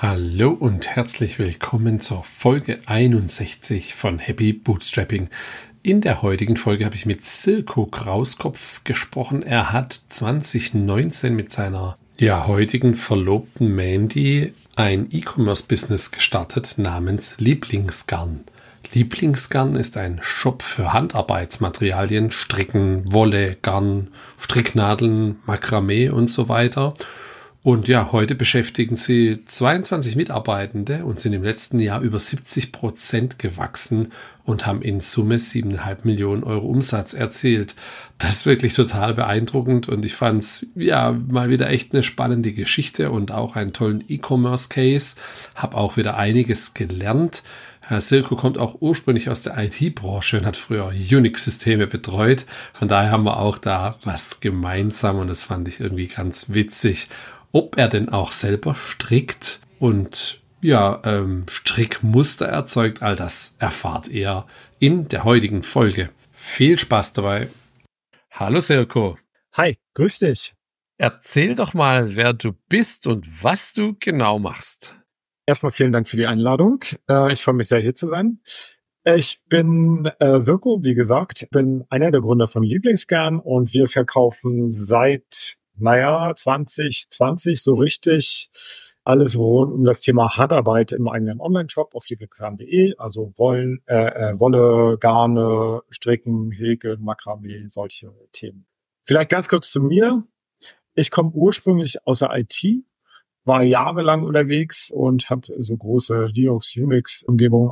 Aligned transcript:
Hallo 0.00 0.50
und 0.50 0.86
herzlich 0.86 1.40
willkommen 1.40 2.00
zur 2.00 2.22
Folge 2.22 2.78
61 2.86 3.96
von 3.96 4.20
Happy 4.20 4.52
Bootstrapping. 4.52 5.28
In 5.82 6.02
der 6.02 6.22
heutigen 6.22 6.56
Folge 6.56 6.84
habe 6.84 6.94
ich 6.94 7.04
mit 7.04 7.24
Silko 7.24 7.86
Krauskopf 7.86 8.84
gesprochen. 8.84 9.42
Er 9.42 9.72
hat 9.72 10.00
2019 10.06 11.34
mit 11.34 11.50
seiner 11.50 11.98
ja, 12.16 12.46
heutigen 12.46 12.94
Verlobten 12.94 13.74
Mandy 13.74 14.52
ein 14.76 15.08
E-Commerce-Business 15.10 16.12
gestartet 16.12 16.74
namens 16.76 17.34
Lieblingsgarn. 17.38 18.44
Lieblingsgarn 18.94 19.74
ist 19.74 19.96
ein 19.96 20.20
Shop 20.22 20.62
für 20.62 20.92
Handarbeitsmaterialien, 20.92 22.30
Stricken, 22.30 23.12
Wolle, 23.12 23.56
Garn, 23.62 24.12
Stricknadeln, 24.38 25.40
Makramee 25.44 26.08
und 26.08 26.30
so 26.30 26.48
weiter. 26.48 26.94
Und 27.68 27.86
ja, 27.86 28.12
heute 28.12 28.34
beschäftigen 28.34 28.96
sie 28.96 29.44
22 29.44 30.16
Mitarbeitende 30.16 31.04
und 31.04 31.20
sind 31.20 31.34
im 31.34 31.42
letzten 31.42 31.80
Jahr 31.80 32.00
über 32.00 32.18
70 32.18 32.72
Prozent 32.72 33.38
gewachsen 33.38 34.10
und 34.44 34.64
haben 34.64 34.80
in 34.80 35.00
Summe 35.00 35.36
7,5 35.36 35.98
Millionen 36.04 36.44
Euro 36.44 36.66
Umsatz 36.66 37.12
erzielt. 37.12 37.74
Das 38.16 38.30
ist 38.30 38.46
wirklich 38.46 38.72
total 38.72 39.12
beeindruckend 39.12 39.86
und 39.86 40.06
ich 40.06 40.14
fand 40.14 40.44
es 40.44 40.68
ja 40.76 41.12
mal 41.12 41.50
wieder 41.50 41.68
echt 41.68 41.92
eine 41.92 42.04
spannende 42.04 42.54
Geschichte 42.54 43.10
und 43.10 43.32
auch 43.32 43.54
einen 43.54 43.74
tollen 43.74 44.02
E-Commerce-Case. 44.08 45.16
Hab 45.54 45.74
auch 45.74 45.98
wieder 45.98 46.16
einiges 46.16 46.72
gelernt. 46.72 47.42
Herr 47.82 48.00
Silko 48.00 48.36
kommt 48.36 48.56
auch 48.56 48.80
ursprünglich 48.80 49.28
aus 49.28 49.42
der 49.42 49.58
IT-Branche 49.58 50.38
und 50.38 50.46
hat 50.46 50.56
früher 50.56 50.86
Unix-Systeme 50.88 51.86
betreut. 51.86 52.46
Von 52.72 52.88
daher 52.88 53.10
haben 53.10 53.24
wir 53.24 53.38
auch 53.38 53.58
da 53.58 53.98
was 54.04 54.40
gemeinsam 54.40 55.18
und 55.18 55.28
das 55.28 55.44
fand 55.44 55.68
ich 55.68 55.80
irgendwie 55.80 56.06
ganz 56.06 56.46
witzig 56.48 57.10
ob 57.52 57.76
er 57.76 57.88
denn 57.88 58.08
auch 58.08 58.32
selber 58.32 58.74
strickt 58.74 59.60
und 59.78 60.42
ja, 60.60 61.00
ähm, 61.04 61.46
Strickmuster 61.48 62.46
erzeugt, 62.46 63.02
all 63.02 63.16
das 63.16 63.56
erfahrt 63.60 64.08
ihr 64.08 64.44
in 64.80 65.08
der 65.08 65.24
heutigen 65.24 65.62
Folge. 65.62 66.10
Viel 66.32 66.78
Spaß 66.78 67.12
dabei. 67.12 67.48
Hallo 68.30 68.60
Silko. 68.60 69.18
Hi, 69.52 69.76
grüß 69.94 70.20
dich. 70.20 70.54
Erzähl 70.98 71.54
doch 71.54 71.74
mal, 71.74 72.16
wer 72.16 72.32
du 72.32 72.52
bist 72.68 73.06
und 73.06 73.42
was 73.42 73.72
du 73.72 73.96
genau 74.00 74.38
machst. 74.38 74.96
Erstmal 75.46 75.72
vielen 75.72 75.92
Dank 75.92 76.08
für 76.08 76.16
die 76.16 76.26
Einladung. 76.26 76.84
Äh, 77.08 77.32
ich 77.32 77.42
freue 77.42 77.54
mich 77.54 77.68
sehr, 77.68 77.80
hier 77.80 77.94
zu 77.94 78.06
sein. 78.08 78.40
Ich 79.04 79.40
bin 79.48 80.10
äh, 80.18 80.40
Silko, 80.40 80.80
wie 80.82 80.94
gesagt, 80.94 81.48
bin 81.50 81.84
einer 81.88 82.10
der 82.10 82.20
Gründer 82.20 82.48
von 82.48 82.62
Lieblingsgern 82.62 83.38
und 83.38 83.72
wir 83.72 83.86
verkaufen 83.86 84.70
seit 84.70 85.57
naja, 85.80 86.34
2020 86.34 87.62
so 87.62 87.74
richtig 87.74 88.50
alles 89.08 89.38
rund 89.38 89.72
um 89.72 89.84
das 89.84 90.02
Thema 90.02 90.36
Handarbeit 90.36 90.92
im 90.92 91.08
eigenen 91.08 91.40
Online-Shop 91.40 91.94
auf 91.94 92.06
lieblingsgarn.de, 92.10 92.94
also 92.98 93.32
Wollen, 93.36 93.80
äh, 93.86 93.94
äh, 93.94 94.38
Wolle, 94.38 94.98
Garne, 94.98 95.80
Stricken, 95.88 96.50
Häkeln, 96.50 97.02
Makramee, 97.02 97.68
solche 97.68 98.12
Themen. 98.32 98.66
Vielleicht 99.06 99.30
ganz 99.30 99.48
kurz 99.48 99.72
zu 99.72 99.80
mir. 99.80 100.24
Ich 100.94 101.10
komme 101.10 101.30
ursprünglich 101.30 102.06
aus 102.06 102.18
der 102.18 102.36
IT, 102.36 102.84
war 103.46 103.62
jahrelang 103.62 104.24
unterwegs 104.24 104.90
und 104.90 105.30
habe 105.30 105.46
so 105.58 105.74
große 105.74 106.26
Linux, 106.26 106.76
Unix-Umgebungen 106.76 107.70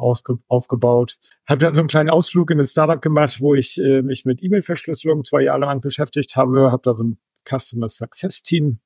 aufgebaut. 0.49 1.19
Habe 1.47 1.61
dann 1.61 1.75
so 1.75 1.83
einen 1.83 1.89
kleinen 1.89 2.09
Ausflug 2.09 2.51
in 2.51 2.59
ein 2.59 2.65
Startup 2.65 3.03
gemacht, 3.03 3.43
wo 3.43 3.55
ich 3.55 3.79
äh, 3.79 4.01
mich 4.01 4.25
mit 4.25 4.43
E-Mail-Verschlüsselung 4.43 5.23
zwei 5.25 5.43
Jahre 5.43 5.61
lang 5.61 5.83
beschäftigt 5.83 6.35
habe. 6.35 6.73
Habe 6.73 6.83
da 6.83 6.95
so 6.95 7.05
ein 7.05 7.19
Customer 7.49 7.89
Success 7.89 8.43
Team 8.43 8.79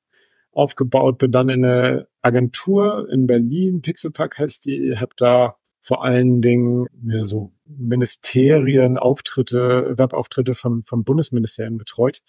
aufgebaut, 0.51 1.17
bin 1.17 1.31
dann 1.31 1.49
in 1.49 1.65
eine 1.65 2.07
Agentur 2.21 3.09
in 3.09 3.27
Berlin, 3.27 3.81
Pixelpack 3.81 4.37
heißt 4.37 4.65
die, 4.65 4.97
habe 4.97 5.13
da 5.17 5.55
vor 5.83 6.03
allen 6.03 6.41
Dingen 6.41 6.85
ja, 7.03 7.25
so 7.25 7.53
Ministerien, 7.65 8.99
Auftritte, 8.99 9.97
Webauftritte 9.97 10.53
von, 10.53 10.83
von 10.83 11.03
Bundesministerien 11.03 11.79
betreut. 11.79 12.19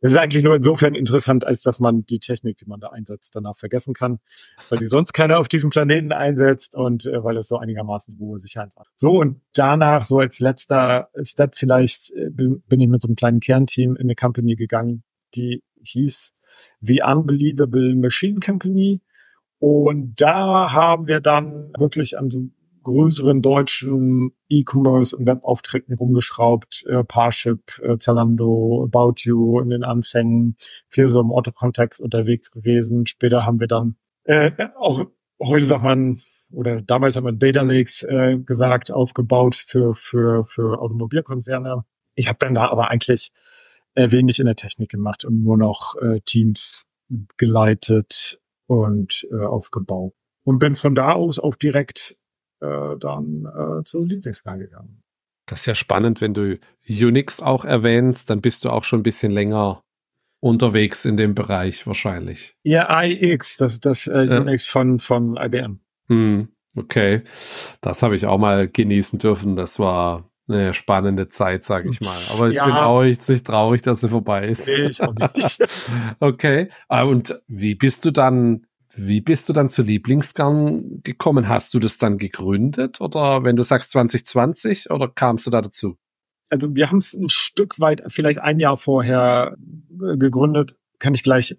Das 0.00 0.10
ist 0.10 0.18
eigentlich 0.18 0.42
nur 0.42 0.56
insofern 0.56 0.96
interessant, 0.96 1.46
als 1.46 1.62
dass 1.62 1.78
man 1.78 2.04
die 2.06 2.18
Technik, 2.18 2.56
die 2.56 2.66
man 2.66 2.80
da 2.80 2.88
einsetzt, 2.88 3.36
danach 3.36 3.54
vergessen 3.54 3.94
kann, 3.94 4.18
weil 4.70 4.80
die 4.80 4.86
sonst 4.86 5.12
keiner 5.12 5.38
auf 5.38 5.46
diesem 5.46 5.70
Planeten 5.70 6.10
einsetzt 6.10 6.74
und 6.74 7.06
äh, 7.06 7.22
weil 7.22 7.36
es 7.36 7.46
so 7.46 7.58
einigermaßen 7.58 8.18
hohe 8.18 8.40
Sicherheit 8.40 8.74
hat. 8.76 8.88
So 8.96 9.20
und 9.20 9.40
danach, 9.54 10.04
so 10.04 10.18
als 10.18 10.40
letzter 10.40 11.08
Step 11.22 11.54
vielleicht, 11.54 12.10
äh, 12.10 12.30
bin 12.30 12.80
ich 12.80 12.88
mit 12.88 13.02
so 13.02 13.08
einem 13.08 13.16
kleinen 13.16 13.38
Kernteam 13.38 13.94
in 13.94 14.06
eine 14.06 14.16
Company 14.16 14.56
gegangen, 14.56 15.04
die 15.36 15.62
hieß 15.82 16.32
The 16.80 17.02
Unbelievable 17.02 17.94
Machine 17.94 18.40
Company. 18.40 19.00
Und 19.58 20.20
da 20.20 20.72
haben 20.72 21.06
wir 21.06 21.20
dann 21.20 21.72
wirklich 21.78 22.18
an 22.18 22.30
so 22.30 22.48
größeren 22.82 23.42
deutschen 23.42 24.30
E-Commerce 24.48 25.16
und 25.16 25.26
Webauftritten 25.26 25.96
rumgeschraubt, 25.96 26.84
äh, 26.86 27.02
Parship, 27.02 27.80
äh, 27.82 27.98
Zalando, 27.98 28.84
About 28.84 29.14
You 29.24 29.60
in 29.60 29.70
den 29.70 29.82
Anfängen, 29.82 30.56
viel 30.88 31.10
so 31.10 31.20
im 31.20 31.32
Otto-Kontext 31.32 32.00
unterwegs 32.00 32.52
gewesen. 32.52 33.06
Später 33.06 33.44
haben 33.44 33.58
wir 33.58 33.66
dann 33.66 33.96
äh, 34.24 34.52
auch, 34.78 35.04
heute 35.42 35.64
sagt 35.64 35.82
man, 35.82 36.20
oder 36.52 36.80
damals 36.80 37.16
haben 37.16 37.24
wir 37.24 37.32
Data 37.32 37.62
Lakes 37.62 38.04
äh, 38.04 38.38
gesagt, 38.38 38.92
aufgebaut 38.92 39.56
für, 39.56 39.94
für, 39.94 40.44
für 40.44 40.80
Automobilkonzerne. 40.80 41.84
Ich 42.14 42.28
habe 42.28 42.38
dann 42.40 42.54
da 42.54 42.68
aber 42.68 42.90
eigentlich 42.90 43.32
äh, 43.96 44.10
wenig 44.12 44.38
in 44.38 44.46
der 44.46 44.56
Technik 44.56 44.90
gemacht 44.90 45.24
und 45.24 45.42
nur 45.42 45.56
noch 45.56 45.96
äh, 45.96 46.20
Teams 46.20 46.86
geleitet 47.36 48.40
und 48.66 49.26
äh, 49.30 49.44
aufgebaut. 49.44 50.14
Und 50.44 50.58
bin 50.58 50.76
von 50.76 50.94
da 50.94 51.12
aus 51.12 51.38
auch 51.38 51.56
direkt 51.56 52.16
äh, 52.60 52.96
dann 52.98 53.46
äh, 53.46 53.84
zu 53.84 54.04
Lieblingsgar 54.04 54.58
gegangen. 54.58 55.02
Das 55.46 55.60
ist 55.60 55.66
ja 55.66 55.74
spannend, 55.74 56.20
wenn 56.20 56.34
du 56.34 56.58
Unix 56.88 57.40
auch 57.40 57.64
erwähnst, 57.64 58.30
dann 58.30 58.40
bist 58.40 58.64
du 58.64 58.70
auch 58.70 58.84
schon 58.84 59.00
ein 59.00 59.04
bisschen 59.04 59.32
länger 59.32 59.82
unterwegs 60.40 61.04
in 61.04 61.16
dem 61.16 61.34
Bereich 61.34 61.86
wahrscheinlich. 61.86 62.56
Ja, 62.62 63.02
IX, 63.02 63.56
das 63.56 63.74
ist 63.74 63.86
das 63.86 64.06
äh, 64.06 64.24
ja. 64.24 64.40
Unix 64.40 64.66
von, 64.66 64.98
von 64.98 65.36
IBM. 65.36 65.80
Hm, 66.08 66.48
okay, 66.76 67.22
das 67.80 68.02
habe 68.02 68.16
ich 68.16 68.26
auch 68.26 68.38
mal 68.38 68.68
genießen 68.68 69.18
dürfen. 69.18 69.56
Das 69.56 69.78
war 69.78 70.28
eine 70.48 70.74
spannende 70.74 71.28
Zeit, 71.28 71.64
sage 71.64 71.90
ich 71.90 72.00
mal. 72.00 72.16
Aber 72.32 72.48
ich 72.48 72.56
ja. 72.56 72.66
bin 72.66 72.74
auch 72.74 73.02
nicht 73.02 73.46
traurig, 73.46 73.82
dass 73.82 74.00
sie 74.00 74.08
vorbei 74.08 74.48
ist. 74.48 74.68
Nee, 74.68 74.86
ich 74.86 75.02
auch 75.02 75.14
nicht. 75.14 75.66
okay. 76.20 76.68
Ah, 76.88 77.02
und 77.02 77.40
wie 77.48 77.74
bist 77.74 78.04
du 78.04 78.10
dann, 78.10 78.66
wie 78.94 79.20
bist 79.20 79.48
du 79.48 79.52
dann 79.52 79.70
zu 79.70 79.82
Lieblingsgarn 79.82 81.02
gekommen? 81.02 81.48
Hast 81.48 81.74
du 81.74 81.78
das 81.80 81.98
dann 81.98 82.18
gegründet 82.18 83.00
oder 83.00 83.44
wenn 83.44 83.56
du 83.56 83.62
sagst 83.62 83.90
2020 83.90 84.90
oder 84.90 85.08
kamst 85.08 85.46
du 85.46 85.50
da 85.50 85.60
dazu? 85.60 85.96
Also 86.48 86.74
wir 86.76 86.90
haben 86.90 86.98
es 86.98 87.12
ein 87.12 87.28
Stück 87.28 87.80
weit, 87.80 88.02
vielleicht 88.06 88.38
ein 88.38 88.60
Jahr 88.60 88.76
vorher 88.76 89.56
äh, 90.00 90.16
gegründet. 90.16 90.76
Kann 91.00 91.14
ich 91.14 91.24
gleich 91.24 91.56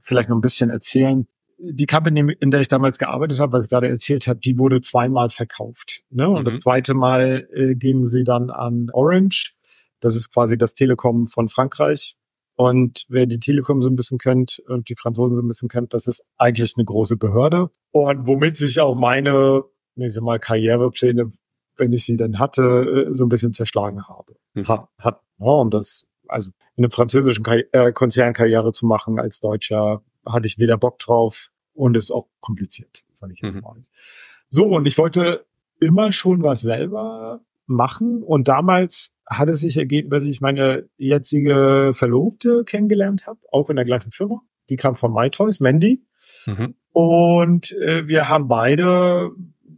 vielleicht 0.00 0.28
noch 0.28 0.36
ein 0.36 0.42
bisschen 0.42 0.70
erzählen 0.70 1.26
die 1.58 1.86
Company, 1.86 2.34
in 2.40 2.50
der 2.50 2.60
ich 2.60 2.68
damals 2.68 2.98
gearbeitet 2.98 3.40
habe, 3.40 3.52
was 3.52 3.64
ich 3.64 3.70
gerade 3.70 3.88
erzählt 3.88 4.26
habe, 4.26 4.40
die 4.40 4.58
wurde 4.58 4.80
zweimal 4.80 5.28
verkauft. 5.30 6.02
Ne? 6.10 6.28
Und 6.28 6.42
mhm. 6.42 6.44
das 6.44 6.60
zweite 6.60 6.94
Mal 6.94 7.48
äh, 7.52 7.74
gingen 7.74 8.06
sie 8.06 8.24
dann 8.24 8.50
an 8.50 8.90
Orange. 8.92 9.54
Das 10.00 10.14
ist 10.14 10.32
quasi 10.32 10.56
das 10.56 10.74
Telekom 10.74 11.26
von 11.26 11.48
Frankreich. 11.48 12.16
Und 12.54 13.04
wer 13.08 13.26
die 13.26 13.38
Telekom 13.38 13.82
so 13.82 13.88
ein 13.88 13.96
bisschen 13.96 14.18
kennt 14.18 14.60
und 14.66 14.88
die 14.88 14.96
Franzosen 14.96 15.36
so 15.36 15.42
ein 15.42 15.48
bisschen 15.48 15.68
kennt, 15.68 15.94
das 15.94 16.06
ist 16.06 16.24
eigentlich 16.38 16.74
eine 16.76 16.84
große 16.84 17.16
Behörde. 17.16 17.70
Und 17.92 18.26
womit 18.26 18.56
sich 18.56 18.80
auch 18.80 18.96
meine, 18.96 19.62
nehmen 19.94 20.10
Sie 20.10 20.20
mal, 20.20 20.38
Karrierepläne, 20.38 21.30
wenn 21.76 21.92
ich 21.92 22.04
sie 22.04 22.16
denn 22.16 22.38
hatte, 22.38 23.08
äh, 23.10 23.14
so 23.14 23.24
ein 23.24 23.28
bisschen 23.28 23.52
zerschlagen 23.52 24.08
habe. 24.08 24.34
Mhm. 24.54 24.66
Hat, 24.66 24.88
hat 24.98 25.20
ja, 25.38 25.46
und 25.46 25.72
das, 25.72 26.06
also 26.26 26.50
in 26.76 26.84
einem 26.84 26.90
französischen 26.90 27.44
Kar 27.44 27.58
äh, 27.72 27.92
Konzern 27.92 28.32
Karriere 28.32 28.72
zu 28.72 28.86
machen 28.86 29.18
als 29.20 29.40
Deutscher, 29.40 30.02
hatte 30.28 30.46
ich 30.46 30.58
weder 30.58 30.76
Bock 30.76 30.98
drauf 30.98 31.50
und 31.74 31.96
ist 31.96 32.10
auch 32.10 32.28
kompliziert, 32.40 33.04
sage 33.12 33.32
ich 33.34 33.40
jetzt 33.40 33.56
mhm. 33.56 33.62
mal. 33.62 33.82
So, 34.50 34.66
und 34.66 34.86
ich 34.86 34.98
wollte 34.98 35.46
immer 35.80 36.12
schon 36.12 36.42
was 36.42 36.60
selber 36.60 37.40
machen 37.66 38.22
und 38.22 38.48
damals 38.48 39.14
hat 39.28 39.48
es 39.48 39.60
sich 39.60 39.76
ergeben, 39.76 40.10
dass 40.10 40.24
ich 40.24 40.40
meine 40.40 40.88
jetzige 40.96 41.92
Verlobte 41.92 42.64
kennengelernt 42.64 43.26
habe, 43.26 43.40
auch 43.52 43.68
in 43.68 43.76
der 43.76 43.84
gleichen 43.84 44.10
Firma. 44.10 44.40
Die 44.70 44.76
kam 44.76 44.94
von 44.94 45.12
MyToys, 45.12 45.60
Mandy. 45.60 46.02
Mhm. 46.46 46.74
Und 46.92 47.72
äh, 47.72 48.08
wir 48.08 48.28
haben 48.28 48.48
beide 48.48 49.30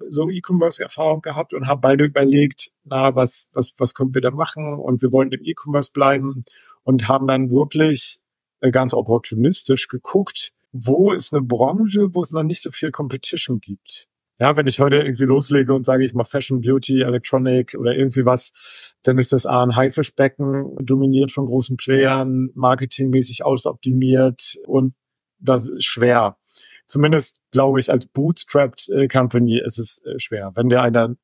so 0.08 0.30
E-Commerce-Erfahrung 0.30 1.20
gehabt 1.20 1.52
und 1.54 1.66
haben 1.66 1.80
beide 1.80 2.04
überlegt, 2.04 2.70
na, 2.84 3.14
was, 3.14 3.50
was, 3.54 3.75
was 3.78 3.94
können 3.94 4.14
wir 4.14 4.20
da 4.20 4.30
machen? 4.30 4.75
Und 4.75 5.02
wir 5.02 5.12
wollen 5.12 5.30
im 5.32 5.42
E-Commerce 5.42 5.92
bleiben 5.92 6.44
und 6.82 7.08
haben 7.08 7.26
dann 7.26 7.50
wirklich 7.50 8.19
ganz 8.60 8.94
opportunistisch 8.94 9.88
geguckt, 9.88 10.52
wo 10.72 11.12
ist 11.12 11.32
eine 11.32 11.42
Branche, 11.42 12.14
wo 12.14 12.22
es 12.22 12.30
noch 12.30 12.42
nicht 12.42 12.62
so 12.62 12.70
viel 12.70 12.90
Competition 12.90 13.60
gibt. 13.60 14.06
Ja, 14.38 14.56
wenn 14.56 14.66
ich 14.66 14.80
heute 14.80 14.96
irgendwie 14.96 15.24
loslege 15.24 15.74
und 15.74 15.84
sage, 15.84 16.04
ich 16.04 16.14
mache 16.14 16.30
Fashion, 16.30 16.62
Beauty, 16.62 17.02
Electronic 17.02 17.76
oder 17.78 17.94
irgendwie 17.94 18.24
was, 18.24 18.52
dann 19.02 19.18
ist 19.18 19.32
das 19.32 19.44
A 19.44 19.62
ein 19.62 19.76
Haifischbecken, 19.76 20.76
dominiert 20.80 21.30
von 21.30 21.44
großen 21.44 21.76
Playern, 21.76 22.48
marketingmäßig 22.54 23.44
ausoptimiert 23.44 24.56
und 24.66 24.94
das 25.38 25.66
ist 25.66 25.84
schwer. 25.84 26.38
zumindest 26.86 27.40
glaube 27.50 27.80
ich, 27.80 27.90
als 27.90 28.06
Bootstrapped 28.06 28.88
äh, 28.88 29.08
Company 29.08 29.60
ist 29.62 29.78
es 29.78 30.02
äh, 30.04 30.18
schwer. 30.18 30.52
Wenn 30.54 30.70
der 30.70 30.82
einer 30.82 31.16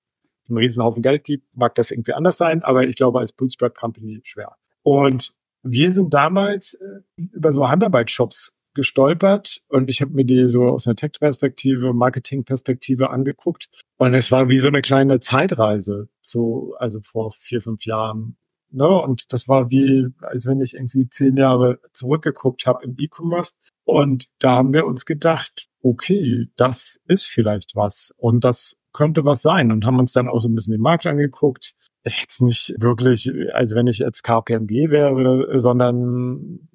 einen 0.49 0.59
Riesenhaufen 0.59 1.03
Geld 1.03 1.25
gibt, 1.25 1.57
mag 1.57 1.75
das 1.75 1.91
irgendwie 1.91 2.13
anders 2.13 2.37
sein, 2.37 2.63
aber 2.63 2.87
ich 2.87 2.97
glaube, 2.97 3.19
als 3.19 3.33
Bootstrap 3.33 3.75
Company 3.75 4.21
schwer. 4.25 4.57
Und 4.83 5.33
wir 5.63 5.93
sind 5.93 6.15
damals 6.15 6.75
äh, 6.75 7.23
über 7.33 7.53
so 7.53 7.69
Handarbeitsshops 7.69 8.59
gestolpert 8.75 9.63
und 9.69 9.89
ich 9.89 10.01
habe 10.03 10.13
mir 10.13 10.25
die 10.25 10.49
so 10.49 10.65
aus 10.65 10.87
einer 10.87 10.97
Tech-Perspektive, 10.97 11.95
Marketing-Perspektive 11.95 13.11
angeguckt 13.11 13.69
und 13.97 14.15
es 14.15 14.31
war 14.31 14.49
wie 14.49 14.59
so 14.59 14.69
eine 14.69 14.83
kleine 14.83 15.21
Zeitreise, 15.21 16.09
so 16.21 16.75
also 16.79 17.01
vor 17.01 17.33
vier, 17.33 17.63
fünf 17.63 17.87
Jahren. 17.87 18.37
Ne? 18.71 18.87
Und 18.87 19.33
das 19.33 19.49
war 19.49 19.71
wie, 19.71 20.09
als 20.21 20.47
wenn 20.47 20.61
ich 20.61 20.75
irgendwie 20.75 21.09
zehn 21.09 21.37
Jahre 21.37 21.81
zurückgeguckt 21.93 22.67
habe 22.67 22.85
im 22.85 22.97
E-Commerce. 22.99 23.55
Und 23.85 24.27
da 24.41 24.57
haben 24.57 24.75
wir 24.75 24.85
uns 24.85 25.05
gedacht, 25.05 25.69
okay, 25.83 26.49
das 26.57 27.01
ist 27.07 27.25
vielleicht 27.25 27.77
was 27.77 28.13
und 28.19 28.45
das 28.45 28.77
könnte 28.97 29.25
was 29.25 29.43
sein 29.43 29.71
und 29.71 29.85
haben 29.85 29.99
uns 29.99 30.13
dann 30.13 30.29
auch 30.29 30.41
so 30.41 30.49
ein 30.49 30.55
bisschen 30.55 30.73
den 30.73 30.81
Markt 30.81 31.07
angeguckt. 31.07 31.75
Jetzt 32.05 32.41
nicht 32.41 32.75
wirklich, 32.79 33.31
als 33.53 33.75
wenn 33.75 33.87
ich 33.87 33.99
jetzt 33.99 34.23
KPMG 34.23 34.91
wäre, 34.91 35.61
sondern 35.61 36.69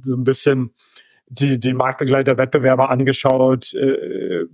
so 0.00 0.16
ein 0.16 0.24
bisschen 0.24 0.74
die, 1.28 1.60
die 1.60 1.74
Marktbegleiter-Wettbewerber 1.74 2.90
angeschaut, 2.90 3.74
äh, 3.74 4.44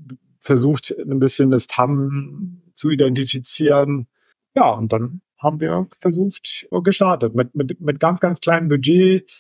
versucht 0.41 0.95
ein 0.99 1.19
bisschen 1.19 1.51
das 1.51 1.67
TAM 1.67 2.63
zu 2.75 2.91
identifizieren. 2.91 4.07
Ja, 4.55 4.71
und 4.71 4.93
dann 4.93 5.23
haben 5.39 5.61
wir 5.61 5.87
versucht, 6.01 6.67
gestartet 6.83 7.35
mit, 7.35 7.55
mit, 7.55 7.81
mit 7.81 8.01
ganz, 8.01 8.21
ganz 8.21 8.41
kleinem 8.41 8.69
Budget. 8.69 9.31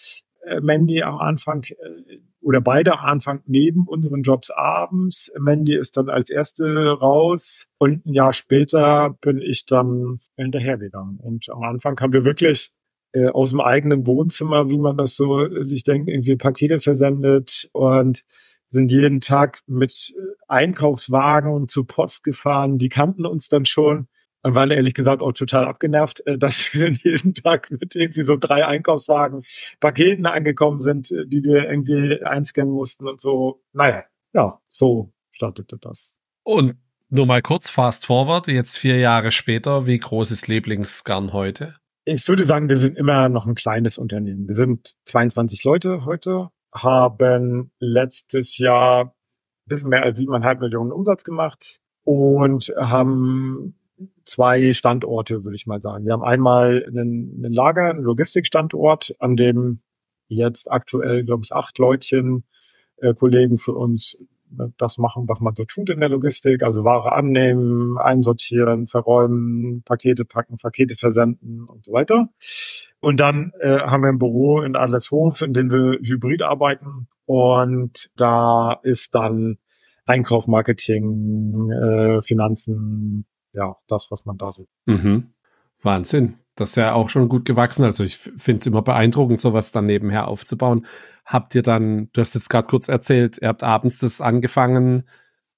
Äh, 0.47 0.61
Mandy 0.61 1.03
am 1.03 1.19
Anfang 1.19 1.65
äh, 1.65 2.19
oder 2.41 2.61
beide 2.61 2.99
am 2.99 3.05
Anfang 3.05 3.43
neben 3.47 3.87
unseren 3.87 4.23
Jobs 4.23 4.51
abends. 4.51 5.33
Mandy 5.39 5.77
ist 5.77 5.97
dann 5.97 6.11
als 6.11 6.29
erste 6.29 6.89
raus 6.89 7.67
und 7.79 8.05
ein 8.07 8.13
Jahr 8.13 8.33
später 8.33 9.17
bin 9.21 9.41
ich 9.41 9.67
dann 9.67 10.21
hinterhergegangen. 10.37 11.19
Und 11.19 11.49
am 11.49 11.63
Anfang 11.63 11.99
haben 12.01 12.13
wir 12.13 12.25
wirklich 12.25 12.73
äh, 13.13 13.29
aus 13.29 13.51
dem 13.51 13.61
eigenen 13.61 14.07
Wohnzimmer, 14.07 14.71
wie 14.71 14.79
man 14.79 14.97
das 14.97 15.17
so 15.17 15.47
äh, 15.47 15.65
sich 15.65 15.85
denkt, 15.85 16.09
irgendwie 16.11 16.37
Pakete 16.37 16.81
versendet 16.81 17.69
und 17.73 18.25
sind 18.67 18.91
jeden 18.91 19.21
Tag 19.21 19.61
mit 19.67 20.13
Einkaufswagen 20.49 21.69
zur 21.69 21.87
Post 21.87 22.25
gefahren. 22.25 22.79
Die 22.79 22.89
kannten 22.89 23.25
uns 23.25 23.49
dann 23.49 23.65
schon 23.65 24.09
und 24.45 24.55
waren 24.55 24.71
ehrlich 24.71 24.93
gesagt 24.93 25.23
auch 25.23 25.33
total 25.33 25.65
abgenervt, 25.65 26.23
dass 26.39 26.73
wir 26.75 26.91
jeden 26.91 27.35
Tag 27.35 27.71
mit 27.71 27.97
irgendwie 27.97 28.23
so 28.23 28.37
drei 28.37 28.65
Einkaufswagen 28.67 29.43
Paketen 29.81 30.27
angekommen 30.27 30.83
sind, 30.83 31.11
die 31.11 31.43
wir 31.43 31.69
irgendwie 31.69 32.23
einscannen 32.23 32.73
mussten 32.73 33.09
und 33.09 33.21
so. 33.21 33.63
Naja, 33.73 34.05
ja, 34.35 34.61
so 34.69 35.13
startete 35.31 35.79
das. 35.79 36.21
Und 36.43 36.77
nur 37.09 37.27
mal 37.27 37.41
kurz 37.43 37.71
fast 37.71 38.07
forward, 38.07 38.47
jetzt 38.49 38.77
vier 38.77 38.99
Jahre 38.99 39.33
später, 39.33 39.87
wie 39.87 39.99
groß 39.99 40.31
ist 40.31 40.47
Lieblingsgarn 40.47 41.33
heute? 41.33 41.77
Ich 42.05 42.29
würde 42.29 42.45
sagen, 42.45 42.69
wir 42.69 42.77
sind 42.77 42.99
immer 42.99 43.31
noch 43.31 43.47
ein 43.47 43.55
kleines 43.55 43.97
Unternehmen. 43.97 44.47
Wir 44.47 44.55
sind 44.55 44.95
22 45.07 45.65
Leute 45.65 46.05
heute, 46.05 46.51
haben 46.75 47.71
letztes 47.79 48.59
Jahr 48.59 49.07
ein 49.07 49.11
bisschen 49.69 49.89
mehr 49.89 50.03
als 50.03 50.19
siebeneinhalb 50.19 50.61
Millionen 50.61 50.93
Umsatz 50.93 51.25
gemacht 51.25 51.81
und 52.05 52.75
haben 52.77 53.79
zwei 54.25 54.73
Standorte, 54.73 55.45
würde 55.45 55.57
ich 55.57 55.67
mal 55.67 55.81
sagen. 55.81 56.05
Wir 56.05 56.13
haben 56.13 56.25
einmal 56.25 56.85
einen, 56.87 57.35
einen 57.37 57.53
Lager, 57.53 57.91
einen 57.91 58.03
Logistikstandort, 58.03 59.15
an 59.19 59.37
dem 59.37 59.81
jetzt 60.29 60.71
aktuell, 60.71 61.25
glaube 61.25 61.43
ich, 61.45 61.53
acht 61.53 61.79
Leutchen, 61.79 62.45
äh, 62.97 63.15
Kollegen 63.15 63.59
für 63.59 63.73
uns 63.73 64.17
das 64.79 64.99
machen, 64.99 65.25
was 65.29 65.41
man 65.41 65.55
so 65.57 65.65
tut 65.65 65.91
in 65.91 66.01
der 66.01 66.09
Logistik, 66.09 66.63
also 66.63 66.85
Ware 66.85 67.13
annehmen, 67.13 67.99
einsortieren, 67.99 68.87
verräumen, 68.87 69.83
Pakete 69.83 70.25
packen, 70.25 70.57
Pakete 70.57 70.95
versenden 70.95 71.65
und 71.65 71.85
so 71.85 71.93
weiter. 71.93 72.29
Und 73.01 73.21
dann 73.21 73.53
äh, 73.61 73.79
haben 73.81 74.03
wir 74.03 74.09
ein 74.09 74.19
Büro 74.19 74.61
in 74.63 74.77
Adlershof, 74.77 75.43
in 75.43 75.55
dem 75.55 75.71
wir 75.71 75.99
hybrid 76.03 76.43
arbeiten. 76.43 77.09
Und 77.27 78.11
da 78.17 78.79
ist 78.83 79.15
dann 79.15 79.59
Einkauf, 80.07 80.47
Marketing, 80.47 81.71
äh, 81.71 82.23
Finanzen, 82.23 83.27
ja, 83.55 83.77
das, 83.89 84.11
was 84.11 84.25
man 84.25 84.37
da 84.37 84.53
so. 84.53 84.67
Mhm. 84.87 85.33
Wahnsinn. 85.83 86.39
Das 86.57 86.71
ist 86.71 86.77
ja 86.77 86.93
auch 86.93 87.09
schon 87.09 87.29
gut 87.29 87.45
gewachsen. 87.45 87.85
Also 87.85 88.05
ich 88.05 88.17
finde 88.17 88.61
es 88.61 88.67
immer 88.67 88.83
beeindruckend, 88.83 89.41
sowas 89.41 89.73
dann 89.73 89.87
nebenher 89.87 90.29
aufzubauen. 90.29 90.87
Habt 91.25 91.55
ihr 91.55 91.63
dann, 91.63 92.11
du 92.13 92.21
hast 92.21 92.35
jetzt 92.35 92.49
gerade 92.49 92.67
kurz 92.67 92.89
erzählt, 92.89 93.39
ihr 93.41 93.49
habt 93.49 93.63
abends 93.63 93.99
das 93.99 94.21
angefangen. 94.21 95.09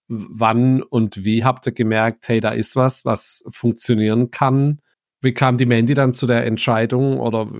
Wann 0.09 0.83
und 0.83 1.25
wie 1.25 1.45
habt 1.45 1.67
ihr 1.67 1.73
gemerkt, 1.73 2.29
hey, 2.29 2.41
da 2.41 2.51
ist 2.51 2.77
was, 2.77 3.05
was 3.05 3.45
funktionieren 3.51 4.31
kann? 4.31 4.81
Wie 5.21 5.35
kam 5.35 5.59
die 5.59 5.67
Mandy 5.67 5.95
dann 5.95 6.13
zu 6.13 6.27
der 6.27 6.47
Entscheidung 6.47 7.19
oder 7.19 7.51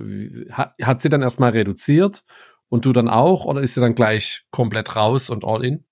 hat, 0.51 0.73
hat 0.81 1.01
sie 1.01 1.09
dann 1.09 1.21
erstmal 1.21 1.51
reduziert 1.51 2.23
und 2.69 2.85
du 2.85 2.93
dann 2.93 3.09
auch 3.09 3.45
oder 3.45 3.61
ist 3.61 3.73
sie 3.73 3.81
dann 3.81 3.95
gleich 3.95 4.45
komplett 4.51 4.95
raus 4.95 5.29
und 5.29 5.43
all 5.43 5.65
in? 5.65 5.83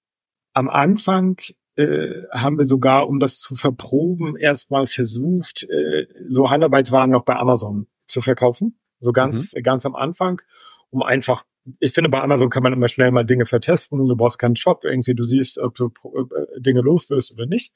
Am 0.53 0.69
Anfang 0.69 1.37
äh, 1.75 2.23
haben 2.31 2.57
wir 2.57 2.65
sogar, 2.65 3.07
um 3.07 3.19
das 3.19 3.39
zu 3.39 3.55
verproben, 3.55 4.37
erstmal 4.37 4.87
versucht, 4.87 5.63
äh, 5.63 6.07
so 6.27 6.49
Handarbeitswaren 6.49 7.11
noch 7.11 7.23
bei 7.23 7.35
Amazon 7.35 7.87
zu 8.05 8.21
verkaufen. 8.21 8.79
So 8.99 9.11
ganz, 9.11 9.53
mhm. 9.53 9.63
ganz 9.63 9.85
am 9.85 9.95
Anfang, 9.95 10.41
um 10.89 11.03
einfach, 11.03 11.43
ich 11.79 11.93
finde, 11.93 12.09
bei 12.09 12.21
Amazon 12.21 12.49
kann 12.49 12.63
man 12.63 12.73
immer 12.73 12.87
schnell 12.87 13.11
mal 13.11 13.25
Dinge 13.25 13.45
vertesten. 13.45 13.97
Du 13.97 14.15
brauchst 14.15 14.39
keinen 14.39 14.55
Shop, 14.55 14.83
irgendwie, 14.83 15.15
du 15.15 15.23
siehst, 15.23 15.59
ob 15.59 15.75
du 15.75 15.87
äh, 15.87 16.61
Dinge 16.61 16.81
los 16.81 17.09
wirst 17.09 17.33
oder 17.33 17.45
nicht. 17.45 17.73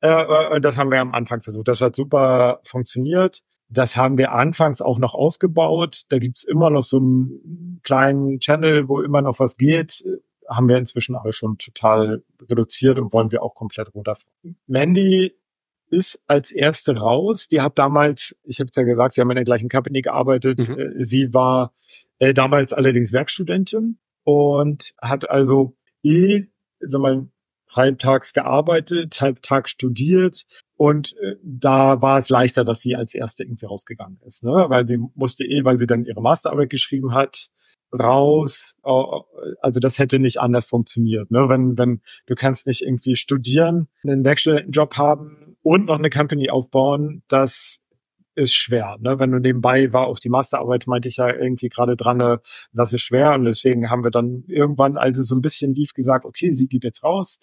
Äh, 0.00 0.60
das 0.60 0.78
haben 0.78 0.90
wir 0.90 1.00
am 1.00 1.14
Anfang 1.14 1.40
versucht. 1.40 1.68
Das 1.68 1.80
hat 1.80 1.96
super 1.96 2.60
funktioniert. 2.62 3.40
Das 3.68 3.96
haben 3.96 4.18
wir 4.18 4.32
anfangs 4.32 4.82
auch 4.82 4.98
noch 4.98 5.14
ausgebaut. 5.14 6.02
Da 6.10 6.18
gibt's 6.18 6.44
immer 6.44 6.70
noch 6.70 6.82
so 6.82 6.98
einen 6.98 7.80
kleinen 7.82 8.38
Channel, 8.38 8.88
wo 8.88 9.00
immer 9.00 9.22
noch 9.22 9.40
was 9.40 9.56
geht 9.56 10.04
haben 10.48 10.68
wir 10.68 10.78
inzwischen 10.78 11.14
aber 11.14 11.32
schon 11.32 11.58
total 11.58 12.22
reduziert 12.40 12.98
und 12.98 13.12
wollen 13.12 13.32
wir 13.32 13.42
auch 13.42 13.54
komplett 13.54 13.94
runterfahren. 13.94 14.56
Mandy 14.66 15.34
ist 15.92 16.20
als 16.26 16.50
erste 16.50 16.96
raus. 16.96 17.48
Die 17.48 17.60
hat 17.60 17.78
damals, 17.78 18.36
ich 18.44 18.60
habe 18.60 18.70
es 18.70 18.76
ja 18.76 18.82
gesagt, 18.82 19.16
wir 19.16 19.22
haben 19.22 19.30
in 19.30 19.36
der 19.36 19.44
gleichen 19.44 19.68
Company 19.68 20.00
gearbeitet. 20.00 20.68
Mhm. 20.68 20.78
Äh, 20.78 21.04
sie 21.04 21.34
war 21.34 21.74
äh, 22.18 22.32
damals 22.32 22.72
allerdings 22.72 23.12
Werkstudentin 23.12 23.98
und 24.24 24.94
hat 25.00 25.28
also 25.28 25.76
eh, 26.02 26.44
sag 26.80 27.00
mal, 27.00 27.28
halbtags 27.74 28.32
gearbeitet, 28.32 29.20
halbtags 29.20 29.70
studiert 29.70 30.44
und 30.76 31.16
äh, 31.18 31.36
da 31.42 32.02
war 32.02 32.18
es 32.18 32.28
leichter, 32.28 32.64
dass 32.64 32.80
sie 32.80 32.96
als 32.96 33.14
erste 33.14 33.44
irgendwie 33.44 33.66
rausgegangen 33.66 34.20
ist, 34.26 34.42
ne? 34.42 34.66
weil 34.68 34.86
sie 34.86 34.98
musste 35.14 35.44
eh, 35.44 35.64
weil 35.64 35.78
sie 35.78 35.86
dann 35.86 36.04
ihre 36.04 36.20
Masterarbeit 36.20 36.70
geschrieben 36.70 37.14
hat, 37.14 37.48
raus. 37.92 38.78
Also 39.60 39.80
das 39.80 39.98
hätte 39.98 40.18
nicht 40.18 40.40
anders 40.40 40.66
funktioniert. 40.66 41.30
Ne? 41.30 41.48
Wenn, 41.48 41.76
wenn 41.78 42.00
du 42.26 42.34
kannst 42.34 42.66
nicht 42.66 42.82
irgendwie 42.82 43.16
studieren, 43.16 43.88
einen 44.02 44.24
Werkstudentenjob 44.24 44.96
haben 44.96 45.56
und 45.62 45.86
noch 45.86 45.98
eine 45.98 46.10
Company 46.10 46.50
aufbauen, 46.50 47.22
das 47.28 47.80
ist 48.34 48.54
schwer. 48.54 48.96
Ne? 49.00 49.18
Wenn 49.18 49.30
du 49.30 49.38
nebenbei 49.38 49.92
war, 49.92 50.06
auch 50.06 50.18
die 50.18 50.30
Masterarbeit 50.30 50.86
meinte 50.86 51.08
ich 51.08 51.16
ja 51.16 51.28
irgendwie 51.28 51.68
gerade 51.68 51.96
dran, 51.96 52.16
ne, 52.16 52.40
das 52.72 52.92
ist 52.92 53.02
schwer. 53.02 53.34
Und 53.34 53.44
deswegen 53.44 53.90
haben 53.90 54.04
wir 54.04 54.10
dann 54.10 54.44
irgendwann, 54.46 54.96
als 54.96 55.18
es 55.18 55.26
so 55.26 55.34
ein 55.34 55.42
bisschen 55.42 55.74
lief, 55.74 55.92
gesagt, 55.92 56.24
okay, 56.24 56.52
sie 56.52 56.66
geht 56.66 56.84
jetzt 56.84 57.04
raus. 57.04 57.38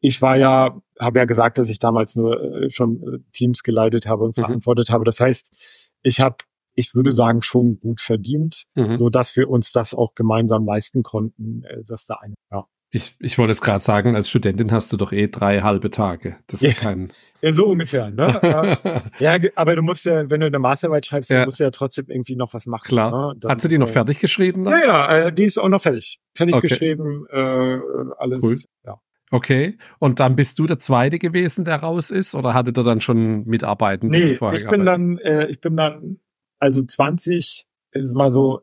Ich 0.00 0.22
war 0.22 0.36
ja, 0.36 0.80
habe 0.98 1.18
ja 1.18 1.26
gesagt, 1.26 1.58
dass 1.58 1.68
ich 1.68 1.78
damals 1.78 2.16
nur 2.16 2.42
äh, 2.42 2.70
schon 2.70 3.02
äh, 3.02 3.18
Teams 3.32 3.62
geleitet 3.62 4.06
habe 4.06 4.24
und 4.24 4.36
mhm. 4.36 4.42
verantwortet 4.42 4.90
habe. 4.90 5.04
Das 5.04 5.20
heißt, 5.20 5.90
ich 6.02 6.20
habe 6.20 6.36
ich 6.74 6.94
würde 6.94 7.12
sagen, 7.12 7.42
schon 7.42 7.78
gut 7.78 8.00
verdient, 8.00 8.64
mhm. 8.74 8.98
so 8.98 9.10
dass 9.10 9.36
wir 9.36 9.48
uns 9.48 9.72
das 9.72 9.94
auch 9.94 10.14
gemeinsam 10.14 10.64
leisten 10.66 11.02
konnten, 11.02 11.64
äh, 11.64 11.82
dass 11.84 12.06
da 12.06 12.16
eine, 12.20 12.34
ja. 12.50 12.64
Ich, 12.94 13.16
ich 13.20 13.38
wollte 13.38 13.52
es 13.52 13.62
gerade 13.62 13.82
sagen, 13.82 14.14
als 14.14 14.28
Studentin 14.28 14.70
hast 14.70 14.92
du 14.92 14.98
doch 14.98 15.12
eh 15.12 15.26
drei 15.26 15.62
halbe 15.62 15.88
Tage. 15.88 16.36
Das 16.46 16.62
ist 16.62 16.74
ja, 16.74 16.74
kein. 16.74 17.10
Ja, 17.40 17.50
so 17.54 17.64
ungefähr, 17.68 18.10
ne? 18.10 18.78
ja, 19.18 19.38
aber 19.56 19.76
du 19.76 19.82
musst 19.82 20.04
ja, 20.04 20.28
wenn 20.28 20.40
du 20.40 20.46
eine 20.46 20.58
Masterarbeit 20.58 21.06
schreibst, 21.06 21.30
ja. 21.30 21.38
dann 21.38 21.44
musst 21.46 21.58
du 21.58 21.64
ja 21.64 21.70
trotzdem 21.70 22.04
irgendwie 22.08 22.36
noch 22.36 22.52
was 22.52 22.66
machen. 22.66 22.88
Klar. 22.88 23.10
Ne? 23.10 23.40
Dann, 23.40 23.50
Hat 23.50 23.62
sie 23.62 23.68
die 23.68 23.78
noch 23.78 23.88
äh, 23.88 23.92
fertig 23.92 24.20
geschrieben? 24.20 24.64
Dann? 24.64 24.74
Ja, 24.74 24.86
ja, 24.86 25.26
äh, 25.28 25.32
die 25.32 25.44
ist 25.44 25.56
auch 25.56 25.70
noch 25.70 25.80
fertig. 25.80 26.20
Fertig 26.34 26.54
okay. 26.54 26.68
geschrieben, 26.68 27.24
äh, 27.30 27.78
alles. 28.18 28.44
Cool. 28.44 28.58
Ja. 28.84 29.00
Okay. 29.30 29.78
Und 29.98 30.20
dann 30.20 30.36
bist 30.36 30.58
du 30.58 30.66
der 30.66 30.78
Zweite 30.78 31.18
gewesen, 31.18 31.64
der 31.64 31.76
raus 31.76 32.10
ist, 32.10 32.34
oder 32.34 32.52
hattet 32.52 32.76
ihr 32.76 32.84
dann 32.84 33.00
schon 33.00 33.46
Mitarbeiten? 33.46 34.08
Nee, 34.08 34.38
ich 34.52 34.68
bin 34.68 34.84
dann, 34.84 35.16
äh, 35.16 35.46
ich 35.46 35.60
bin 35.60 35.78
dann 35.78 36.18
also 36.62 36.82
20, 36.82 37.66
ist 37.90 38.14
mal 38.14 38.30
so 38.30 38.60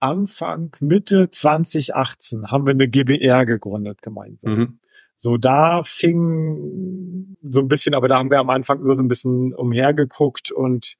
Anfang, 0.00 0.74
Mitte 0.80 1.30
2018 1.30 2.50
haben 2.50 2.64
wir 2.64 2.70
eine 2.70 2.88
GBR 2.88 3.44
gegründet 3.44 4.00
gemeinsam. 4.00 4.54
Mhm. 4.54 4.78
So, 5.16 5.36
da 5.36 5.82
fing 5.84 7.36
so 7.42 7.60
ein 7.60 7.68
bisschen, 7.68 7.94
aber 7.94 8.08
da 8.08 8.18
haben 8.18 8.30
wir 8.30 8.40
am 8.40 8.48
Anfang 8.48 8.82
nur 8.82 8.96
so 8.96 9.02
ein 9.02 9.08
bisschen 9.08 9.54
umhergeguckt 9.54 10.50
und 10.50 10.96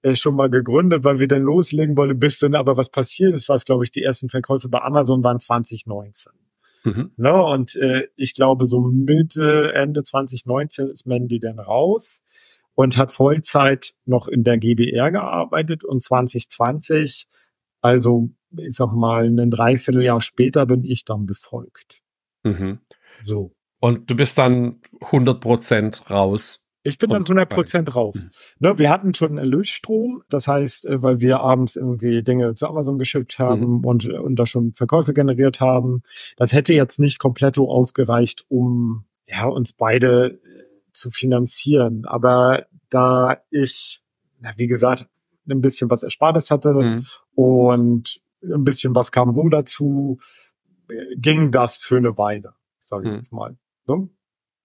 äh, 0.00 0.16
schon 0.16 0.34
mal 0.34 0.48
gegründet, 0.48 1.04
weil 1.04 1.20
wir 1.20 1.28
dann 1.28 1.42
loslegen 1.42 1.96
wollten, 1.98 2.18
bis 2.18 2.38
dann 2.38 2.54
aber 2.54 2.78
was 2.78 2.88
passiert 2.88 3.34
ist, 3.34 3.50
was 3.50 3.66
glaube 3.66 3.84
ich 3.84 3.90
die 3.90 4.02
ersten 4.02 4.30
Verkäufe 4.30 4.70
bei 4.70 4.80
Amazon 4.80 5.22
waren 5.22 5.38
2019. 5.38 6.32
Mhm. 6.84 7.10
Ne, 7.18 7.44
und 7.44 7.76
äh, 7.76 8.08
ich 8.16 8.34
glaube, 8.34 8.64
so 8.64 8.80
Mitte, 8.80 9.74
Ende 9.74 10.02
2019 10.02 10.88
ist 10.88 11.06
Mandy 11.06 11.38
dann 11.38 11.58
raus 11.58 12.24
und 12.80 12.96
hat 12.96 13.12
Vollzeit 13.12 13.92
noch 14.06 14.26
in 14.26 14.42
der 14.42 14.56
GBR 14.56 15.10
gearbeitet 15.10 15.84
und 15.84 16.02
2020, 16.02 17.28
also 17.82 18.30
ich 18.56 18.74
sag 18.74 18.92
mal, 18.92 19.26
ein 19.26 19.50
Dreivierteljahr 19.50 20.22
später 20.22 20.64
bin 20.64 20.84
ich 20.84 21.04
dann 21.04 21.26
befolgt. 21.26 22.00
Mhm. 22.42 22.80
So. 23.22 23.52
Und 23.80 24.10
du 24.10 24.16
bist 24.16 24.38
dann 24.38 24.80
100 25.00 25.40
Prozent 25.40 26.10
raus 26.10 26.64
ich 26.82 26.96
bin 26.96 27.10
dann 27.10 27.24
100 27.24 27.46
Prozent 27.50 27.94
drauf. 27.94 28.14
Mhm. 28.14 28.30
Ne, 28.58 28.78
wir 28.78 28.88
hatten 28.88 29.12
schon 29.12 29.36
Erlösstrom, 29.36 30.22
das 30.30 30.48
heißt, 30.48 30.86
äh, 30.86 31.02
weil 31.02 31.20
wir 31.20 31.40
abends 31.40 31.76
irgendwie 31.76 32.22
Dinge 32.22 32.54
zu 32.54 32.66
Amazon 32.66 32.96
geschickt 32.96 33.38
haben 33.38 33.78
mhm. 33.78 33.84
und, 33.84 34.08
und 34.08 34.36
da 34.36 34.46
schon 34.46 34.72
Verkäufe 34.72 35.12
generiert 35.12 35.60
haben. 35.60 36.02
Das 36.38 36.54
hätte 36.54 36.72
jetzt 36.72 36.98
nicht 36.98 37.18
komplett 37.18 37.56
so 37.56 37.70
ausgereicht, 37.70 38.46
um 38.48 39.04
ja, 39.26 39.44
uns 39.44 39.74
beide 39.74 40.40
äh, 40.42 40.59
zu 40.92 41.10
finanzieren. 41.10 42.04
Aber 42.06 42.66
da 42.88 43.38
ich, 43.50 44.02
na, 44.40 44.50
wie 44.56 44.66
gesagt, 44.66 45.06
ein 45.48 45.60
bisschen 45.60 45.90
was 45.90 46.02
Erspartes 46.02 46.50
hatte 46.50 46.72
mhm. 46.72 47.06
und 47.34 48.20
ein 48.42 48.64
bisschen 48.64 48.94
was 48.94 49.12
kam 49.12 49.30
rum 49.30 49.50
dazu, 49.50 50.18
ging 51.16 51.50
das 51.50 51.76
für 51.76 51.96
eine 51.96 52.16
Weile, 52.18 52.54
sage 52.78 53.04
ich 53.04 53.10
mhm. 53.10 53.16
jetzt 53.16 53.32
mal. 53.32 53.56
So? 53.86 54.10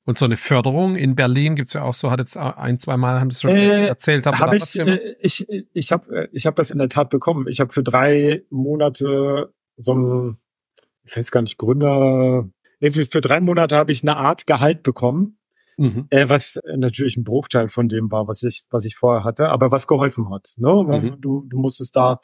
Und 0.07 0.19
so 0.19 0.25
eine 0.25 0.37
Förderung 0.37 0.95
in 0.95 1.15
Berlin 1.15 1.55
gibt's 1.55 1.73
ja 1.73 1.81
auch 1.81 1.95
so, 1.95 2.11
hat 2.11 2.19
jetzt 2.19 2.37
ein, 2.37 2.77
zwei 2.77 2.95
Mal, 2.95 3.19
haben 3.19 3.31
Sie 3.31 3.41
schon 3.41 3.51
äh, 3.51 3.87
erzählt. 3.87 4.27
Haben 4.27 4.39
hab 4.39 4.53
ich, 4.53 4.77
äh, 4.77 5.15
ich, 5.19 5.47
ich 5.73 5.91
habe 5.91 6.29
ich 6.31 6.45
hab 6.45 6.55
das 6.55 6.69
in 6.69 6.77
der 6.77 6.89
Tat 6.89 7.09
bekommen. 7.09 7.47
Ich 7.47 7.59
habe 7.59 7.73
für 7.73 7.81
drei 7.81 8.43
Monate 8.51 9.51
so 9.77 9.95
ein, 9.95 10.37
ich 11.03 11.17
weiß 11.17 11.31
gar 11.31 11.41
nicht, 11.41 11.57
Gründer, 11.57 12.47
für 12.81 13.21
drei 13.21 13.41
Monate 13.41 13.77
habe 13.77 13.91
ich 13.91 14.03
eine 14.03 14.15
Art 14.15 14.45
Gehalt 14.45 14.83
bekommen, 14.83 15.39
mhm. 15.77 16.07
äh, 16.09 16.29
was 16.29 16.59
natürlich 16.75 17.17
ein 17.17 17.23
Bruchteil 17.23 17.67
von 17.67 17.87
dem 17.89 18.11
war, 18.11 18.27
was 18.27 18.43
ich, 18.43 18.63
was 18.69 18.85
ich 18.85 18.95
vorher 18.95 19.23
hatte, 19.23 19.49
aber 19.49 19.71
was 19.71 19.87
geholfen 19.87 20.29
hat. 20.29 20.53
Ne? 20.57 20.69
Mhm. 20.69 21.21
Du, 21.21 21.45
du 21.47 21.59
musstest 21.59 21.95
da 21.95 22.19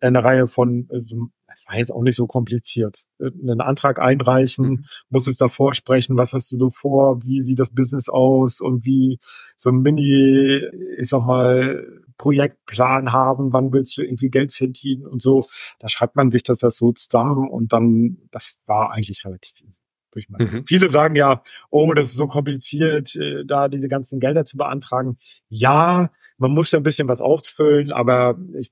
eine 0.00 0.22
Reihe 0.22 0.46
von, 0.48 0.88
äh, 0.90 1.00
das 1.46 1.64
war 1.68 1.78
jetzt 1.78 1.90
auch 1.90 2.02
nicht 2.02 2.16
so 2.16 2.26
kompliziert. 2.26 3.04
Äh, 3.18 3.30
einen 3.42 3.60
Antrag 3.60 3.98
einreichen, 3.98 4.66
mhm. 4.66 4.84
musstest 5.08 5.40
da 5.40 5.48
vorsprechen, 5.48 6.18
was 6.18 6.32
hast 6.32 6.52
du 6.52 6.58
so 6.58 6.70
vor, 6.70 7.22
wie 7.24 7.40
sieht 7.40 7.58
das 7.58 7.70
Business 7.70 8.08
aus 8.08 8.60
und 8.60 8.84
wie 8.84 9.18
so 9.56 9.70
ein 9.70 9.80
Mini, 9.80 10.60
ich 10.98 11.08
sag 11.08 11.24
mal, 11.24 11.84
Projektplan 12.18 13.12
haben, 13.12 13.52
wann 13.52 13.72
willst 13.72 13.96
du 13.98 14.02
irgendwie 14.02 14.30
Geld 14.30 14.52
verdienen 14.52 15.06
und 15.06 15.22
so. 15.22 15.44
Da 15.78 15.88
schreibt 15.88 16.16
man 16.16 16.30
sich 16.30 16.42
das, 16.42 16.58
das 16.58 16.76
so 16.76 16.92
zusammen 16.92 17.48
und 17.48 17.72
dann, 17.72 18.18
das 18.30 18.62
war 18.66 18.90
eigentlich 18.92 19.24
relativ 19.24 19.60
easy. 19.62 19.85
Mhm. 20.28 20.64
Viele 20.66 20.90
sagen 20.90 21.16
ja, 21.16 21.42
oh, 21.70 21.92
das 21.94 22.08
ist 22.08 22.16
so 22.16 22.26
kompliziert, 22.26 23.14
äh, 23.16 23.44
da 23.46 23.68
diese 23.68 23.88
ganzen 23.88 24.20
Gelder 24.20 24.44
zu 24.44 24.56
beantragen. 24.56 25.18
Ja, 25.48 26.10
man 26.38 26.50
muss 26.50 26.72
ja 26.72 26.80
ein 26.80 26.82
bisschen 26.82 27.08
was 27.08 27.20
ausfüllen, 27.20 27.92
aber 27.92 28.38
ich, 28.58 28.70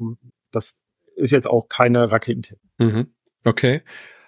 das 0.51 0.81
ist 1.17 1.31
jetzt 1.31 1.49
auch 1.49 1.69
keine 1.69 2.11
Raketentipp. 2.11 2.59
Mhm. 2.79 3.15
Okay. 3.45 3.83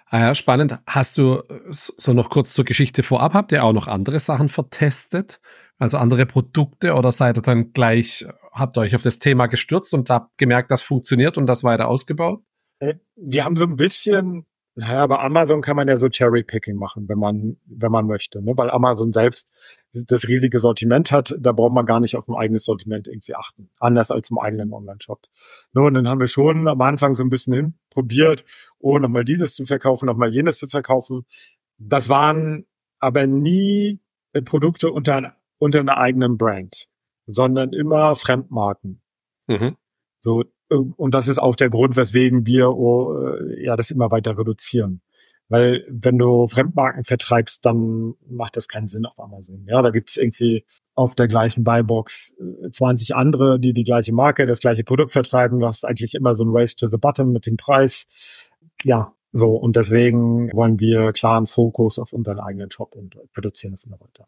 Ah 0.09 0.19
ja, 0.19 0.35
spannend. 0.35 0.79
Hast 0.85 1.17
du 1.17 1.43
so 1.69 2.13
noch 2.13 2.29
kurz 2.29 2.53
zur 2.53 2.63
Geschichte 2.63 3.03
vorab, 3.03 3.33
habt 3.33 3.51
ihr 3.51 3.63
auch 3.63 3.73
noch 3.73 3.87
andere 3.87 4.19
Sachen 4.19 4.47
vertestet? 4.47 5.41
Also 5.79 5.97
andere 5.97 6.25
Produkte 6.25 6.93
oder 6.93 7.11
seid 7.11 7.37
ihr 7.37 7.41
dann 7.41 7.73
gleich, 7.73 8.25
habt 8.51 8.77
ihr 8.77 8.81
euch 8.81 8.95
auf 8.95 9.03
das 9.03 9.19
Thema 9.19 9.47
gestürzt 9.47 9.93
und 9.93 10.09
habt 10.09 10.37
gemerkt, 10.37 10.71
das 10.71 10.81
funktioniert 10.81 11.37
und 11.37 11.45
das 11.45 11.63
weiter 11.63 11.87
ausgebaut? 11.87 12.41
Äh, 12.79 12.95
wir 13.15 13.43
haben 13.43 13.57
so 13.57 13.65
ein 13.65 13.75
bisschen 13.75 14.45
naja, 14.79 15.07
bei 15.07 15.17
Amazon 15.17 15.61
kann 15.61 15.75
man 15.75 15.87
ja 15.87 15.97
so 15.97 16.07
Cherry-Picking 16.07 16.75
machen, 16.75 17.09
wenn 17.09 17.17
man, 17.17 17.57
wenn 17.65 17.91
man 17.91 18.05
möchte, 18.05 18.43
ne? 18.43 18.53
weil 18.55 18.69
Amazon 18.69 19.11
selbst 19.11 19.51
das 19.91 20.27
riesige 20.27 20.59
Sortiment 20.59 21.11
hat, 21.11 21.35
da 21.39 21.51
braucht 21.51 21.73
man 21.73 21.87
gar 21.87 21.99
nicht 21.99 22.15
auf 22.15 22.27
ein 22.27 22.35
eigenes 22.35 22.65
Sortiment 22.65 23.07
irgendwie 23.07 23.33
achten. 23.33 23.71
Anders 23.79 24.11
als 24.11 24.29
im 24.29 24.37
eigenen 24.37 24.71
Online-Shop. 24.71 25.21
Nur, 25.73 25.87
und 25.87 25.95
dann 25.95 26.07
haben 26.07 26.19
wir 26.19 26.27
schon 26.27 26.67
am 26.67 26.79
Anfang 26.81 27.15
so 27.15 27.23
ein 27.23 27.31
bisschen 27.31 27.53
hin 27.53 27.73
probiert, 27.89 28.45
oh, 28.77 28.99
nochmal 28.99 29.25
dieses 29.25 29.55
zu 29.55 29.65
verkaufen, 29.65 30.05
nochmal 30.05 30.31
jenes 30.31 30.59
zu 30.59 30.67
verkaufen. 30.67 31.25
Das 31.79 32.07
waren 32.07 32.67
aber 32.99 33.25
nie 33.25 33.99
Produkte 34.45 34.91
unter, 34.91 35.37
unter 35.57 35.79
einer 35.79 35.97
eigenen 35.97 36.37
Brand, 36.37 36.85
sondern 37.25 37.73
immer 37.73 38.15
Fremdmarken. 38.15 39.01
Mhm. 39.47 39.75
So, 40.19 40.43
und 40.69 41.13
das 41.13 41.27
ist 41.27 41.39
auch 41.39 41.55
der 41.55 41.69
Grund, 41.69 41.95
weswegen 41.95 42.45
wir 42.45 42.71
oh, 42.75 43.13
äh, 43.17 43.63
ja 43.63 43.75
das 43.75 43.91
immer 43.91 44.11
weiter 44.11 44.37
reduzieren. 44.37 45.01
Weil 45.49 45.85
wenn 45.89 46.17
du 46.17 46.47
Fremdmarken 46.47 47.05
vertreibst, 47.05 47.65
dann 47.65 48.15
macht 48.29 48.57
das 48.57 48.67
keinen 48.67 48.87
Sinn 48.87 49.05
auf 49.05 49.17
Amazon. 49.19 49.63
Ja, 49.65 49.81
da 49.81 49.91
gibt's 49.91 50.17
irgendwie 50.17 50.65
auf 50.93 51.15
der 51.15 51.27
gleichen 51.27 51.63
Buybox 51.63 52.35
20 52.71 53.09
äh, 53.09 53.13
andere, 53.13 53.59
die 53.59 53.73
die 53.73 53.83
gleiche 53.83 54.11
Marke, 54.11 54.45
das 54.45 54.59
gleiche 54.59 54.83
Produkt 54.83 55.11
vertreiben. 55.11 55.59
Du 55.59 55.67
hast 55.67 55.85
eigentlich 55.85 56.15
immer 56.15 56.35
so 56.35 56.43
ein 56.43 56.49
Race 56.51 56.75
to 56.75 56.87
the 56.87 56.97
Bottom 56.97 57.31
mit 57.31 57.45
dem 57.45 57.55
Preis. 57.55 58.05
Ja, 58.83 59.13
so. 59.31 59.55
Und 59.55 59.77
deswegen 59.77 60.51
wollen 60.53 60.79
wir 60.81 61.13
klaren 61.13 61.45
Fokus 61.45 61.97
auf 61.97 62.11
unseren 62.11 62.39
eigenen 62.39 62.69
Shop 62.69 62.95
und 62.95 63.17
produzieren 63.33 63.73
es 63.73 63.85
immer 63.85 63.99
weiter. 64.01 64.27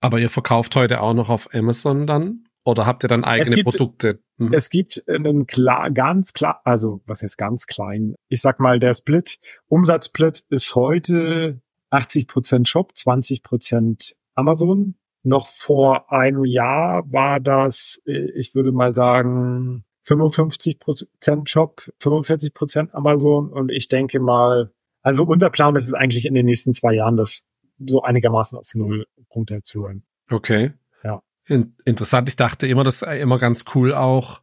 Aber 0.00 0.20
ihr 0.20 0.30
verkauft 0.30 0.76
heute 0.76 1.00
auch 1.00 1.14
noch 1.14 1.30
auf 1.30 1.48
Amazon 1.52 2.06
dann? 2.06 2.43
Oder 2.64 2.86
habt 2.86 3.04
ihr 3.04 3.08
dann 3.08 3.24
eigene 3.24 3.56
gibt, 3.56 3.68
Produkte? 3.68 4.20
Mhm. 4.38 4.52
Es 4.52 4.70
gibt 4.70 5.04
einen 5.08 5.46
klar, 5.46 5.90
ganz 5.90 6.32
klar, 6.32 6.60
also 6.64 7.02
was 7.06 7.22
heißt 7.22 7.36
ganz 7.36 7.66
klein? 7.66 8.14
Ich 8.28 8.40
sag 8.40 8.58
mal, 8.58 8.80
der 8.80 8.94
Split, 8.94 9.38
Umsatzsplit 9.68 10.44
ist 10.48 10.74
heute 10.74 11.60
80 11.90 12.26
Prozent 12.26 12.68
Shop, 12.68 12.96
20 12.96 13.42
Prozent 13.42 14.16
Amazon. 14.34 14.96
Noch 15.22 15.46
vor 15.46 16.12
einem 16.12 16.44
Jahr 16.44 17.04
war 17.10 17.40
das, 17.40 18.00
äh, 18.06 18.30
ich 18.34 18.54
würde 18.54 18.72
mal 18.72 18.94
sagen, 18.94 19.84
55 20.02 20.78
Prozent 20.78 21.48
Shop, 21.48 21.82
45 21.98 22.52
Prozent 22.52 22.94
Amazon. 22.94 23.50
Und 23.50 23.70
ich 23.70 23.88
denke 23.88 24.20
mal, 24.20 24.72
also 25.02 25.24
unser 25.24 25.50
Plan 25.50 25.76
ist 25.76 25.86
es 25.86 25.94
eigentlich 25.94 26.26
in 26.26 26.34
den 26.34 26.46
nächsten 26.46 26.74
zwei 26.74 26.94
Jahren, 26.94 27.16
das 27.16 27.46
so 27.78 28.02
einigermaßen 28.02 28.56
auf 28.56 28.74
Null 28.74 29.06
runterzuholen. 29.34 30.04
Okay. 30.30 30.72
In, 31.46 31.74
interessant. 31.84 32.28
Ich 32.28 32.36
dachte 32.36 32.66
immer, 32.66 32.84
das 32.84 33.00
sei 33.00 33.20
immer 33.20 33.38
ganz 33.38 33.64
cool 33.74 33.94
auch, 33.94 34.40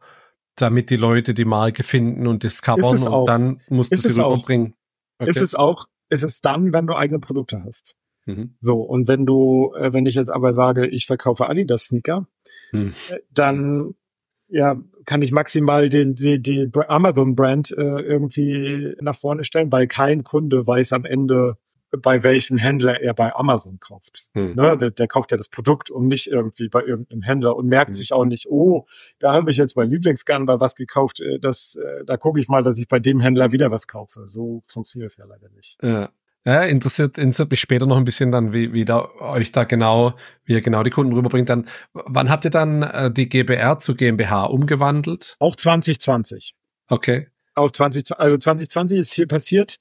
damit 0.56 0.90
die 0.90 0.96
Leute 0.96 1.34
die 1.34 1.44
Marke 1.44 1.82
finden 1.82 2.26
und 2.26 2.42
discovern 2.42 2.98
und 2.98 3.08
auch. 3.08 3.26
dann 3.26 3.60
musst 3.68 3.92
du 3.92 3.98
sie 3.98 4.10
rüberbringen. 4.10 4.74
Okay. 5.18 5.30
Ist 5.30 5.40
es 5.40 5.54
auch, 5.54 5.86
ist 6.10 6.22
es 6.22 6.40
dann, 6.40 6.72
wenn 6.72 6.86
du 6.86 6.94
eigene 6.94 7.18
Produkte 7.18 7.62
hast. 7.64 7.96
Mhm. 8.26 8.54
So, 8.60 8.80
und 8.80 9.08
wenn 9.08 9.26
du, 9.26 9.72
äh, 9.76 9.92
wenn 9.92 10.06
ich 10.06 10.14
jetzt 10.14 10.30
aber 10.30 10.54
sage, 10.54 10.86
ich 10.86 11.06
verkaufe 11.06 11.48
Adidas 11.48 11.86
Sneaker, 11.86 12.26
mhm. 12.72 12.92
dann 13.30 13.94
ja, 14.52 14.76
kann 15.06 15.22
ich 15.22 15.32
maximal 15.32 15.88
den, 15.88 16.14
die, 16.14 16.38
die 16.38 16.70
Amazon-Brand 16.74 17.70
äh, 17.70 18.00
irgendwie 18.02 18.94
nach 19.00 19.16
vorne 19.16 19.44
stellen, 19.44 19.72
weil 19.72 19.86
kein 19.86 20.24
Kunde 20.24 20.66
weiß 20.66 20.92
am 20.92 21.06
Ende, 21.06 21.56
bei 22.00 22.22
welchem 22.22 22.56
Händler 22.56 23.00
er 23.00 23.14
bei 23.14 23.34
Amazon 23.34 23.78
kauft. 23.80 24.24
Hm. 24.32 24.54
Ne, 24.54 24.76
der, 24.78 24.90
der, 24.90 25.08
kauft 25.08 25.30
ja 25.30 25.36
das 25.36 25.48
Produkt 25.48 25.90
und 25.90 26.08
nicht 26.08 26.26
irgendwie 26.26 26.68
bei 26.68 26.82
irgendeinem 26.82 27.22
Händler 27.22 27.56
und 27.56 27.66
merkt 27.66 27.90
hm. 27.90 27.94
sich 27.94 28.12
auch 28.12 28.24
nicht, 28.24 28.46
oh, 28.48 28.86
da 29.18 29.32
habe 29.34 29.50
ich 29.50 29.56
jetzt 29.56 29.76
mein 29.76 29.90
Lieblingsgarn 29.90 30.46
bei 30.46 30.60
was 30.60 30.74
gekauft, 30.74 31.20
äh, 31.20 31.38
das, 31.38 31.76
äh, 31.76 32.04
da 32.04 32.16
gucke 32.16 32.40
ich 32.40 32.48
mal, 32.48 32.62
dass 32.62 32.78
ich 32.78 32.88
bei 32.88 32.98
dem 32.98 33.20
Händler 33.20 33.52
wieder 33.52 33.70
was 33.70 33.86
kaufe. 33.86 34.26
So 34.26 34.62
funktioniert 34.66 35.10
es 35.10 35.16
ja 35.16 35.24
leider 35.26 35.48
nicht. 35.50 35.78
Ja. 35.82 36.10
Ja, 36.44 36.62
interessiert, 36.62 37.18
interessiert 37.18 37.52
mich 37.52 37.60
später 37.60 37.86
noch 37.86 37.96
ein 37.96 38.04
bisschen 38.04 38.32
dann, 38.32 38.52
wie, 38.52 38.72
wie 38.72 38.84
da 38.84 39.08
euch 39.20 39.52
da 39.52 39.62
genau, 39.62 40.14
wie 40.44 40.54
ihr 40.54 40.60
genau 40.60 40.82
die 40.82 40.90
Kunden 40.90 41.12
rüberbringt. 41.12 41.48
Dann, 41.48 41.66
wann 41.92 42.30
habt 42.30 42.44
ihr 42.44 42.50
dann 42.50 42.82
äh, 42.82 43.12
die 43.12 43.28
GBR 43.28 43.78
zu 43.78 43.94
GmbH 43.94 44.46
umgewandelt? 44.46 45.36
Auch 45.38 45.54
2020. 45.54 46.56
Okay. 46.88 47.28
Auch 47.54 47.70
20, 47.70 48.18
also 48.18 48.36
2020 48.38 48.98
ist 48.98 49.14
viel 49.14 49.28
passiert. 49.28 49.78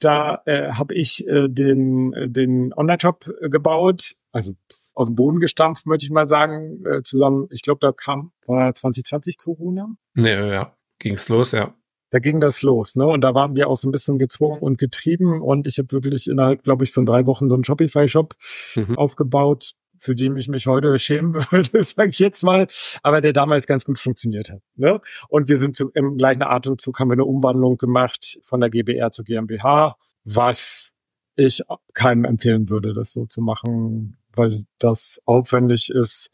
Da 0.00 0.42
äh, 0.46 0.72
habe 0.72 0.94
ich 0.94 1.26
äh, 1.26 1.48
den, 1.48 2.12
äh, 2.12 2.28
den 2.28 2.72
Online-Shop 2.74 3.30
äh, 3.40 3.48
gebaut, 3.48 4.14
also 4.32 4.54
aus 4.94 5.08
dem 5.08 5.16
Boden 5.16 5.40
gestampft, 5.40 5.86
möchte 5.86 6.06
ich 6.06 6.12
mal 6.12 6.26
sagen, 6.26 6.84
äh, 6.86 7.02
zusammen. 7.02 7.48
Ich 7.50 7.62
glaube, 7.62 7.78
da 7.80 7.92
kam, 7.92 8.32
war 8.46 8.74
2020 8.74 9.38
Corona? 9.38 9.88
Nee, 10.14 10.50
ja, 10.50 10.76
ging's 10.98 11.28
los, 11.28 11.52
ja. 11.52 11.74
Da 12.10 12.20
ging 12.20 12.40
das 12.40 12.62
los, 12.62 12.94
ne? 12.94 13.06
Und 13.06 13.22
da 13.22 13.34
waren 13.34 13.56
wir 13.56 13.68
auch 13.68 13.76
so 13.76 13.88
ein 13.88 13.92
bisschen 13.92 14.18
gezwungen 14.18 14.60
und 14.60 14.78
getrieben 14.78 15.42
und 15.42 15.66
ich 15.66 15.78
habe 15.78 15.90
wirklich 15.90 16.28
innerhalb, 16.28 16.62
glaube 16.62 16.84
ich, 16.84 16.92
von 16.92 17.06
drei 17.06 17.26
Wochen 17.26 17.48
so 17.48 17.56
einen 17.56 17.64
Shopify-Shop 17.64 18.36
mhm. 18.76 18.96
aufgebaut, 18.96 19.74
für 19.98 20.14
den 20.14 20.36
ich 20.36 20.48
mich 20.48 20.66
heute 20.66 20.98
schämen 20.98 21.34
würde, 21.50 21.84
sage 21.84 22.10
ich 22.10 22.18
jetzt 22.18 22.42
mal, 22.42 22.66
aber 23.02 23.20
der 23.20 23.32
damals 23.32 23.66
ganz 23.66 23.84
gut 23.84 23.98
funktioniert 23.98 24.50
hat. 24.50 24.62
Ne? 24.76 25.00
Und 25.28 25.48
wir 25.48 25.56
sind 25.56 25.76
zu, 25.76 25.90
im 25.94 26.16
gleichen 26.16 26.42
Atemzug 26.42 26.98
haben 26.98 27.08
wir 27.08 27.14
eine 27.14 27.24
Umwandlung 27.24 27.76
gemacht 27.76 28.38
von 28.42 28.60
der 28.60 28.70
GBR 28.70 29.10
zur 29.10 29.24
GmbH, 29.24 29.96
was 30.24 30.92
ich 31.36 31.62
keinem 31.92 32.24
empfehlen 32.24 32.68
würde, 32.68 32.94
das 32.94 33.12
so 33.12 33.26
zu 33.26 33.40
machen, 33.40 34.16
weil 34.34 34.66
das 34.78 35.20
aufwendig 35.24 35.90
ist. 35.90 36.30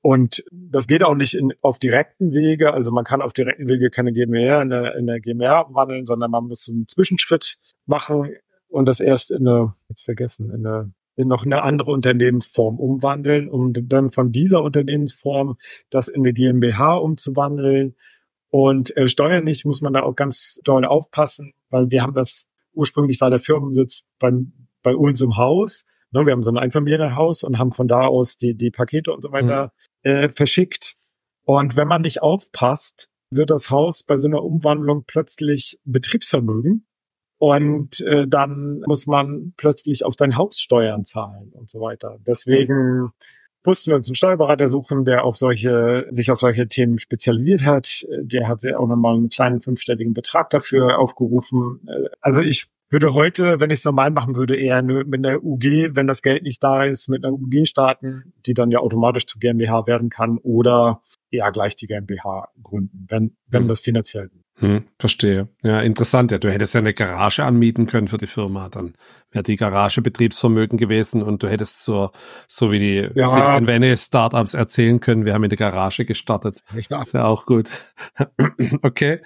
Und 0.00 0.44
das 0.50 0.86
geht 0.86 1.02
auch 1.02 1.14
nicht 1.14 1.34
in, 1.34 1.52
auf 1.60 1.78
direkten 1.78 2.32
Wege. 2.32 2.72
Also 2.72 2.90
man 2.92 3.04
kann 3.04 3.22
auf 3.22 3.32
direkten 3.32 3.68
Wege 3.68 3.90
keine 3.90 4.12
GmbH 4.12 4.62
in 4.62 4.70
der, 4.70 4.94
in 4.96 5.06
der 5.06 5.20
GmbH 5.20 5.66
wandeln, 5.70 6.06
sondern 6.06 6.30
man 6.30 6.44
muss 6.44 6.68
einen 6.68 6.88
Zwischenschritt 6.88 7.58
machen 7.86 8.34
und 8.68 8.86
das 8.86 9.00
erst 9.00 9.30
in 9.30 9.46
eine, 9.46 9.74
jetzt 9.88 10.04
vergessen, 10.04 10.50
in 10.50 10.66
eine 10.66 10.92
in 11.16 11.28
noch 11.28 11.44
eine 11.44 11.62
andere 11.62 11.90
Unternehmensform 11.90 12.78
umwandeln, 12.78 13.48
um 13.48 13.72
dann 13.72 14.10
von 14.10 14.32
dieser 14.32 14.62
Unternehmensform 14.62 15.56
das 15.90 16.08
in 16.08 16.22
eine 16.22 16.32
GmbH 16.32 16.94
umzuwandeln. 16.96 17.94
Und 18.50 18.96
äh, 18.96 19.08
steuerlich 19.08 19.64
muss 19.64 19.80
man 19.80 19.92
da 19.92 20.02
auch 20.02 20.16
ganz 20.16 20.60
doll 20.64 20.84
aufpassen, 20.84 21.52
weil 21.70 21.90
wir 21.90 22.02
haben 22.02 22.14
das, 22.14 22.46
ursprünglich 22.72 23.20
war 23.20 23.30
der 23.30 23.40
Firmensitz 23.40 24.02
bei, 24.18 24.32
bei 24.82 24.94
uns 24.94 25.20
im 25.20 25.36
Haus. 25.36 25.84
Ne, 26.12 26.26
wir 26.26 26.32
haben 26.32 26.44
so 26.44 26.52
ein 26.52 26.58
Einfamilienhaus 26.58 27.42
und 27.42 27.58
haben 27.58 27.72
von 27.72 27.88
da 27.88 28.02
aus 28.02 28.36
die, 28.36 28.56
die 28.56 28.70
Pakete 28.70 29.12
und 29.12 29.22
so 29.22 29.32
weiter 29.32 29.72
mhm. 30.04 30.10
äh, 30.10 30.28
verschickt. 30.28 30.94
Und 31.44 31.76
wenn 31.76 31.88
man 31.88 32.02
nicht 32.02 32.22
aufpasst, 32.22 33.08
wird 33.30 33.50
das 33.50 33.70
Haus 33.70 34.02
bei 34.02 34.18
so 34.18 34.28
einer 34.28 34.42
Umwandlung 34.42 35.04
plötzlich 35.06 35.80
Betriebsvermögen. 35.84 36.86
Und 37.44 38.00
äh, 38.00 38.26
dann 38.26 38.80
muss 38.86 39.06
man 39.06 39.52
plötzlich 39.58 40.02
auf 40.06 40.14
sein 40.18 40.38
Haus 40.38 40.58
Steuern 40.58 41.04
zahlen 41.04 41.52
und 41.52 41.70
so 41.70 41.78
weiter. 41.78 42.16
Deswegen 42.26 43.10
mussten 43.62 43.90
wir 43.90 43.96
uns 43.96 44.08
einen 44.08 44.14
Steuerberater 44.14 44.66
suchen, 44.68 45.04
der 45.04 45.26
auf 45.26 45.36
solche, 45.36 46.06
sich 46.08 46.30
auf 46.30 46.40
solche 46.40 46.68
Themen 46.68 46.98
spezialisiert 46.98 47.66
hat. 47.66 48.06
Der 48.22 48.48
hat 48.48 48.64
auch 48.74 48.88
nochmal 48.88 49.16
einen 49.16 49.28
kleinen 49.28 49.60
fünfstelligen 49.60 50.14
Betrag 50.14 50.48
dafür 50.48 50.98
aufgerufen. 50.98 51.86
Also 52.22 52.40
ich 52.40 52.68
würde 52.88 53.12
heute, 53.12 53.60
wenn 53.60 53.68
ich 53.68 53.80
es 53.80 53.84
normal 53.84 54.10
machen 54.10 54.36
würde, 54.36 54.56
eher 54.56 54.80
mit 54.82 55.14
einer 55.14 55.44
UG, 55.44 55.90
wenn 55.94 56.06
das 56.06 56.22
Geld 56.22 56.44
nicht 56.44 56.64
da 56.64 56.84
ist, 56.84 57.08
mit 57.08 57.26
einer 57.26 57.34
UG 57.34 57.66
starten, 57.66 58.32
die 58.46 58.54
dann 58.54 58.70
ja 58.70 58.78
automatisch 58.78 59.26
zu 59.26 59.38
GmbH 59.38 59.86
werden 59.86 60.08
kann 60.08 60.38
oder 60.38 61.02
eher 61.34 61.50
gleich 61.52 61.74
die 61.76 61.86
GmbH 61.86 62.48
gründen, 62.62 63.06
wenn, 63.08 63.36
wenn 63.46 63.62
hm. 63.62 63.68
das 63.68 63.80
finanziell 63.80 64.30
hm, 64.58 64.84
verstehe. 65.00 65.48
Ja, 65.64 65.80
interessant. 65.80 66.30
Ja, 66.30 66.38
du 66.38 66.50
hättest 66.50 66.74
ja 66.74 66.80
eine 66.80 66.94
Garage 66.94 67.42
anmieten 67.42 67.88
können 67.88 68.06
für 68.06 68.18
die 68.18 68.28
Firma. 68.28 68.68
Dann 68.68 68.94
wäre 69.32 69.42
die 69.42 69.56
Garage 69.56 70.00
Betriebsvermögen 70.00 70.78
gewesen 70.78 71.22
und 71.22 71.42
du 71.42 71.48
hättest 71.48 71.82
so, 71.82 72.10
so 72.46 72.70
wie 72.70 72.78
die 72.78 73.08
ja. 73.16 73.66
Vene 73.66 73.96
Startups 73.96 74.54
erzählen 74.54 75.00
können, 75.00 75.24
wir 75.24 75.34
haben 75.34 75.42
in 75.42 75.50
der 75.50 75.58
Garage 75.58 76.04
gestartet. 76.04 76.62
Ja. 76.88 77.02
Ist 77.02 77.14
ja 77.14 77.24
auch 77.24 77.46
gut. 77.46 77.68
okay. 78.82 79.20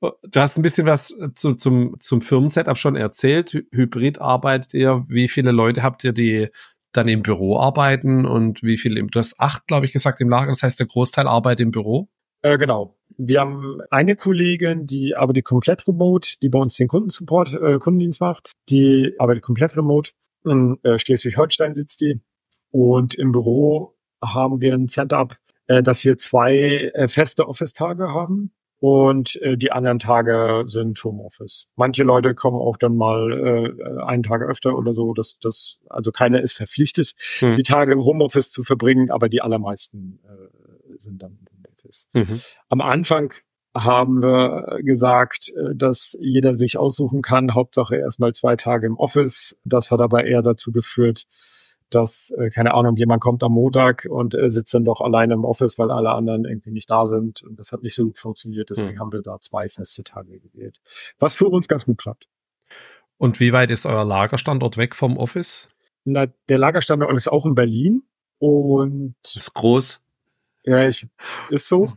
Du 0.00 0.38
hast 0.38 0.58
ein 0.58 0.62
bisschen 0.62 0.86
was 0.86 1.14
zu, 1.34 1.54
zum, 1.54 1.96
zum 1.98 2.20
Firmensetup 2.20 2.76
schon 2.76 2.94
erzählt. 2.94 3.64
Hybrid 3.72 4.20
arbeitet 4.20 4.74
ihr. 4.74 5.06
Wie 5.08 5.28
viele 5.28 5.50
Leute 5.50 5.82
habt 5.82 6.04
ihr, 6.04 6.12
die 6.12 6.48
dann 6.96 7.08
im 7.08 7.22
Büro 7.22 7.58
arbeiten 7.58 8.24
und 8.24 8.62
wie 8.62 8.78
viele, 8.78 9.02
du 9.04 9.18
hast 9.18 9.40
acht, 9.40 9.66
glaube 9.66 9.86
ich, 9.86 9.92
gesagt, 9.92 10.20
im 10.20 10.28
Lager. 10.28 10.48
Das 10.48 10.62
heißt, 10.62 10.78
der 10.78 10.86
Großteil 10.86 11.26
arbeitet 11.26 11.60
im 11.60 11.70
Büro? 11.70 12.08
Äh, 12.42 12.58
genau. 12.58 12.96
Wir 13.16 13.40
haben 13.40 13.80
eine 13.90 14.16
Kollegin, 14.16 14.86
die 14.86 15.14
arbeitet 15.16 15.44
komplett 15.44 15.86
remote, 15.88 16.36
die 16.42 16.48
bei 16.48 16.58
uns 16.58 16.76
den 16.76 16.88
Kundensupport, 16.88 17.54
äh, 17.54 17.78
Kundendienst 17.78 18.20
macht. 18.20 18.52
Die 18.68 19.14
arbeitet 19.18 19.42
komplett 19.42 19.76
remote. 19.76 20.12
In 20.44 20.78
äh, 20.82 20.98
Schleswig-Holstein 20.98 21.74
sitzt 21.74 22.00
die. 22.00 22.20
Und 22.70 23.14
im 23.14 23.32
Büro 23.32 23.94
haben 24.22 24.60
wir 24.60 24.74
ein 24.74 24.88
Setup, 24.88 25.36
äh, 25.68 25.82
dass 25.82 26.04
wir 26.04 26.18
zwei 26.18 26.90
äh, 26.94 27.08
feste 27.08 27.48
Office-Tage 27.48 28.08
haben 28.08 28.52
und 28.84 29.36
äh, 29.36 29.56
die 29.56 29.72
anderen 29.72 29.98
Tage 29.98 30.64
sind 30.66 31.02
Homeoffice. 31.02 31.68
Manche 31.74 32.02
Leute 32.02 32.34
kommen 32.34 32.58
auch 32.58 32.76
dann 32.76 32.98
mal 32.98 33.32
äh, 33.32 34.02
einen 34.02 34.22
Tag 34.22 34.42
öfter 34.42 34.76
oder 34.76 34.92
so. 34.92 35.14
Das, 35.14 35.38
das, 35.40 35.78
also 35.88 36.12
keiner 36.12 36.42
ist 36.42 36.52
verpflichtet, 36.52 37.14
hm. 37.38 37.56
die 37.56 37.62
Tage 37.62 37.92
im 37.92 38.04
Homeoffice 38.04 38.50
zu 38.50 38.62
verbringen, 38.62 39.10
aber 39.10 39.30
die 39.30 39.40
allermeisten 39.40 40.20
äh, 40.24 40.98
sind 40.98 41.22
dann 41.22 41.38
im 41.40 41.46
Homeoffice. 41.56 42.10
Mhm. 42.12 42.40
Am 42.68 42.82
Anfang 42.82 43.32
haben 43.74 44.20
wir 44.20 44.80
gesagt, 44.82 45.48
äh, 45.48 45.74
dass 45.74 46.14
jeder 46.20 46.52
sich 46.52 46.76
aussuchen 46.76 47.22
kann, 47.22 47.54
Hauptsache 47.54 47.96
erstmal 47.96 48.34
zwei 48.34 48.56
Tage 48.56 48.86
im 48.86 48.98
Office. 48.98 49.58
Das 49.64 49.90
hat 49.92 50.00
aber 50.02 50.26
eher 50.26 50.42
dazu 50.42 50.72
geführt, 50.72 51.24
dass, 51.90 52.30
äh, 52.38 52.50
keine 52.50 52.74
Ahnung, 52.74 52.96
jemand 52.96 53.22
kommt 53.22 53.42
am 53.42 53.52
Montag 53.52 54.06
und 54.08 54.34
äh, 54.34 54.50
sitzt 54.50 54.74
dann 54.74 54.84
doch 54.84 55.00
alleine 55.00 55.34
im 55.34 55.44
Office, 55.44 55.78
weil 55.78 55.90
alle 55.90 56.10
anderen 56.10 56.44
irgendwie 56.44 56.70
nicht 56.70 56.90
da 56.90 57.06
sind. 57.06 57.42
Und 57.42 57.58
das 57.58 57.72
hat 57.72 57.82
nicht 57.82 57.94
so 57.94 58.04
gut 58.04 58.18
funktioniert. 58.18 58.70
Deswegen 58.70 58.94
mhm. 58.94 59.00
haben 59.00 59.12
wir 59.12 59.22
da 59.22 59.40
zwei 59.40 59.68
feste 59.68 60.02
Tage 60.02 60.40
gewählt. 60.40 60.80
Was 61.18 61.34
für 61.34 61.48
uns 61.48 61.68
ganz 61.68 61.84
gut 61.84 61.98
klappt. 61.98 62.28
Und 63.16 63.40
wie 63.40 63.52
weit 63.52 63.70
ist 63.70 63.86
euer 63.86 64.04
Lagerstandort 64.04 64.76
weg 64.76 64.94
vom 64.94 65.16
Office? 65.16 65.68
Na, 66.04 66.26
der 66.48 66.58
Lagerstandort 66.58 67.14
ist 67.14 67.28
auch 67.28 67.46
in 67.46 67.54
Berlin. 67.54 68.02
Und 68.38 69.14
ist 69.22 69.54
groß. 69.54 70.00
Ja, 70.64 70.88
ich, 70.88 71.06
ist 71.50 71.68
so. 71.68 71.92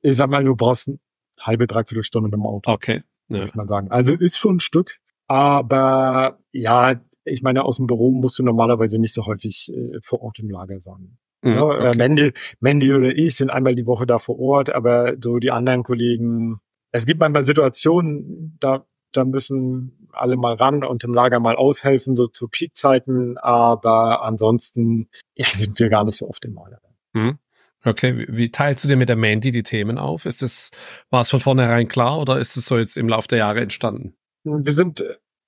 Ich 0.00 0.16
sag 0.16 0.30
mal, 0.30 0.44
du 0.44 0.56
brauchst 0.56 0.88
eine 0.88 0.98
halbe, 1.40 1.66
dreiviertel 1.66 2.02
Stunde 2.02 2.28
mit 2.28 2.34
dem 2.34 2.46
Auto. 2.46 2.70
Okay. 2.70 3.02
Ja. 3.28 3.36
Würde 3.36 3.48
ich 3.48 3.54
mal 3.54 3.68
sagen. 3.68 3.90
Also 3.90 4.12
ist 4.12 4.38
schon 4.38 4.56
ein 4.56 4.60
Stück. 4.60 4.98
Aber 5.26 6.38
ja, 6.52 7.00
ich 7.24 7.42
meine, 7.42 7.64
aus 7.64 7.76
dem 7.76 7.86
Büro 7.86 8.10
musst 8.10 8.38
du 8.38 8.42
normalerweise 8.42 8.98
nicht 8.98 9.14
so 9.14 9.26
häufig 9.26 9.72
äh, 9.72 9.98
vor 10.02 10.22
Ort 10.22 10.38
im 10.38 10.50
Lager 10.50 10.80
sein. 10.80 11.18
Mhm, 11.42 11.52
ja, 11.52 11.60
äh, 11.60 11.88
okay. 11.88 11.98
Mandy, 11.98 12.32
Mandy 12.60 12.92
oder 12.92 13.10
ich 13.10 13.36
sind 13.36 13.50
einmal 13.50 13.74
die 13.74 13.86
Woche 13.86 14.06
da 14.06 14.18
vor 14.18 14.38
Ort, 14.38 14.70
aber 14.70 15.14
so 15.22 15.38
die 15.38 15.50
anderen 15.50 15.82
Kollegen, 15.82 16.60
es 16.92 17.06
gibt 17.06 17.20
manchmal 17.20 17.44
Situationen, 17.44 18.56
da, 18.60 18.86
da 19.12 19.24
müssen 19.24 20.08
alle 20.12 20.36
mal 20.36 20.54
ran 20.54 20.84
und 20.84 21.04
im 21.04 21.14
Lager 21.14 21.40
mal 21.40 21.56
aushelfen, 21.56 22.16
so 22.16 22.28
zu 22.28 22.48
Peakzeiten, 22.48 23.38
aber 23.38 24.22
ansonsten 24.22 25.08
ja, 25.34 25.46
sind 25.52 25.78
wir 25.78 25.88
gar 25.88 26.04
nicht 26.04 26.18
so 26.18 26.28
oft 26.28 26.44
im 26.44 26.54
Lager. 26.54 26.80
Mhm. 27.12 27.38
Okay, 27.84 28.26
wie, 28.28 28.50
teilst 28.50 28.84
du 28.84 28.88
dir 28.88 28.96
mit 28.96 29.08
der 29.08 29.16
Mandy 29.16 29.50
die 29.50 29.64
Themen 29.64 29.98
auf? 29.98 30.24
Ist 30.24 30.42
es, 30.42 30.70
war 31.10 31.22
es 31.22 31.30
von 31.30 31.40
vornherein 31.40 31.88
klar 31.88 32.20
oder 32.20 32.38
ist 32.38 32.56
es 32.56 32.66
so 32.66 32.78
jetzt 32.78 32.96
im 32.96 33.08
Laufe 33.08 33.26
der 33.26 33.38
Jahre 33.38 33.60
entstanden? 33.60 34.14
Wir 34.44 34.72
sind, 34.72 35.04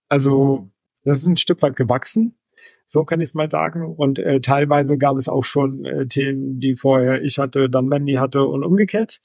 also 0.09 0.69
das 1.05 1.19
ist 1.19 1.27
ein 1.27 1.37
Stück 1.37 1.63
weit 1.63 1.77
gewachsen. 1.77 2.37
So 2.87 3.05
kann 3.05 3.21
ich 3.21 3.31
es 3.31 3.35
mal 3.35 3.51
sagen. 3.51 3.85
Und 3.85 4.19
äh, 4.19 4.41
teilweise 4.41 4.99
gab 4.99 5.17
es 5.17 5.29
auch 5.29 5.45
schon 5.45 5.85
äh, 5.85 6.07
Themen, 6.07 6.61
die 6.61 6.75
vorher 6.75 7.23
ich 7.23 7.39
hatte, 7.39 7.71
dann 7.71 7.87
Mandy 7.87 8.15
hatte 8.15 8.45
und 8.45 8.65
umgekehrt. 8.65 9.21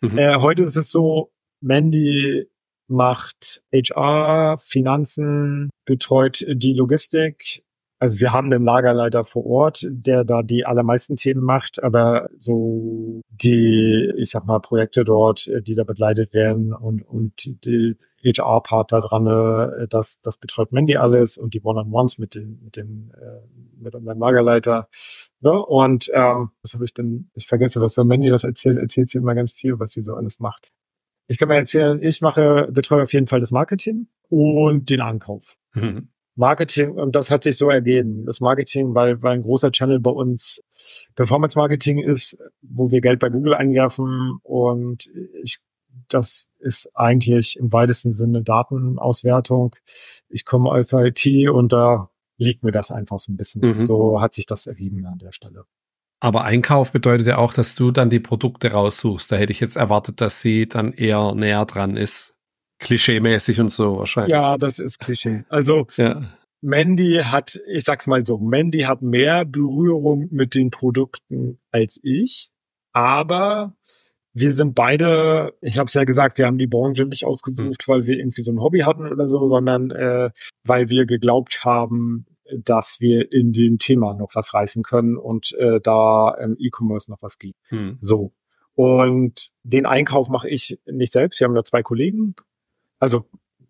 Mhm. 0.00 0.18
Äh, 0.18 0.36
heute 0.36 0.64
ist 0.64 0.76
es 0.76 0.90
so, 0.90 1.32
Mandy 1.60 2.46
macht 2.86 3.62
HR, 3.72 4.58
Finanzen, 4.58 5.70
betreut 5.84 6.44
die 6.48 6.74
Logistik. 6.74 7.63
Also 8.04 8.20
wir 8.20 8.34
haben 8.34 8.52
einen 8.52 8.62
Lagerleiter 8.62 9.24
vor 9.24 9.46
Ort, 9.46 9.86
der 9.88 10.24
da 10.24 10.42
die 10.42 10.66
allermeisten 10.66 11.16
Themen 11.16 11.42
macht, 11.42 11.82
aber 11.82 12.28
so 12.36 13.22
die, 13.30 14.12
ich 14.18 14.28
sag 14.28 14.44
mal, 14.44 14.58
Projekte 14.58 15.04
dort, 15.04 15.46
äh, 15.46 15.62
die 15.62 15.74
da 15.74 15.84
begleitet 15.84 16.34
werden 16.34 16.74
und, 16.74 17.00
und 17.00 17.64
die 17.64 17.96
HR-Part 18.22 18.92
da 18.92 19.00
dran, 19.00 19.26
äh, 19.26 19.88
das, 19.88 20.20
das 20.20 20.36
betreut 20.36 20.70
Mandy 20.70 20.98
alles 20.98 21.38
und 21.38 21.54
die 21.54 21.62
One-on-Ones 21.62 22.18
mit 22.18 22.34
dem, 22.34 22.60
mit 22.62 22.76
dem, 22.76 23.10
äh, 23.14 23.40
mit 23.82 23.94
unserem 23.94 24.18
Lagerleiter. 24.18 24.90
Ne? 25.40 25.64
und 25.64 26.10
ähm, 26.12 26.50
was 26.60 26.74
habe 26.74 26.84
ich 26.84 26.92
denn? 26.92 27.30
Ich 27.32 27.46
vergesse, 27.46 27.80
was 27.80 27.96
wenn 27.96 28.06
Mandy 28.06 28.28
das 28.28 28.44
erzählt, 28.44 28.76
erzählt 28.76 29.08
sie 29.08 29.16
immer 29.16 29.34
ganz 29.34 29.54
viel, 29.54 29.78
was 29.80 29.92
sie 29.92 30.02
so 30.02 30.12
alles 30.12 30.40
macht. 30.40 30.72
Ich 31.26 31.38
kann 31.38 31.48
mir 31.48 31.56
erzählen, 31.56 32.02
ich 32.02 32.20
mache, 32.20 32.68
betreue 32.70 33.04
auf 33.04 33.14
jeden 33.14 33.28
Fall 33.28 33.40
das 33.40 33.50
Marketing 33.50 34.08
und 34.28 34.90
den 34.90 35.00
Ankauf. 35.00 35.56
Mhm. 35.72 36.10
Marketing, 36.36 36.92
und 36.92 37.14
das 37.14 37.30
hat 37.30 37.44
sich 37.44 37.56
so 37.56 37.70
ergeben. 37.70 38.24
Das 38.26 38.40
Marketing, 38.40 38.94
weil, 38.94 39.22
weil 39.22 39.34
ein 39.34 39.42
großer 39.42 39.70
Channel 39.70 40.00
bei 40.00 40.10
uns 40.10 40.62
Performance 41.14 41.56
Marketing 41.56 41.98
ist, 41.98 42.36
wo 42.62 42.90
wir 42.90 43.00
Geld 43.00 43.20
bei 43.20 43.28
Google 43.28 43.54
einwerfen 43.54 44.38
und 44.42 45.08
ich 45.42 45.58
das 46.08 46.50
ist 46.58 46.90
eigentlich 46.94 47.56
im 47.58 47.72
weitesten 47.72 48.12
Sinne 48.12 48.42
Datenauswertung. 48.42 49.76
Ich 50.28 50.44
komme 50.44 50.70
aus 50.70 50.92
IT 50.92 51.26
und 51.48 51.72
da 51.72 52.10
liegt 52.36 52.62
mir 52.64 52.72
das 52.72 52.90
einfach 52.90 53.18
so 53.18 53.32
ein 53.32 53.36
bisschen. 53.36 53.60
Mhm. 53.62 53.86
So 53.86 54.20
hat 54.20 54.34
sich 54.34 54.46
das 54.46 54.66
ergeben 54.66 55.06
an 55.06 55.18
der 55.18 55.32
Stelle. 55.32 55.64
Aber 56.20 56.44
Einkauf 56.44 56.90
bedeutet 56.90 57.26
ja 57.26 57.38
auch, 57.38 57.52
dass 57.52 57.74
du 57.74 57.90
dann 57.90 58.10
die 58.10 58.20
Produkte 58.20 58.72
raussuchst. 58.72 59.30
Da 59.30 59.36
hätte 59.36 59.52
ich 59.52 59.60
jetzt 59.60 59.76
erwartet, 59.76 60.20
dass 60.20 60.40
sie 60.40 60.66
dann 60.66 60.92
eher 60.92 61.34
näher 61.34 61.66
dran 61.66 61.96
ist. 61.96 62.33
Klischee-mäßig 62.84 63.60
und 63.60 63.72
so 63.72 63.98
wahrscheinlich. 63.98 64.32
Ja, 64.32 64.56
das 64.56 64.78
ist 64.78 65.00
Klischee. 65.00 65.44
Also 65.48 65.86
ja. 65.96 66.22
Mandy 66.60 67.22
hat, 67.24 67.58
ich 67.68 67.84
sag's 67.84 68.06
mal 68.06 68.24
so, 68.24 68.38
Mandy 68.38 68.80
hat 68.80 69.02
mehr 69.02 69.44
Berührung 69.44 70.28
mit 70.30 70.54
den 70.54 70.70
Produkten 70.70 71.58
als 71.72 71.98
ich. 72.02 72.50
Aber 72.92 73.74
wir 74.32 74.50
sind 74.50 74.74
beide, 74.74 75.54
ich 75.60 75.78
habe 75.78 75.86
es 75.86 75.94
ja 75.94 76.04
gesagt, 76.04 76.38
wir 76.38 76.46
haben 76.46 76.58
die 76.58 76.66
Branche 76.66 77.04
nicht 77.06 77.24
ausgesucht, 77.24 77.88
weil 77.88 78.06
wir 78.06 78.18
irgendwie 78.18 78.42
so 78.42 78.52
ein 78.52 78.60
Hobby 78.60 78.80
hatten 78.80 79.10
oder 79.10 79.28
so, 79.28 79.46
sondern 79.46 79.90
äh, 79.90 80.30
weil 80.64 80.88
wir 80.88 81.06
geglaubt 81.06 81.64
haben, 81.64 82.26
dass 82.52 83.00
wir 83.00 83.32
in 83.32 83.52
dem 83.52 83.78
Thema 83.78 84.14
noch 84.14 84.34
was 84.34 84.52
reißen 84.52 84.82
können 84.82 85.16
und 85.16 85.52
äh, 85.58 85.80
da 85.80 86.34
im 86.34 86.56
E-Commerce 86.58 87.10
noch 87.10 87.22
was 87.22 87.38
gibt. 87.38 87.58
Hm. 87.68 87.96
So. 88.00 88.32
Und 88.74 89.50
den 89.62 89.86
Einkauf 89.86 90.28
mache 90.28 90.48
ich 90.48 90.78
nicht 90.86 91.12
selbst. 91.12 91.40
Wir 91.40 91.46
haben 91.46 91.54
nur 91.54 91.64
zwei 91.64 91.82
Kollegen. 91.82 92.34
Also 93.04 93.26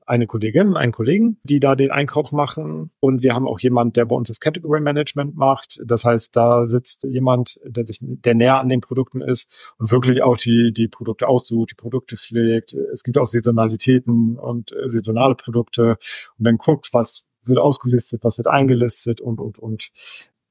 eine 0.07 0.29
Kollegin, 0.29 0.77
einen 0.77 0.93
Kollegen, 0.93 1.41
die 1.43 1.59
da 1.59 1.75
den 1.75 1.91
Einkauf 1.91 2.31
machen. 2.31 2.93
Und 3.01 3.25
wir 3.25 3.35
haben 3.35 3.49
auch 3.49 3.59
jemand, 3.59 3.97
der 3.97 4.05
bei 4.05 4.15
uns 4.15 4.29
das 4.29 4.39
Category 4.39 4.81
Management 4.81 5.35
macht. 5.35 5.81
Das 5.85 6.05
heißt, 6.05 6.37
da 6.37 6.67
sitzt 6.67 7.03
jemand, 7.05 7.59
der 7.65 7.85
sich, 7.85 7.99
der 8.01 8.35
näher 8.35 8.61
an 8.61 8.69
den 8.69 8.81
Produkten 8.81 9.23
ist 9.23 9.75
und 9.79 9.91
wirklich 9.91 10.23
auch 10.23 10.37
die, 10.37 10.73
die 10.73 10.87
Produkte 10.87 11.27
aussucht, 11.27 11.73
die 11.73 11.75
Produkte 11.75 12.17
pflegt. 12.17 12.75
Es 12.75 13.03
gibt 13.03 13.19
auch 13.19 13.27
Saisonalitäten 13.27 14.39
und 14.39 14.73
äh, 14.73 14.89
saisonale 14.89 15.35
Produkte 15.35 15.97
und 16.39 16.47
dann 16.47 16.59
guckt, 16.59 16.91
was, 16.93 17.25
wird 17.43 17.59
ausgelistet, 17.59 18.25
was 18.25 18.39
wird 18.39 18.47
eingelistet 18.47 19.21
und, 19.21 19.41
und, 19.41 19.59
und. 19.59 19.91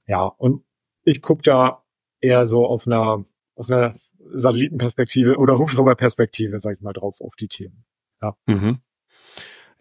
Ja, 0.07 0.25
und 0.25 0.63
ich 1.03 1.21
gucke 1.21 1.41
da 1.41 1.83
eher 2.19 2.45
so 2.45 2.65
auf 2.65 2.85
einer, 2.87 3.23
auf 3.55 3.69
einer 3.69 3.95
Satellitenperspektive 4.31 5.37
oder 5.37 5.57
Hubschrauberperspektive, 5.57 6.59
sag 6.59 6.75
ich 6.75 6.81
mal, 6.81 6.93
drauf 6.93 7.21
auf 7.21 7.35
die 7.35 7.47
Themen. 7.47 7.85
Ja. 8.23 8.35
Mhm. 8.47 8.79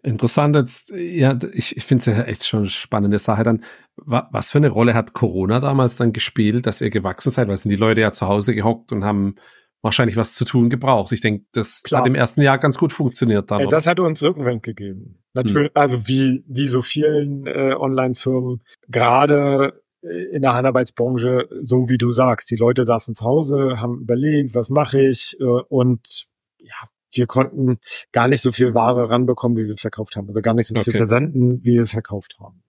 Interessant, 0.05 0.55
jetzt, 0.57 0.89
ja, 0.89 1.39
ich, 1.53 1.77
ich 1.77 1.85
finde 1.85 1.99
es 2.01 2.05
ja 2.05 2.23
echt 2.23 2.45
schon 2.45 2.61
eine 2.61 2.67
spannende 2.67 3.19
Sache 3.19 3.43
dann. 3.43 3.63
Was 3.95 4.51
für 4.51 4.57
eine 4.57 4.69
Rolle 4.69 4.93
hat 4.93 5.13
Corona 5.13 5.61
damals 5.61 5.95
dann 5.95 6.11
gespielt, 6.11 6.65
dass 6.65 6.81
ihr 6.81 6.89
gewachsen 6.89 7.31
seid? 7.31 7.47
Weil 7.47 7.57
sind 7.57 7.69
die 7.69 7.77
Leute 7.77 8.01
ja 8.01 8.11
zu 8.11 8.27
Hause 8.27 8.53
gehockt 8.53 8.91
und 8.91 9.05
haben 9.05 9.35
wahrscheinlich 9.81 10.17
was 10.17 10.33
zu 10.35 10.43
tun 10.43 10.69
gebraucht. 10.69 11.13
Ich 11.13 11.21
denke, 11.21 11.45
das 11.53 11.83
Klar. 11.83 12.01
hat 12.01 12.07
im 12.07 12.15
ersten 12.15 12.41
Jahr 12.41 12.57
ganz 12.57 12.77
gut 12.77 12.91
funktioniert 12.91 13.49
dann. 13.49 13.61
Äh, 13.61 13.67
das 13.67 13.87
hat 13.87 13.99
uns 14.01 14.21
Rückenwind 14.21 14.63
gegeben. 14.63 15.23
Natürlich, 15.33 15.71
hm. 15.73 15.81
also 15.81 16.07
wie, 16.07 16.43
wie 16.47 16.67
so 16.67 16.81
vielen 16.81 17.47
äh, 17.47 17.73
Online-Firmen, 17.77 18.61
gerade 18.89 19.83
in 20.31 20.41
der 20.41 20.53
Handarbeitsbranche, 20.53 21.47
so 21.61 21.87
wie 21.87 21.97
du 21.97 22.11
sagst, 22.11 22.51
die 22.51 22.57
Leute 22.57 22.85
saßen 22.85 23.15
zu 23.15 23.23
Hause, 23.23 23.79
haben 23.79 24.01
überlegt, 24.01 24.53
was 24.53 24.69
mache 24.69 24.99
ich 24.99 25.37
äh, 25.39 25.43
und 25.43 26.25
ja, 26.57 26.75
wir 27.13 27.27
konnten 27.27 27.79
gar 28.11 28.27
nicht 28.27 28.41
so 28.41 28.51
viel 28.51 28.73
Ware 28.73 29.09
ranbekommen, 29.09 29.57
wie 29.57 29.67
wir 29.67 29.77
verkauft 29.77 30.15
haben, 30.15 30.29
oder 30.29 30.41
gar 30.41 30.53
nicht 30.53 30.67
so 30.67 30.73
viel 30.75 30.81
okay. 30.81 30.97
versenden, 30.97 31.63
wie 31.63 31.77
wir 31.77 31.87
verkauft 31.87 32.35
haben. 32.39 32.63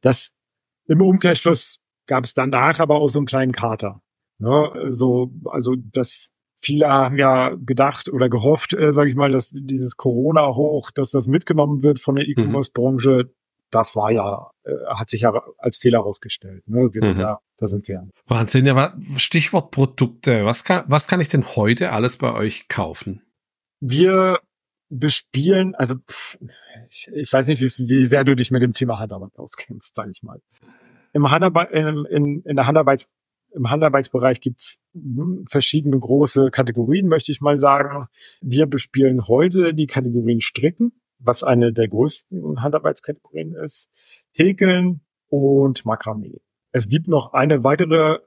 Das 0.00 0.32
im 0.86 1.00
Umkehrschluss 1.00 1.80
gab 2.06 2.24
es 2.24 2.34
danach 2.34 2.80
aber 2.80 2.96
auch 2.96 3.08
so 3.08 3.18
einen 3.18 3.26
kleinen 3.26 3.52
Kater. 3.52 4.02
Ne? 4.38 4.88
So, 4.90 5.30
also 5.46 5.74
das 5.76 6.30
viele 6.64 6.88
haben 6.88 7.18
ja 7.18 7.54
gedacht 7.54 8.08
oder 8.08 8.28
gehofft, 8.28 8.72
äh, 8.72 8.92
sage 8.92 9.10
ich 9.10 9.16
mal, 9.16 9.30
dass 9.30 9.50
dieses 9.50 9.96
Corona 9.96 10.54
hoch, 10.54 10.90
dass 10.90 11.10
das 11.10 11.26
mitgenommen 11.26 11.82
wird 11.82 12.00
von 12.00 12.16
der 12.16 12.24
mhm. 12.24 12.32
E-Commerce-Branche. 12.32 13.34
Das 13.70 13.96
war 13.96 14.10
ja, 14.10 14.50
äh, 14.64 14.72
hat 14.88 15.10
sich 15.10 15.22
ja 15.22 15.32
als 15.58 15.78
Fehler 15.78 15.98
herausgestellt. 15.98 16.66
Ne? 16.66 16.90
Wir 16.92 17.00
sind 17.00 17.14
mhm. 17.16 17.20
ja, 17.20 17.38
da 17.58 17.66
sind 17.66 17.88
wir. 17.88 18.08
Wahnsinn, 18.26 18.66
ja, 18.66 18.94
Stichwort 19.16 19.70
Produkte. 19.70 20.44
Was 20.44 20.64
kann, 20.64 20.84
was 20.86 21.06
kann 21.06 21.20
ich 21.20 21.28
denn 21.28 21.44
heute 21.56 21.92
alles 21.92 22.18
bei 22.18 22.32
euch 22.32 22.68
kaufen? 22.68 23.22
Wir 23.80 24.40
bespielen, 24.88 25.74
also 25.74 25.96
ich, 26.88 27.08
ich 27.12 27.32
weiß 27.32 27.48
nicht, 27.48 27.60
wie, 27.60 27.88
wie 27.88 28.06
sehr 28.06 28.24
du 28.24 28.36
dich 28.36 28.50
mit 28.50 28.62
dem 28.62 28.74
Thema 28.74 28.98
Handarbeit 28.98 29.36
auskennst, 29.36 29.94
sage 29.94 30.12
ich 30.12 30.22
mal. 30.22 30.40
Im 31.12 31.30
Handarbeit, 31.30 31.70
in, 31.72 32.04
in, 32.06 32.42
in 32.42 32.56
der 32.56 32.66
Handarbeits, 32.66 33.08
im 33.52 33.70
Handarbeitsbereich 33.70 34.40
gibt's 34.40 34.82
verschiedene 35.48 35.98
große 35.98 36.50
Kategorien, 36.50 37.06
möchte 37.08 37.30
ich 37.30 37.40
mal 37.40 37.58
sagen. 37.58 38.06
Wir 38.40 38.66
bespielen 38.66 39.28
heute 39.28 39.74
die 39.74 39.86
Kategorien 39.86 40.40
Stricken, 40.40 40.92
was 41.18 41.42
eine 41.42 41.72
der 41.72 41.88
größten 41.88 42.62
Handarbeitskategorien 42.62 43.54
ist, 43.54 43.88
Häkeln 44.32 45.02
und 45.28 45.84
Makramee. 45.84 46.40
Es 46.72 46.88
gibt 46.88 47.06
noch 47.06 47.32
eine 47.32 47.62
weitere 47.62 48.18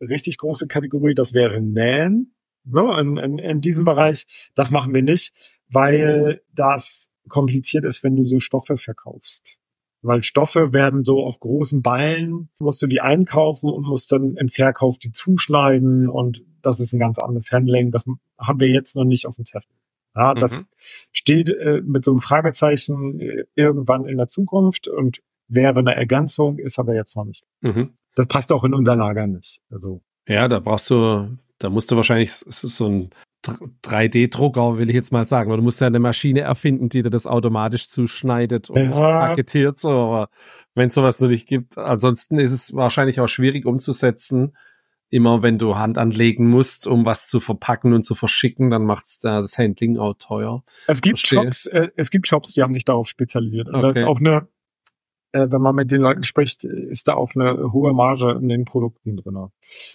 richtig 0.00 0.38
große 0.38 0.66
Kategorie, 0.66 1.14
das 1.14 1.34
wäre 1.34 1.60
Nähen 1.60 2.33
ne, 2.64 3.00
in, 3.00 3.16
in, 3.16 3.38
in 3.38 3.60
diesem 3.60 3.84
Bereich. 3.84 4.26
Das 4.54 4.70
machen 4.70 4.94
wir 4.94 5.02
nicht, 5.02 5.32
weil 5.68 6.42
das 6.52 7.08
kompliziert 7.28 7.84
ist, 7.84 8.02
wenn 8.02 8.16
du 8.16 8.24
so 8.24 8.38
Stoffe 8.38 8.76
verkaufst. 8.76 9.58
Weil 10.02 10.22
Stoffe 10.22 10.74
werden 10.74 11.04
so 11.04 11.24
auf 11.24 11.40
großen 11.40 11.80
Ballen, 11.80 12.50
musst 12.58 12.82
du 12.82 12.86
die 12.86 13.00
einkaufen 13.00 13.70
und 13.70 13.86
musst 13.86 14.12
dann 14.12 14.36
im 14.36 14.48
Verkauf 14.48 14.98
die 14.98 15.12
zuschneiden 15.12 16.10
und 16.10 16.42
das 16.60 16.78
ist 16.80 16.92
ein 16.92 16.98
ganz 16.98 17.18
anderes 17.18 17.50
Handling. 17.52 17.90
Das 17.90 18.04
haben 18.38 18.60
wir 18.60 18.68
jetzt 18.68 18.96
noch 18.96 19.04
nicht 19.04 19.26
auf 19.26 19.36
dem 19.36 19.46
Zettel. 19.46 19.70
Ja, 20.14 20.34
das 20.34 20.58
mhm. 20.58 20.66
steht 21.10 21.48
äh, 21.48 21.80
mit 21.84 22.04
so 22.04 22.12
einem 22.12 22.20
Fragezeichen 22.20 23.18
äh, 23.18 23.44
irgendwann 23.54 24.04
in 24.04 24.18
der 24.18 24.28
Zukunft 24.28 24.88
und 24.88 25.22
wäre 25.48 25.78
eine 25.78 25.94
Ergänzung, 25.94 26.58
ist 26.58 26.78
aber 26.78 26.94
jetzt 26.94 27.16
noch 27.16 27.24
nicht. 27.24 27.44
Mhm. 27.62 27.94
Das 28.14 28.26
passt 28.26 28.52
auch 28.52 28.62
in 28.64 28.74
unser 28.74 28.96
Lager 28.96 29.26
nicht. 29.26 29.60
Also. 29.70 30.02
Ja, 30.28 30.48
da 30.48 30.60
brauchst 30.60 30.90
du 30.90 31.36
da 31.64 31.70
musst 31.70 31.90
du 31.90 31.96
wahrscheinlich 31.96 32.30
so 32.30 32.86
ein 32.86 33.10
3D-Drucker, 33.42 34.78
will 34.78 34.88
ich 34.90 34.94
jetzt 34.94 35.12
mal 35.12 35.26
sagen. 35.26 35.50
Oder 35.50 35.58
du 35.58 35.62
musst 35.62 35.80
ja 35.80 35.86
eine 35.86 35.98
Maschine 35.98 36.40
erfinden, 36.40 36.88
die 36.88 37.02
dir 37.02 37.10
das 37.10 37.26
automatisch 37.26 37.88
zuschneidet 37.88 38.70
und 38.70 38.90
ja. 38.90 39.28
paketiert. 39.28 39.78
So. 39.78 39.90
Aber 39.90 40.28
wenn 40.74 40.88
es 40.88 40.94
sowas 40.94 41.20
noch 41.20 41.28
nicht 41.28 41.48
gibt, 41.48 41.78
ansonsten 41.78 42.38
ist 42.38 42.52
es 42.52 42.74
wahrscheinlich 42.74 43.20
auch 43.20 43.28
schwierig 43.28 43.66
umzusetzen. 43.66 44.56
Immer 45.10 45.42
wenn 45.42 45.58
du 45.58 45.76
Hand 45.76 45.96
anlegen 45.96 46.48
musst, 46.48 46.86
um 46.86 47.06
was 47.06 47.28
zu 47.28 47.40
verpacken 47.40 47.92
und 47.92 48.04
zu 48.04 48.14
verschicken, 48.14 48.70
dann 48.70 48.84
macht 48.84 49.04
es 49.04 49.18
das 49.18 49.56
Handling 49.56 49.96
auch 49.96 50.14
teuer. 50.18 50.64
Es 50.86 51.00
gibt 51.00 51.20
Verstehe. 51.20 51.44
Shops, 51.44 51.66
äh, 51.66 51.88
es 51.96 52.10
gibt 52.10 52.26
Shops, 52.26 52.52
die 52.52 52.62
haben 52.62 52.74
sich 52.74 52.84
darauf 52.84 53.08
spezialisiert. 53.08 53.68
Und 53.68 53.76
okay. 53.76 53.86
das 53.86 53.96
ist 53.96 54.04
auch 54.04 54.18
eine, 54.18 54.48
äh, 55.32 55.46
wenn 55.50 55.60
man 55.62 55.74
mit 55.74 55.92
den 55.92 56.00
Leuten 56.00 56.24
spricht, 56.24 56.64
ist 56.64 57.06
da 57.06 57.14
auch 57.14 57.32
eine 57.36 57.72
hohe 57.72 57.92
Marge 57.92 58.32
in 58.32 58.48
den 58.48 58.64
Produkten 58.64 59.16
drin. 59.16 59.48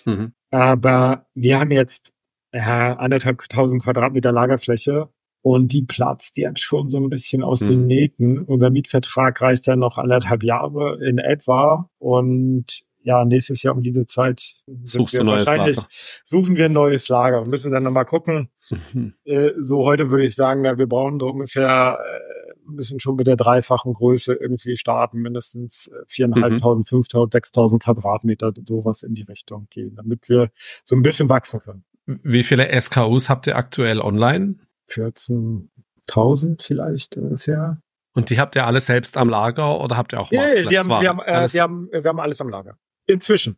Mhm. 0.05 0.33
Aber 0.51 1.27
wir 1.33 1.59
haben 1.59 1.71
jetzt 1.71 2.13
ja, 2.53 2.95
anderthalb 2.95 3.47
tausend 3.49 3.83
Quadratmeter 3.83 4.31
Lagerfläche 4.31 5.09
und 5.41 5.71
die 5.71 5.83
platzt 5.83 6.37
jetzt 6.37 6.61
schon 6.61 6.89
so 6.89 6.97
ein 6.97 7.09
bisschen 7.09 7.43
aus 7.43 7.61
mhm. 7.61 7.67
den 7.67 7.87
Nähten. 7.87 8.39
Unser 8.39 8.69
Mietvertrag 8.69 9.41
reicht 9.41 9.67
ja 9.67 9.75
noch 9.75 9.97
anderthalb 9.97 10.43
Jahre 10.43 10.97
in 11.03 11.17
etwa 11.17 11.89
und 11.99 12.83
ja, 13.01 13.23
nächstes 13.25 13.63
Jahr 13.63 13.75
um 13.75 13.83
diese 13.83 14.05
Zeit 14.05 14.41
Suchst 14.83 15.13
wir 15.13 15.25
wahrscheinlich 15.25 15.77
Lager. 15.77 15.87
suchen 16.23 16.55
wir 16.55 16.65
ein 16.65 16.73
neues 16.73 17.07
Lager 17.07 17.41
und 17.41 17.49
müssen 17.49 17.71
dann 17.71 17.83
nochmal 17.83 18.05
gucken. 18.05 18.49
Mhm. 18.93 19.13
Äh, 19.23 19.51
so 19.57 19.85
heute 19.85 20.11
würde 20.11 20.25
ich 20.25 20.35
sagen, 20.35 20.61
na, 20.61 20.77
wir 20.77 20.87
brauchen 20.87 21.19
so 21.19 21.27
ungefähr 21.27 21.97
äh, 21.99 22.39
müssen 22.69 22.99
schon 22.99 23.15
mit 23.15 23.27
der 23.27 23.35
dreifachen 23.35 23.93
Größe 23.93 24.33
irgendwie 24.33 24.77
starten, 24.77 25.19
mindestens 25.19 25.87
äh, 25.87 26.03
viereinhalbtausend, 26.07 26.85
mhm. 26.85 26.89
fünftausend, 26.97 27.33
sechstausend 27.33 27.83
Quadratmeter, 27.83 28.53
sowas 28.65 29.03
in 29.03 29.15
die 29.15 29.23
Richtung 29.23 29.67
gehen, 29.69 29.95
damit 29.95 30.29
wir 30.29 30.49
so 30.83 30.95
ein 30.95 31.01
bisschen 31.01 31.29
wachsen 31.29 31.61
können. 31.61 31.83
Wie 32.05 32.43
viele 32.43 32.69
SKUs 32.79 33.29
habt 33.29 33.47
ihr 33.47 33.55
aktuell 33.55 33.99
online? 33.99 34.55
14.000 34.89 36.63
vielleicht 36.63 37.17
ungefähr. 37.17 37.81
Und 38.13 38.31
die 38.31 38.39
habt 38.39 38.55
ihr 38.55 38.65
alle 38.65 38.79
selbst 38.79 39.17
am 39.17 39.29
Lager 39.29 39.79
oder 39.79 39.95
habt 39.95 40.13
ihr 40.13 40.19
auch 40.19 40.31
ja, 40.31 40.41
yeah, 40.41 40.69
wir, 40.69 40.79
haben, 40.79 40.89
wir, 40.89 41.09
haben, 41.09 41.19
äh, 41.19 41.53
wir, 41.53 41.61
haben, 41.61 41.89
wir 41.91 42.03
haben 42.03 42.19
alles 42.19 42.41
am 42.41 42.49
Lager. 42.49 42.77
Inzwischen. 43.09 43.57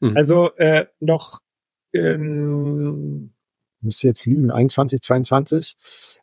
Mhm. 0.00 0.16
Also 0.16 0.50
äh, 0.56 0.86
noch 1.00 1.40
in 1.92 3.32
müsste 3.82 4.08
jetzt 4.08 4.26
lügen, 4.26 4.50
21, 4.50 5.00
22, 5.00 5.76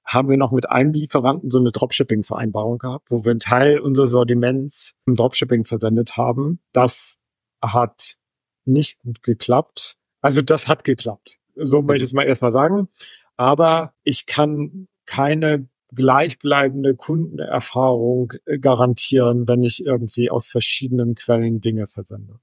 haben 0.05 0.29
wir 0.29 0.37
noch 0.37 0.51
mit 0.51 0.69
einem 0.69 0.93
Lieferanten 0.93 1.51
so 1.51 1.59
eine 1.59 1.71
Dropshipping-Vereinbarung 1.71 2.77
gehabt, 2.77 3.09
wo 3.11 3.23
wir 3.23 3.31
einen 3.31 3.39
Teil 3.39 3.79
unseres 3.79 4.11
Sortiments 4.11 4.93
im 5.05 5.15
Dropshipping 5.15 5.65
versendet 5.65 6.17
haben. 6.17 6.59
Das 6.71 7.19
hat 7.61 8.17
nicht 8.65 8.99
gut 8.99 9.23
geklappt. 9.23 9.97
Also 10.21 10.41
das 10.41 10.67
hat 10.67 10.83
geklappt. 10.83 11.39
So 11.55 11.81
möchte 11.81 12.03
ich 12.03 12.09
es 12.09 12.13
mal 12.13 12.23
erstmal 12.23 12.51
sagen. 12.51 12.89
Aber 13.37 13.93
ich 14.03 14.25
kann 14.25 14.87
keine 15.05 15.67
gleichbleibende 15.93 16.95
Kundenerfahrung 16.95 18.33
äh, 18.45 18.59
garantieren, 18.59 19.47
wenn 19.47 19.63
ich 19.63 19.85
irgendwie 19.85 20.29
aus 20.29 20.47
verschiedenen 20.47 21.15
Quellen 21.15 21.61
Dinge 21.61 21.87
versende. 21.87 22.39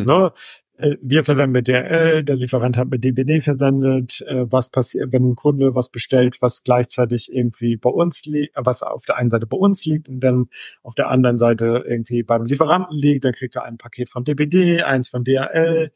Hm. 0.00 0.06
Ne? 0.06 0.32
Äh, 0.78 0.96
wir 1.00 1.24
versenden 1.24 1.52
mit 1.52 1.68
DRL, 1.68 2.22
der 2.24 2.36
Lieferant 2.36 2.76
hat 2.76 2.88
mit 2.88 3.04
DBD 3.04 3.40
versendet. 3.40 4.20
Äh, 4.22 4.50
was 4.50 4.68
passiert, 4.68 5.12
wenn 5.12 5.30
ein 5.30 5.34
Kunde 5.34 5.74
was 5.74 5.88
bestellt, 5.88 6.42
was 6.42 6.62
gleichzeitig 6.64 7.32
irgendwie 7.32 7.76
bei 7.76 7.90
uns 7.90 8.24
liegt, 8.26 8.54
was 8.56 8.82
auf 8.82 9.04
der 9.06 9.16
einen 9.16 9.30
Seite 9.30 9.46
bei 9.46 9.56
uns 9.56 9.84
liegt 9.86 10.08
und 10.08 10.20
dann 10.20 10.48
auf 10.82 10.94
der 10.94 11.08
anderen 11.08 11.38
Seite 11.38 11.84
irgendwie 11.86 12.22
beim 12.22 12.44
Lieferanten 12.44 12.96
liegt, 12.96 13.24
dann 13.24 13.32
kriegt 13.32 13.56
er 13.56 13.64
ein 13.64 13.78
Paket 13.78 14.10
von 14.10 14.24
DBD, 14.24 14.82
eins 14.82 15.08
von 15.08 15.24
DRL. 15.24 15.90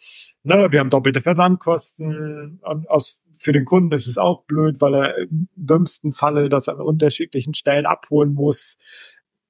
Ne, 0.45 0.69
wir 0.71 0.81
haben 0.81 0.91
doppelte 0.91 1.21
Versandkosten. 1.21 2.61
Und 2.63 2.89
aus, 2.89 3.23
für 3.35 3.53
den 3.53 3.67
Kunden 3.67 3.93
ist 3.93 4.07
es 4.07 4.17
auch 4.17 4.45
blöd, 4.45 4.81
weil 4.81 4.95
er 4.95 5.19
im 5.19 5.49
dümmsten 5.57 6.13
Falle 6.13 6.49
das 6.49 6.69
an 6.69 6.81
unterschiedlichen 6.81 7.53
Stellen 7.55 7.85
abholen 7.85 8.33
muss. 8.33 8.79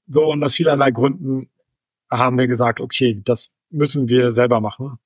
So, 0.09 0.25
und 0.33 0.43
aus 0.43 0.55
vielerlei 0.55 0.91
Gründen 0.91 1.51
haben 2.11 2.39
wir 2.39 2.49
gesagt, 2.49 2.81
okay, 2.81 3.21
das 3.25 3.53
müssen 3.71 4.09
wir 4.09 4.33
selber 4.33 4.61
machen 4.61 4.99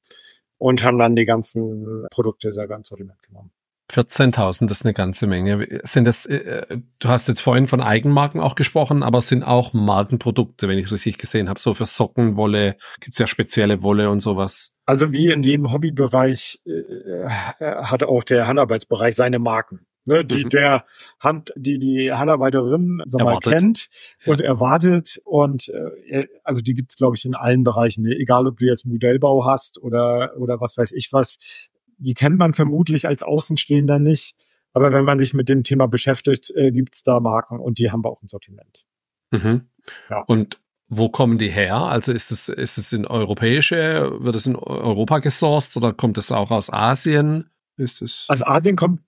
und 0.58 0.82
haben 0.82 0.98
dann 0.98 1.16
die 1.16 1.24
ganzen 1.24 2.06
Produkte 2.10 2.52
selber 2.52 2.76
ins 2.76 2.88
Sortiment 2.88 3.22
genommen. 3.22 3.50
14.000, 3.92 4.66
das 4.66 4.78
ist 4.78 4.86
eine 4.86 4.94
ganze 4.94 5.26
Menge. 5.26 5.80
Sind 5.84 6.06
das, 6.06 6.26
äh, 6.26 6.78
du 6.98 7.08
hast 7.08 7.28
jetzt 7.28 7.40
vorhin 7.40 7.68
von 7.68 7.80
Eigenmarken 7.80 8.40
auch 8.40 8.54
gesprochen, 8.54 9.02
aber 9.02 9.20
sind 9.20 9.42
auch 9.42 9.72
Markenprodukte, 9.72 10.68
wenn 10.68 10.78
ich 10.78 10.86
es 10.86 10.92
richtig 10.92 11.18
gesehen 11.18 11.48
habe, 11.48 11.60
so 11.60 11.74
für 11.74 11.86
Socken, 11.86 12.36
Wolle, 12.36 12.76
gibt 13.00 13.14
es 13.14 13.18
ja 13.18 13.26
spezielle 13.26 13.82
Wolle 13.82 14.10
und 14.10 14.20
sowas. 14.20 14.72
Also 14.86 15.12
wie 15.12 15.30
in 15.30 15.42
jedem 15.42 15.70
Hobbybereich 15.70 16.60
äh, 16.66 17.28
hat 17.28 18.02
auch 18.02 18.24
der 18.24 18.46
Handarbeitsbereich 18.46 19.14
seine 19.14 19.38
Marken 19.38 19.86
ne, 20.04 20.24
die 20.24 20.44
mhm. 20.44 20.48
der 20.50 20.84
Hand, 21.20 21.52
die 21.56 21.78
die 21.78 22.12
Handarbeiterin 22.12 23.02
sag 23.06 23.22
mal, 23.22 23.38
kennt 23.40 23.88
ja. 24.24 24.32
und 24.32 24.40
erwartet. 24.40 25.20
Und 25.24 25.68
äh, 25.68 26.26
also 26.42 26.60
die 26.60 26.74
gibt's 26.74 26.96
glaube 26.96 27.16
ich, 27.16 27.24
in 27.24 27.34
allen 27.34 27.64
Bereichen. 27.64 28.02
Ne? 28.02 28.14
Egal, 28.14 28.46
ob 28.46 28.58
du 28.58 28.66
jetzt 28.66 28.86
Modellbau 28.86 29.44
hast 29.44 29.80
oder, 29.82 30.34
oder 30.38 30.60
was 30.60 30.76
weiß 30.76 30.92
ich 30.92 31.12
was. 31.12 31.36
Die 31.98 32.14
kennt 32.14 32.38
man 32.38 32.52
vermutlich 32.52 33.06
als 33.06 33.22
Außenstehender 33.22 33.98
nicht. 33.98 34.34
Aber 34.72 34.92
wenn 34.92 35.04
man 35.04 35.20
sich 35.20 35.34
mit 35.34 35.48
dem 35.48 35.62
Thema 35.62 35.86
beschäftigt, 35.86 36.50
äh, 36.56 36.72
gibt's 36.72 37.04
da 37.04 37.20
Marken 37.20 37.60
und 37.60 37.78
die 37.78 37.92
haben 37.92 38.04
wir 38.04 38.10
auch 38.10 38.20
im 38.22 38.28
Sortiment. 38.28 38.84
Mhm. 39.30 39.68
Ja. 40.10 40.22
Und 40.26 40.58
Wo 40.88 41.08
kommen 41.08 41.38
die 41.38 41.50
her? 41.50 41.76
Also 41.76 42.12
ist 42.12 42.30
es, 42.30 42.48
ist 42.48 42.76
es 42.78 42.92
in 42.92 43.06
europäische, 43.06 44.16
wird 44.20 44.36
es 44.36 44.46
in 44.46 44.54
Europa 44.56 45.18
gesourced 45.18 45.76
oder 45.76 45.92
kommt 45.92 46.18
es 46.18 46.30
auch 46.30 46.50
aus 46.50 46.72
Asien? 46.72 47.50
Ist 47.76 48.02
es? 48.02 48.26
Aus 48.28 48.42
Asien 48.42 48.76
kommt, 48.76 49.00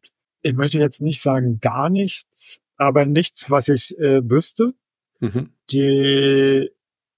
ich 0.47 0.55
möchte 0.55 0.79
jetzt 0.79 1.01
nicht 1.01 1.21
sagen 1.21 1.59
gar 1.61 1.91
nichts, 1.91 2.61
aber 2.77 3.05
nichts, 3.05 3.51
was 3.51 3.69
ich 3.69 3.99
äh, 3.99 4.29
wüsste. 4.29 4.75
Mhm. 5.21 5.51
Die 5.71 6.71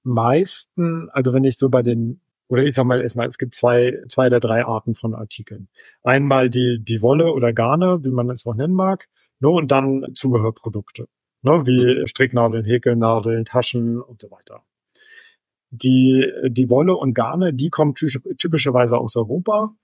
meisten, 0.03 1.09
also 1.11 1.33
wenn 1.33 1.45
ich 1.45 1.59
so 1.59 1.69
bei 1.69 1.83
den, 1.83 2.21
oder 2.49 2.63
ich 2.65 2.75
sag 2.75 2.85
mal 2.85 3.01
erstmal, 3.01 3.29
es 3.29 3.39
gibt 3.39 3.55
zwei, 3.55 4.03
zwei 4.09 4.29
oder 4.29 4.41
drei 4.41 4.65
Arten 4.65 4.95
von 4.95 5.15
Artikeln. 5.15 5.69
Einmal 6.03 6.49
die, 6.49 6.81
die 6.83 7.03
Wolle 7.03 7.33
oder 7.33 7.53
Garne, 7.53 7.99
wie 8.03 8.11
man 8.11 8.31
es 8.31 8.47
auch 8.47 8.55
nennen 8.55 8.75
mag, 8.75 9.09
ne, 9.41 9.49
und 9.49 9.71
dann 9.71 10.07
Zubehörprodukte 10.15 11.09
ne, 11.43 11.67
wie 11.67 12.07
Stricknadeln, 12.07 12.65
Häkelnadeln, 12.65 13.45
Taschen 13.45 14.01
und 14.01 14.21
so 14.21 14.31
weiter. 14.31 14.63
Die, 15.71 16.27
die 16.49 16.71
Wolle 16.71 16.97
und 16.97 17.15
Garne, 17.15 17.53
die 17.53 17.69
kommen 17.69 17.95
typischerweise 17.95 18.97
aus 18.97 19.17
Europa. 19.17 19.75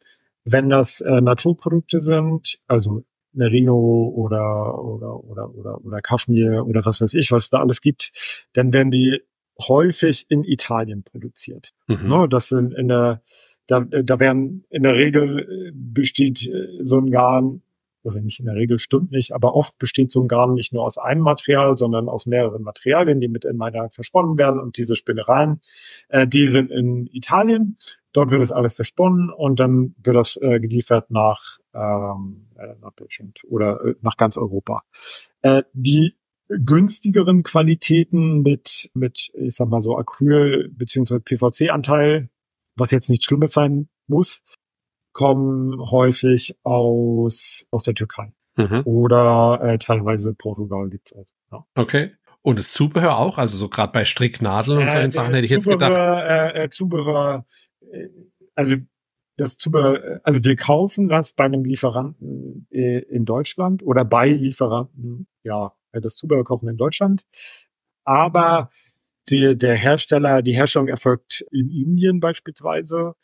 Wenn 0.45 0.71
das 0.71 1.01
äh, 1.01 1.21
Naturprodukte 1.21 2.01
sind, 2.01 2.59
also 2.67 3.05
Merino 3.35 3.77
oder, 4.15 4.83
oder, 4.83 5.25
oder, 5.25 5.55
oder, 5.55 5.85
oder 5.85 6.01
Kaschmir 6.01 6.65
oder 6.67 6.85
was 6.85 7.01
weiß 7.01 7.15
ich, 7.15 7.31
was 7.31 7.45
es 7.45 7.51
da 7.51 7.61
alles 7.61 7.81
gibt, 7.81 8.13
dann 8.53 8.73
werden 8.73 8.91
die 8.91 9.21
häufig 9.61 10.27
in 10.29 10.45
Italien 10.45 11.05
produziert. 11.05 11.71
Mhm. 11.87 12.09
Ne, 12.09 12.29
das 12.29 12.49
sind 12.49 12.75
in 12.75 12.89
der, 12.89 13.23
da, 13.67 13.81
da 13.81 14.21
werden 14.21 14.65
in 14.71 14.83
der 14.83 14.95
Regel 14.95 15.41
äh, 15.41 15.73
besteht 15.75 16.47
äh, 16.47 16.83
so 16.83 16.99
ein 16.99 17.11
Garn 17.11 17.63
oder 18.05 18.21
nicht 18.21 18.41
in 18.41 18.47
der 18.47 18.55
Regel 18.55 18.79
stimmt 18.79 19.11
nicht, 19.11 19.33
aber 19.33 19.55
oft 19.55 19.79
besteht 19.79 20.13
so 20.13 20.23
ein 20.23 20.29
Garn 20.29 20.55
nicht 20.55 20.73
nur 20.73 20.85
aus 20.85 20.99
einem 20.99 21.23
Material, 21.23 21.77
sondern 21.77 22.09
aus 22.09 22.27
mehreren 22.27 22.63
Materialien, 22.63 23.21
die 23.21 23.29
mit 23.29 23.45
in 23.45 23.57
meiner 23.57 23.91
versponnen 23.91 24.39
werden. 24.39 24.61
Und 24.61 24.77
diese 24.77 24.95
Spinnereien, 24.95 25.61
äh, 26.09 26.27
die 26.27 26.47
sind 26.47 26.71
in 26.71 27.07
Italien. 27.07 27.79
Dort 28.13 28.31
wird 28.31 28.43
das 28.43 28.53
alles 28.53 28.75
versponnen 28.77 29.31
und 29.31 29.59
dann 29.59 29.95
wird 30.03 30.17
das 30.17 30.37
äh, 30.37 30.61
geliefert 30.61 31.11
nach, 31.11 31.59
ähm, 31.75 32.47
äh, 32.57 32.75
nach 32.81 32.93
Deutschland 32.93 33.41
oder 33.49 33.85
äh, 33.85 33.95
nach 34.03 34.17
ganz 34.17 34.37
Europa. 34.37 34.83
Äh, 35.43 35.65
die 35.73 36.15
günstigeren 36.49 37.43
Qualitäten 37.43 38.43
mit, 38.43 38.91
mit, 38.95 39.33
ich 39.35 39.55
sag 39.55 39.69
mal 39.69 39.81
so 39.81 39.97
Acryl 39.97 40.69
beziehungsweise 40.71 41.21
PVC-Anteil, 41.21 42.29
was 42.77 42.91
jetzt 42.91 43.09
nicht 43.09 43.25
Schlimmes 43.25 43.53
sein 43.53 43.89
muss, 44.07 44.43
kommen 45.15 45.81
häufig 45.91 46.59
aus, 46.63 47.65
aus 47.71 47.85
der 47.85 47.95
Türkei. 47.95 48.35
Mhm. 48.57 48.83
Oder 48.85 49.61
äh, 49.63 49.79
teilweise 49.79 50.35
Portugal 50.35 50.91
gibt's 50.91 51.15
auch. 51.15 51.27
Ja. 51.51 51.67
Okay. 51.75 52.11
Und 52.43 52.59
das 52.59 52.73
Zubehör 52.73 53.17
auch? 53.17 53.39
Also 53.39 53.57
so 53.57 53.69
gerade 53.69 53.93
bei 53.93 54.05
Stricknadeln 54.05 54.79
und 54.79 54.89
äh, 54.89 54.91
solchen 54.91 55.11
Sachen 55.13 55.33
hätte 55.33 55.47
ich 55.47 55.51
jetzt 55.51 55.67
gedacht. 55.67 55.91
Äh, 55.91 56.65
äh, 56.65 56.71
Zubehör, 56.71 57.47
äh, 57.91 58.09
also 58.55 58.77
das 59.37 59.57
Zubehör, 59.57 60.05
äh, 60.05 60.21
also 60.25 60.45
wir 60.45 60.57
kaufen 60.57 61.09
das 61.09 61.33
bei 61.33 61.45
einem 61.45 61.65
Lieferanten 61.65 62.67
äh, 62.71 62.99
in 62.99 63.25
Deutschland 63.25 63.83
oder 63.83 64.05
bei 64.05 64.29
Lieferanten, 64.29 65.27
ja, 65.43 65.73
äh, 65.93 66.01
das 66.01 66.17
Zubehör 66.17 66.45
kaufen 66.45 66.69
in 66.69 66.77
Deutschland. 66.77 67.23
Aber 68.05 68.69
die, 69.31 69.57
der 69.57 69.75
Hersteller, 69.77 70.43
die 70.43 70.55
Herstellung 70.55 70.89
erfolgt 70.89 71.45
in 71.51 71.71
Indien 71.71 72.21
beispielsweise. 72.21 73.15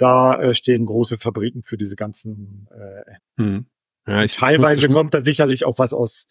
Da 0.00 0.40
äh, 0.40 0.54
stehen 0.54 0.86
große 0.86 1.18
Fabriken 1.18 1.62
für 1.62 1.76
diese 1.76 1.94
ganzen. 1.94 2.66
Äh, 2.70 3.42
hm. 3.42 3.66
ja, 4.06 4.24
ich 4.24 4.36
teilweise 4.36 4.88
kommt 4.88 5.12
da 5.12 5.22
sicherlich 5.22 5.66
auch 5.66 5.78
was 5.78 5.92
aus 5.92 6.26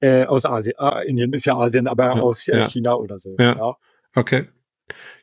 äh, 0.00 0.26
aus 0.26 0.44
Asien. 0.44 0.74
Ah, 0.76 1.00
Indien 1.00 1.32
ist 1.32 1.46
ja 1.46 1.56
Asien, 1.56 1.86
aber 1.86 2.16
ja, 2.16 2.22
aus 2.22 2.48
äh, 2.48 2.58
ja. 2.58 2.68
China 2.68 2.94
oder 2.94 3.18
so. 3.18 3.34
Ja. 3.38 3.76
Okay. 4.14 4.48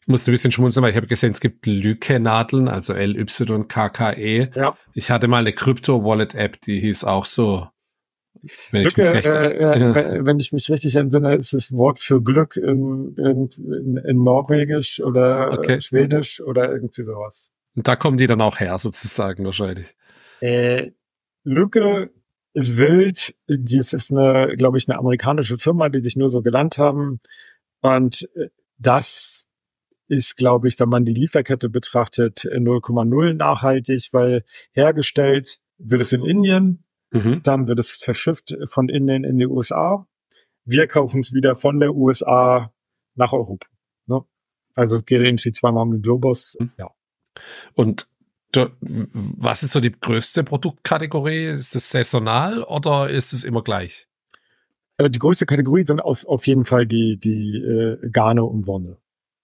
Ich 0.01 0.07
musste 0.07 0.31
ein 0.31 0.33
bisschen 0.33 0.51
schmunzeln, 0.51 0.83
weil 0.83 0.89
ich 0.89 0.97
habe 0.97 1.05
gesehen, 1.05 1.29
es 1.29 1.39
gibt 1.39 1.67
Lücke-Nadeln, 1.67 2.67
also 2.67 2.93
L-Y-K-K-E. 2.93 4.49
Ja. 4.55 4.75
Ich 4.95 5.11
hatte 5.11 5.27
mal 5.27 5.37
eine 5.37 5.53
Krypto-Wallet-App, 5.53 6.59
die 6.61 6.79
hieß 6.79 7.03
auch 7.03 7.25
so. 7.25 7.67
Wenn 8.71 8.81
Lücke, 8.81 9.03
ich 9.03 9.13
mich 9.13 9.25
recht, 9.25 9.33
äh, 9.35 9.61
ja. 9.61 10.25
wenn 10.25 10.39
ich 10.39 10.51
mich 10.51 10.71
richtig 10.71 10.95
entsinne, 10.95 11.35
ist 11.35 11.53
das 11.53 11.71
Wort 11.73 11.99
für 11.99 12.23
Glück 12.23 12.55
in, 12.57 13.15
in, 13.15 13.49
in, 13.57 13.97
in 13.97 14.23
Norwegisch 14.23 14.99
oder 15.01 15.51
okay. 15.51 15.79
Schwedisch 15.79 16.41
oder 16.41 16.71
irgendwie 16.71 17.03
sowas. 17.03 17.53
Und 17.75 17.87
da 17.87 17.95
kommen 17.95 18.17
die 18.17 18.27
dann 18.27 18.41
auch 18.41 18.59
her, 18.59 18.77
sozusagen, 18.77 19.45
wahrscheinlich. 19.45 19.95
Äh, 20.41 20.91
Lücke 21.43 22.11
ist 22.53 22.77
wild. 22.77 23.35
Das 23.47 23.93
ist 23.93 24.11
eine, 24.11 24.55
glaube 24.57 24.77
ich, 24.77 24.89
eine 24.89 24.99
amerikanische 24.99 25.57
Firma, 25.57 25.89
die 25.89 25.99
sich 25.99 26.15
nur 26.15 26.29
so 26.29 26.41
gelernt 26.41 26.77
haben. 26.77 27.19
Und 27.81 28.29
äh, 28.35 28.49
das 28.77 29.47
ist, 30.07 30.35
glaube 30.35 30.67
ich, 30.67 30.77
wenn 30.79 30.89
man 30.89 31.05
die 31.05 31.13
Lieferkette 31.13 31.69
betrachtet, 31.69 32.39
0,0 32.39 33.33
nachhaltig, 33.33 34.09
weil 34.11 34.43
hergestellt 34.73 35.59
wird 35.77 36.01
es 36.01 36.11
in 36.11 36.25
Indien, 36.25 36.83
mhm. 37.11 37.41
dann 37.43 37.67
wird 37.67 37.79
es 37.79 37.93
verschifft 37.93 38.55
von 38.65 38.89
Indien 38.89 39.23
in 39.23 39.37
die 39.37 39.47
USA. 39.47 40.05
Wir 40.65 40.87
kaufen 40.87 41.21
es 41.21 41.33
wieder 41.33 41.55
von 41.55 41.79
der 41.79 41.95
USA 41.95 42.73
nach 43.15 43.31
Europa. 43.31 43.67
Ne? 44.07 44.21
Also 44.75 44.97
es 44.97 45.05
geht 45.05 45.21
irgendwie 45.21 45.53
zweimal 45.53 45.83
um 45.83 45.91
den 45.91 46.01
Globus. 46.01 46.57
Mhm. 46.59 46.71
Ja. 46.77 46.91
Und 47.73 48.07
was 48.51 49.63
ist 49.63 49.71
so 49.71 49.79
die 49.79 49.91
größte 49.91 50.43
Produktkategorie? 50.43 51.45
Ist 51.45 51.75
das 51.75 51.89
saisonal 51.89 52.63
oder 52.63 53.09
ist 53.09 53.33
es 53.33 53.43
immer 53.43 53.61
gleich? 53.61 54.07
Äh, 54.97 55.09
die 55.09 55.19
größte 55.19 55.45
Kategorie 55.45 55.85
sind 55.85 56.01
auf, 56.01 56.25
auf 56.25 56.47
jeden 56.47 56.65
Fall 56.65 56.85
die, 56.85 57.17
die 57.17 57.57
äh, 57.57 58.09
Garne 58.09 58.43
und 58.43 58.67
Wonne. 58.67 58.97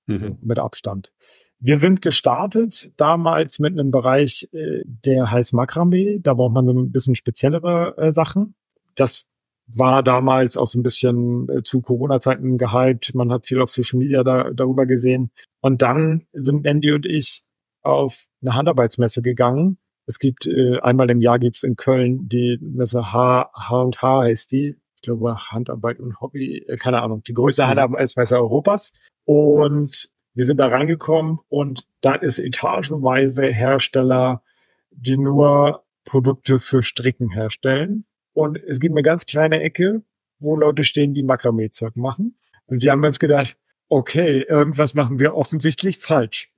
Mhm. 0.08 0.38
Mit 0.42 0.60
Abstand. 0.60 1.12
Wir 1.60 1.80
sind 1.80 2.02
gestartet 2.02 2.92
damals 2.98 3.60
mit 3.60 3.74
einem 3.74 3.92
Bereich, 3.92 4.48
äh, 4.54 4.84
der 4.86 5.32
heißt 5.32 5.54
Makramee. 5.54 6.20
Da 6.22 6.34
braucht 6.34 6.54
man 6.54 6.66
so 6.66 6.74
ein 6.74 6.92
bisschen 6.92 7.16
speziellere 7.16 7.96
äh, 7.98 8.14
Sachen. 8.14 8.56
Das 8.96 9.26
war 9.68 10.02
damals 10.02 10.56
auch 10.56 10.68
so 10.68 10.80
ein 10.80 10.84
bisschen 10.84 11.50
äh, 11.50 11.64
zu 11.64 11.82
Corona-Zeiten 11.82 12.58
gehypt. 12.58 13.14
Man 13.16 13.32
hat 13.32 13.48
viel 13.48 13.62
auf 13.62 13.70
Social 13.70 14.00
Media 14.00 14.24
da, 14.24 14.52
darüber 14.54 14.86
gesehen. 14.86 15.32
Und 15.60 15.82
dann 15.82 16.26
sind 16.32 16.66
Andy 16.66 16.94
und 16.94 17.06
ich 17.06 17.44
auf 17.88 18.26
eine 18.42 18.56
Handarbeitsmesse 18.56 19.22
gegangen. 19.22 19.78
Es 20.06 20.20
gibt 20.20 20.48
äh, 20.48 20.80
einmal 20.80 21.10
im 21.10 21.22
Jahr 21.22 21.40
gibt's 21.40 21.64
in 21.64 21.76
Köln 21.76 22.30
die 22.30 22.58
Messe 22.62 23.12
H 23.12 23.52
H 23.54 23.92
H 24.02 24.22
heißt 24.22 24.52
die. 24.52 24.76
Ich 24.96 25.02
glaube 25.02 25.36
Handarbeit 25.52 26.00
und 26.00 26.20
Hobby, 26.22 26.60
äh, 26.68 26.76
keine 26.78 27.02
Ahnung, 27.02 27.24
die 27.24 27.34
größte 27.34 27.64
mhm. 27.64 27.68
Handarbeitsmesse 27.70 28.36
Europas. 28.36 28.92
Und 29.26 30.10
wir 30.34 30.46
sind 30.46 30.60
da 30.60 30.68
reingekommen 30.68 31.40
und 31.50 31.88
da 32.02 32.16
ist 32.16 32.40
etagenweise 32.40 33.48
Hersteller, 33.48 34.44
die 34.92 35.18
nur 35.18 35.84
Produkte 36.06 36.60
für 36.60 36.84
Stricken 36.84 37.32
herstellen. 37.32 38.06
Und 38.34 38.58
es 38.58 38.80
gibt 38.80 38.94
eine 38.94 39.02
ganz 39.02 39.26
kleine 39.26 39.62
Ecke, 39.62 40.04
wo 40.40 40.56
Leute 40.56 40.84
stehen, 40.84 41.14
die 41.14 41.24
Makramee-Zeug 41.24 41.96
machen. 41.96 42.38
Und 42.68 42.82
wir 42.82 42.92
haben 42.92 43.04
uns 43.04 43.20
gedacht, 43.20 43.58
okay, 43.90 44.46
irgendwas 44.48 44.94
machen 44.94 45.20
wir 45.20 45.36
offensichtlich 45.36 45.98
falsch. 45.98 46.52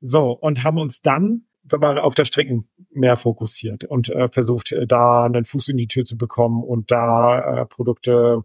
So, 0.00 0.30
und 0.32 0.64
haben 0.64 0.78
uns 0.78 1.02
dann 1.02 1.44
auf 1.72 2.14
das 2.14 2.28
Stricken 2.28 2.68
mehr 2.92 3.16
fokussiert 3.16 3.84
und 3.84 4.08
äh, 4.08 4.28
versucht, 4.28 4.72
äh, 4.72 4.86
da 4.86 5.24
einen 5.24 5.44
Fuß 5.44 5.68
in 5.68 5.76
die 5.76 5.86
Tür 5.86 6.04
zu 6.04 6.16
bekommen 6.16 6.64
und 6.64 6.90
da 6.90 7.60
äh, 7.60 7.66
Produkte 7.66 8.42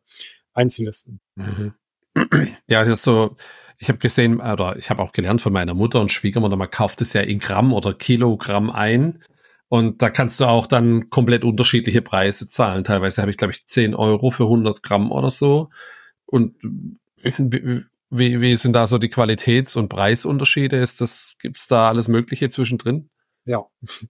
einzulisten. 0.54 1.20
Mhm. 1.36 1.74
Ja, 2.70 2.80
das 2.80 3.00
ist 3.00 3.04
so, 3.04 3.36
ich 3.78 3.90
habe 3.90 4.00
gesehen, 4.00 4.40
oder 4.40 4.78
ich 4.78 4.90
habe 4.90 5.02
auch 5.02 5.12
gelernt 5.12 5.42
von 5.42 5.54
meiner 5.54 5.74
Mutter 5.74 6.00
und 6.02 6.12
Schwiegermutter, 6.12 6.56
man 6.56 6.72
kauft 6.72 7.02
es 7.02 7.14
ja 7.14 7.22
in 7.22 7.40
Gramm 7.40 7.74
oder 7.74 7.94
Kilogramm 7.94 8.70
ein. 8.70 9.22
Und 9.68 10.02
da 10.02 10.10
kannst 10.10 10.40
du 10.40 10.46
auch 10.46 10.68
dann 10.68 11.10
komplett 11.10 11.44
unterschiedliche 11.44 12.02
Preise 12.02 12.48
zahlen. 12.48 12.84
Teilweise 12.84 13.22
habe 13.22 13.32
ich, 13.32 13.38
glaube 13.38 13.54
ich, 13.54 13.68
10 13.68 13.96
Euro 13.96 14.30
für 14.32 14.44
100 14.44 14.82
Gramm 14.84 15.12
oder 15.12 15.32
so. 15.32 15.70
Und 16.26 16.56
wie, 18.18 18.42
wie 18.42 18.56
sind 18.56 18.74
da 18.74 18.88
so 18.88 18.98
die 18.98 19.10
Qualitäts- 19.10 19.76
und 19.76 19.90
Preisunterschiede? 19.90 20.78
Ist 20.78 21.02
das, 21.02 21.36
gibt's 21.42 21.68
da 21.68 21.90
alles 21.90 22.08
Mögliche 22.08 22.50
zwischendrin? 22.50 23.10
Ja, 23.46 23.66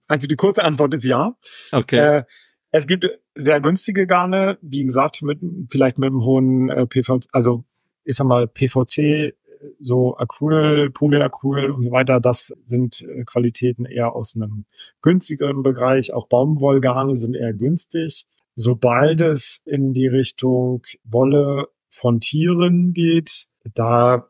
also 0.06 0.26
die 0.26 0.36
kurze 0.36 0.64
Antwort 0.64 0.94
ist 0.94 1.04
ja. 1.04 1.36
Okay. 1.72 1.96
Äh, 1.98 2.24
es 2.70 2.86
gibt 2.86 3.08
sehr 3.34 3.60
günstige 3.60 4.06
Garne, 4.06 4.58
wie 4.62 4.84
gesagt, 4.84 5.22
mit 5.22 5.40
vielleicht 5.70 5.98
mit 5.98 6.08
einem 6.08 6.24
hohen 6.24 6.68
äh, 6.70 6.86
PVC, 6.86 7.26
also 7.32 7.64
ich 8.04 8.16
sag 8.16 8.26
mal 8.26 8.46
PVC, 8.46 9.34
so 9.80 10.16
Acryl, 10.16 10.90
Polyacryl 10.90 11.70
und 11.70 11.84
so 11.84 11.90
weiter. 11.90 12.20
Das 12.20 12.52
sind 12.64 13.02
äh, 13.02 13.24
Qualitäten 13.24 13.84
eher 13.84 14.14
aus 14.14 14.34
einem 14.34 14.66
günstigeren 15.02 15.62
Bereich. 15.62 16.12
Auch 16.12 16.28
Baumwollgarne 16.28 17.16
sind 17.16 17.34
eher 17.34 17.52
günstig. 17.52 18.26
Sobald 18.54 19.20
es 19.20 19.60
in 19.64 19.92
die 19.92 20.06
Richtung 20.06 20.82
Wolle 21.04 21.68
von 21.90 22.20
Tieren 22.20 22.92
geht, 22.92 23.46
da, 23.74 24.28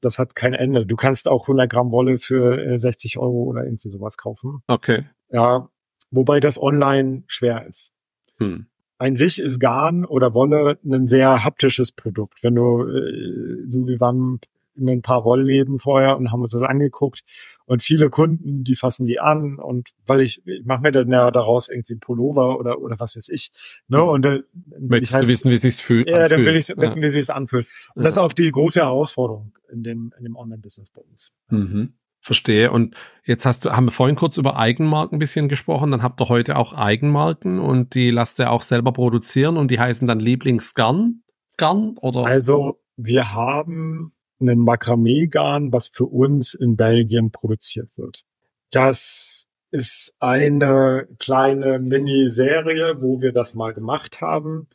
das 0.00 0.18
hat 0.18 0.34
kein 0.34 0.54
Ende. 0.54 0.86
Du 0.86 0.96
kannst 0.96 1.28
auch 1.28 1.44
100 1.44 1.70
Gramm 1.70 1.92
Wolle 1.92 2.18
für 2.18 2.78
60 2.78 3.16
äh, 3.16 3.18
Euro 3.18 3.44
oder 3.44 3.64
irgendwie 3.64 3.88
sowas 3.88 4.16
kaufen. 4.16 4.62
Okay. 4.66 5.04
Ja, 5.30 5.68
wobei 6.10 6.40
das 6.40 6.60
online 6.60 7.24
schwer 7.26 7.66
ist. 7.66 7.92
Hm. 8.38 8.66
Ein 8.98 9.16
sich 9.16 9.38
ist 9.38 9.60
Garn 9.60 10.04
oder 10.04 10.34
Wolle 10.34 10.78
ein 10.84 11.06
sehr 11.06 11.44
haptisches 11.44 11.92
Produkt. 11.92 12.42
Wenn 12.42 12.54
du, 12.56 12.82
äh, 12.82 13.64
so 13.68 13.86
wie 13.86 14.00
wann 14.00 14.40
in 14.78 14.88
ein 14.88 15.02
paar 15.02 15.24
Wollläden 15.24 15.78
vorher 15.78 16.16
und 16.16 16.32
haben 16.32 16.40
uns 16.40 16.52
das 16.52 16.62
angeguckt. 16.62 17.20
Und 17.66 17.82
viele 17.82 18.08
Kunden, 18.10 18.64
die 18.64 18.74
fassen 18.74 19.06
die 19.06 19.20
an 19.20 19.58
und 19.58 19.90
weil 20.06 20.20
ich, 20.20 20.42
ich 20.46 20.64
mache 20.64 20.82
mir 20.82 20.92
dann 20.92 21.10
ja 21.10 21.30
daraus 21.30 21.68
irgendwie 21.68 21.94
ein 21.94 22.00
Pullover 22.00 22.58
oder 22.58 22.80
oder 22.80 22.98
was 22.98 23.16
weiß 23.16 23.28
ich. 23.28 23.50
Ne? 23.88 24.02
Und 24.02 24.24
äh, 24.24 24.42
möchtest 24.78 25.14
halt, 25.14 25.24
du 25.24 25.28
wissen, 25.28 25.50
wie 25.50 25.54
es 25.54 25.62
sich 25.62 25.76
fühlt? 25.76 26.08
Ja, 26.08 26.28
dann 26.28 26.44
will 26.44 26.56
ich 26.56 26.68
wissen, 26.68 27.02
wie 27.02 27.06
es 27.06 27.14
sich 27.14 27.30
anfühlt. 27.30 27.66
Und 27.94 28.02
ja. 28.02 28.04
das 28.04 28.14
ist 28.14 28.18
auch 28.18 28.32
die 28.32 28.50
große 28.50 28.80
Herausforderung 28.80 29.52
in 29.70 29.82
dem 29.82 30.12
in 30.18 30.24
dem 30.24 30.36
Online-Business 30.36 30.90
bei 30.90 31.02
uns. 31.02 31.28
Mhm. 31.50 31.94
Verstehe. 32.20 32.72
Und 32.72 32.96
jetzt 33.24 33.46
hast 33.46 33.64
du, 33.64 33.70
haben 33.70 33.86
wir 33.86 33.92
vorhin 33.92 34.16
kurz 34.16 34.38
über 34.38 34.56
Eigenmarken 34.56 35.16
ein 35.16 35.18
bisschen 35.18 35.48
gesprochen. 35.48 35.92
Dann 35.92 36.02
habt 36.02 36.20
ihr 36.20 36.28
heute 36.28 36.56
auch 36.56 36.72
Eigenmarken 36.72 37.58
und 37.58 37.94
die 37.94 38.10
lasst 38.10 38.40
ihr 38.40 38.50
auch 38.50 38.62
selber 38.62 38.92
produzieren 38.92 39.56
und 39.56 39.70
die 39.70 39.78
heißen 39.78 40.06
dann 40.08 40.20
Lieblingsgarn? 40.20 41.22
Garn 41.56 41.96
oder? 42.00 42.24
Also, 42.24 42.80
wir 42.96 43.34
haben 43.34 44.12
einen 44.40 44.58
Makramee-Garn, 44.60 45.72
was 45.72 45.88
für 45.88 46.06
uns 46.06 46.54
in 46.54 46.76
Belgien 46.76 47.30
produziert 47.30 47.96
wird. 47.96 48.22
Das 48.70 49.46
ist 49.70 50.14
eine 50.18 51.08
kleine 51.18 51.78
Miniserie, 51.78 53.02
wo 53.02 53.20
wir 53.20 53.32
das 53.32 53.54
mal 53.54 53.74
gemacht 53.74 54.20
haben. 54.20 54.68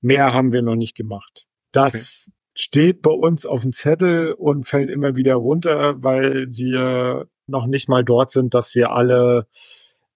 Mehr 0.00 0.32
haben 0.32 0.52
wir 0.52 0.62
noch 0.62 0.76
nicht 0.76 0.96
gemacht. 0.96 1.46
Das 1.72 2.26
okay 2.28 2.34
steht 2.54 3.02
bei 3.02 3.10
uns 3.10 3.46
auf 3.46 3.62
dem 3.62 3.72
Zettel 3.72 4.32
und 4.32 4.66
fällt 4.66 4.90
immer 4.90 5.16
wieder 5.16 5.34
runter, 5.34 6.02
weil 6.02 6.46
wir 6.50 7.28
noch 7.46 7.66
nicht 7.66 7.88
mal 7.88 8.04
dort 8.04 8.30
sind, 8.30 8.54
dass 8.54 8.74
wir 8.74 8.90
alle, 8.90 9.46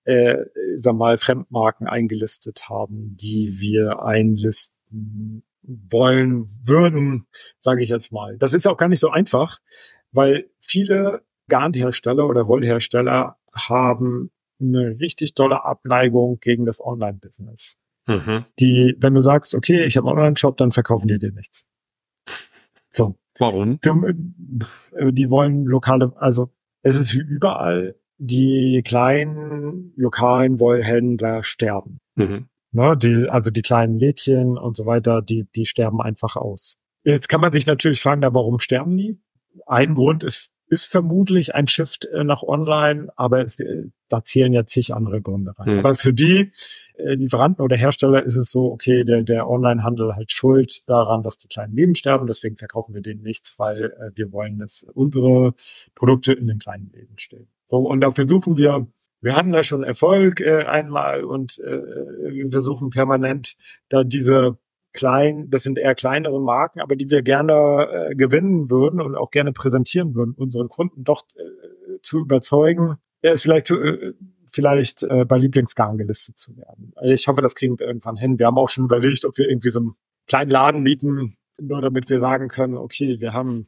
äh, 0.04 0.44
sag 0.74 0.94
mal, 0.94 1.18
Fremdmarken 1.18 1.86
eingelistet 1.86 2.68
haben, 2.68 3.16
die 3.16 3.60
wir 3.60 4.02
einlisten 4.02 5.42
wollen 5.66 6.46
würden, 6.64 7.26
sage 7.58 7.82
ich 7.82 7.88
jetzt 7.88 8.12
mal. 8.12 8.36
Das 8.38 8.52
ist 8.52 8.66
auch 8.66 8.76
gar 8.76 8.88
nicht 8.88 9.00
so 9.00 9.10
einfach, 9.10 9.58
weil 10.12 10.50
viele 10.60 11.22
Garnhersteller 11.48 12.26
oder 12.26 12.48
Wollhersteller 12.48 13.36
haben 13.52 14.30
eine 14.60 14.98
richtig 15.00 15.34
tolle 15.34 15.64
Abneigung 15.64 16.38
gegen 16.40 16.64
das 16.64 16.80
Online-Business. 16.80 17.76
Mhm. 18.06 18.44
Die, 18.58 18.96
wenn 18.98 19.14
du 19.14 19.20
sagst, 19.20 19.54
okay, 19.54 19.84
ich 19.84 19.96
habe 19.96 20.08
einen 20.08 20.18
Online-Shop, 20.18 20.56
dann 20.56 20.72
verkaufen 20.72 21.08
die 21.08 21.18
dir 21.18 21.32
nichts. 21.32 21.66
So. 22.90 23.16
Warum? 23.38 23.80
Äh, 23.82 25.12
die 25.12 25.28
wollen 25.30 25.64
lokale, 25.64 26.12
also 26.16 26.52
es 26.82 26.96
ist 26.96 27.14
wie 27.14 27.22
überall, 27.22 27.96
die 28.18 28.82
kleinen 28.84 29.92
lokalen 29.96 30.60
Wollhändler 30.60 31.42
sterben. 31.42 31.98
Mhm. 32.14 32.48
Ne, 32.74 32.96
die, 32.96 33.28
also 33.28 33.52
die 33.52 33.62
kleinen 33.62 34.00
Lädchen 34.00 34.58
und 34.58 34.76
so 34.76 34.84
weiter, 34.84 35.22
die, 35.22 35.46
die 35.54 35.64
sterben 35.64 36.02
einfach 36.02 36.34
aus. 36.34 36.74
Jetzt 37.04 37.28
kann 37.28 37.40
man 37.40 37.52
sich 37.52 37.66
natürlich 37.66 38.00
fragen, 38.00 38.20
da 38.20 38.34
warum 38.34 38.58
sterben 38.58 38.96
die? 38.96 39.20
Ein 39.66 39.94
Grund 39.94 40.24
ist 40.24 40.50
ist 40.68 40.86
vermutlich 40.86 41.54
ein 41.54 41.68
Shift 41.68 42.06
äh, 42.06 42.24
nach 42.24 42.42
online, 42.42 43.08
aber 43.16 43.42
es, 43.42 43.60
äh, 43.60 43.84
da 44.08 44.24
zählen 44.24 44.52
ja 44.52 44.66
zig 44.66 44.94
andere 44.94 45.20
Gründe 45.20 45.52
rein. 45.58 45.74
Mhm. 45.74 45.78
Aber 45.80 45.94
für 45.94 46.12
die 46.12 46.52
äh, 46.96 47.14
Lieferanten 47.14 47.62
oder 47.62 47.76
Hersteller 47.76 48.24
ist 48.24 48.36
es 48.36 48.50
so, 48.50 48.72
okay, 48.72 49.04
der, 49.04 49.22
der 49.22 49.48
Online-Handel 49.48 50.16
halt 50.16 50.32
schuld 50.32 50.88
daran, 50.88 51.22
dass 51.22 51.38
die 51.38 51.48
kleinen 51.48 51.74
Läden 51.74 51.94
sterben, 51.94 52.26
deswegen 52.26 52.56
verkaufen 52.56 52.94
wir 52.94 53.02
denen 53.02 53.22
nichts, 53.22 53.58
weil 53.58 53.84
äh, 53.84 54.10
wir 54.14 54.32
wollen, 54.32 54.58
dass 54.58 54.84
unsere 54.94 55.54
Produkte 55.94 56.32
in 56.32 56.46
den 56.46 56.58
kleinen 56.58 56.90
Läden 56.92 57.18
stehen. 57.18 57.48
So, 57.66 57.78
und 57.78 58.00
dafür 58.00 58.26
suchen 58.26 58.56
wir 58.56 58.86
wir 59.24 59.36
hatten 59.36 59.52
da 59.52 59.62
schon 59.62 59.82
Erfolg 59.82 60.40
äh, 60.40 60.64
einmal 60.64 61.24
und 61.24 61.58
äh, 61.58 61.82
wir 62.30 62.50
versuchen 62.50 62.90
permanent 62.90 63.56
da 63.88 64.04
diese 64.04 64.58
klein, 64.92 65.50
das 65.50 65.62
sind 65.62 65.78
eher 65.78 65.94
kleinere 65.94 66.40
Marken, 66.40 66.80
aber 66.80 66.94
die 66.94 67.10
wir 67.10 67.22
gerne 67.22 67.88
äh, 68.10 68.14
gewinnen 68.14 68.70
würden 68.70 69.00
und 69.00 69.16
auch 69.16 69.30
gerne 69.30 69.52
präsentieren 69.52 70.14
würden, 70.14 70.34
unseren 70.36 70.68
Kunden 70.68 71.04
doch 71.04 71.22
äh, 71.36 72.00
zu 72.02 72.20
überzeugen, 72.20 72.96
er 73.22 73.32
ist 73.32 73.42
vielleicht 73.42 73.70
äh, 73.70 74.12
vielleicht 74.50 75.02
äh, 75.02 75.24
bei 75.24 75.36
Lieblingsgarn 75.36 75.98
gelistet 75.98 76.38
zu 76.38 76.56
werden. 76.56 76.92
Also 76.94 77.12
ich 77.12 77.26
hoffe, 77.26 77.42
das 77.42 77.56
kriegen 77.56 77.78
wir 77.78 77.86
irgendwann 77.86 78.16
hin. 78.16 78.38
Wir 78.38 78.46
haben 78.46 78.58
auch 78.58 78.68
schon 78.68 78.84
überlegt, 78.84 79.24
ob 79.24 79.36
wir 79.36 79.48
irgendwie 79.48 79.70
so 79.70 79.80
einen 79.80 79.94
kleinen 80.28 80.50
Laden 80.50 80.82
mieten, 80.82 81.36
nur 81.60 81.80
damit 81.80 82.08
wir 82.08 82.20
sagen 82.20 82.48
können, 82.48 82.76
okay, 82.76 83.18
wir 83.18 83.32
haben 83.32 83.66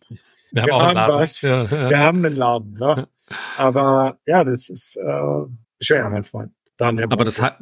wir, 0.53 0.65
wir 0.65 0.75
haben, 0.75 0.99
haben 0.99 1.13
was, 1.13 1.43
ja, 1.43 1.65
ja. 1.65 1.91
wir 1.91 1.99
haben 1.99 2.25
einen 2.25 2.37
Laden. 2.37 2.75
Ne? 2.75 3.09
Aber 3.57 4.19
ja, 4.27 4.45
das 4.45 4.69
ist 4.69 4.97
äh, 4.97 5.47
schwer, 5.81 6.09
mein 6.09 6.25
Freund. 6.25 6.53
Dann 6.77 6.99
Aber 7.13 7.25
das 7.25 7.41
hat, 7.41 7.59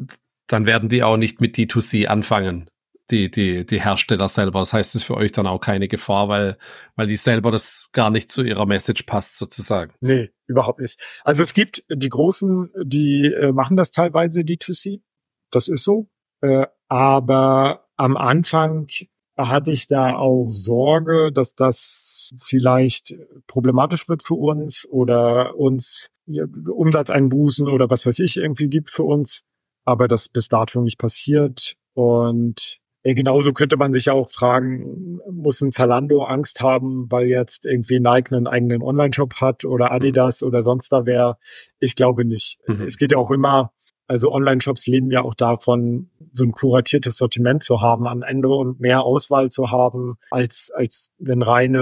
dann 0.47 0.67
werden 0.67 0.89
die 0.89 1.03
auch 1.03 1.17
nicht 1.17 1.41
mit 1.41 1.57
D2C 1.57 2.07
anfangen 2.07 2.69
die, 3.11 3.31
die, 3.31 3.67
die 3.67 3.83
Hersteller 3.83 4.29
selber. 4.29 4.61
Das 4.61 4.73
heißt, 4.73 4.95
es 4.95 5.03
ist 5.03 5.07
für 5.07 5.17
euch 5.17 5.33
dann 5.33 5.47
auch 5.47 5.61
keine 5.61 5.89
Gefahr, 5.89 6.29
weil, 6.29 6.57
weil 6.97 7.07
die 7.07 7.17
selber 7.17 7.51
das 7.51 7.91
gar 7.93 8.11
nicht 8.11 8.31
zu 8.31 8.43
ihrer 8.43 8.67
Message 8.67 9.03
passt, 9.05 9.37
sozusagen. 9.37 9.93
Nee, 10.01 10.31
überhaupt 10.47 10.81
nicht. 10.81 11.01
Also 11.23 11.43
es 11.43 11.55
gibt 11.55 11.85
die 11.91 12.09
Großen, 12.09 12.71
die 12.83 13.27
äh, 13.27 13.53
machen 13.53 13.77
das 13.77 13.91
teilweise 13.91 14.41
D2C. 14.41 15.03
Das 15.51 15.69
ist 15.69 15.85
so. 15.85 16.09
Äh, 16.41 16.67
aber 16.89 17.87
am 17.97 18.17
Anfang 18.17 18.89
hatte 19.37 19.73
ich 19.73 19.87
da 19.87 20.17
auch 20.17 20.47
Sorge, 20.49 21.31
dass 21.33 21.55
das 21.55 22.33
vielleicht 22.41 23.15
problematisch 23.47 24.09
wird 24.09 24.23
für 24.23 24.35
uns 24.35 24.87
oder 24.89 25.57
uns 25.57 26.09
Umsatz 26.27 27.11
einbußen 27.11 27.69
oder 27.69 27.91
was 27.91 28.07
weiß 28.07 28.19
ich 28.21 28.37
irgendwie 28.37 28.69
gibt 28.69 28.91
für 28.91 29.03
uns. 29.03 29.43
Aber 29.85 30.09
das 30.09 30.29
bis 30.29 30.49
dato 30.49 30.81
nicht 30.81 30.99
passiert. 30.99 31.75
Und 31.93 32.81
äh, 33.03 33.15
genauso 33.15 33.53
könnte 33.53 33.77
man 33.77 33.93
sich 33.93 34.09
auch 34.09 34.31
fragen, 34.31 35.21
muss 35.31 35.61
ein 35.61 35.73
Zalando 35.73 36.23
Angst 36.23 36.63
haben, 36.63 37.07
weil 37.11 37.27
jetzt 37.27 37.67
irgendwie 37.67 38.01
Nike 38.01 38.33
einen 38.33 38.47
eigenen 38.47 38.83
Online-Shop 38.83 39.35
hat 39.43 39.67
oder 39.67 39.93
Adidas 39.93 40.43
oder 40.43 40.63
sonst 40.63 40.91
da 40.91 41.05
wer? 41.05 41.39
Ich 41.79 41.97
glaube 41.97 42.25
nicht. 42.25 42.59
Mhm. 42.67 42.83
Es 42.83 42.97
geht 42.97 43.13
ja 43.13 43.19
auch 43.19 43.31
immer, 43.31 43.74
also 44.07 44.33
Online-Shops 44.33 44.87
leben 44.87 45.11
ja 45.11 45.23
auch 45.23 45.35
davon, 45.35 46.11
so 46.33 46.45
ein 46.45 46.53
kuratiertes 46.53 47.17
Sortiment 47.17 47.63
zu 47.63 47.81
haben 47.81 48.07
am 48.07 48.23
Ende 48.23 48.49
und 48.49 48.81
mehr 48.81 49.03
Auswahl 49.03 49.51
zu 49.51 49.71
haben 49.71 50.17
als 50.31 50.71
als 50.75 51.11
eine 51.25 51.47
reine 51.47 51.81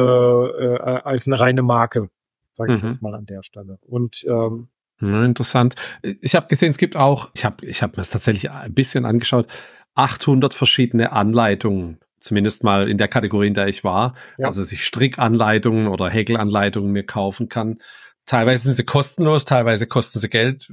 äh, 0.59 1.01
als 1.05 1.27
eine 1.27 1.41
reine 1.41 1.63
Marke, 1.63 2.11
sage 2.53 2.75
ich 2.75 2.83
mhm. 2.83 2.89
jetzt 2.89 3.03
mal 3.03 3.15
an 3.15 3.27
der 3.27 3.43
Stelle. 3.43 3.79
Und 3.87 4.25
ähm, 4.29 4.69
Interessant. 5.01 5.75
Ich 6.21 6.37
habe 6.37 6.47
gesehen, 6.47 6.71
es 6.71 6.79
gibt 6.79 6.97
auch, 6.97 7.31
ich 7.35 7.45
habe 7.45 7.67
ich 7.67 7.83
hab 7.83 7.93
mir 7.93 7.97
das 7.97 8.11
tatsächlich 8.11 8.53
ein 8.53 8.73
bisschen 8.73 9.05
angeschaut, 9.05 9.49
800 9.97 10.55
verschiedene 10.55 11.11
Anleitungen, 11.11 11.99
zumindest 12.21 12.63
mal 12.63 12.89
in 12.89 12.99
der 12.99 13.09
Kategorie, 13.09 13.49
in 13.49 13.55
der 13.55 13.67
ich 13.67 13.83
war. 13.83 14.15
Ja. 14.39 14.47
Also, 14.47 14.61
dass 14.61 14.71
ich 14.71 14.85
Strickanleitungen 14.85 15.89
oder 15.89 16.09
Häkelanleitungen 16.09 16.93
mir 16.93 17.05
kaufen 17.05 17.49
kann. 17.49 17.79
Teilweise 18.27 18.65
sind 18.65 18.75
sie 18.75 18.85
kostenlos, 18.85 19.45
teilweise 19.45 19.87
kosten 19.87 20.21
sie 20.21 20.29
Geld. 20.29 20.71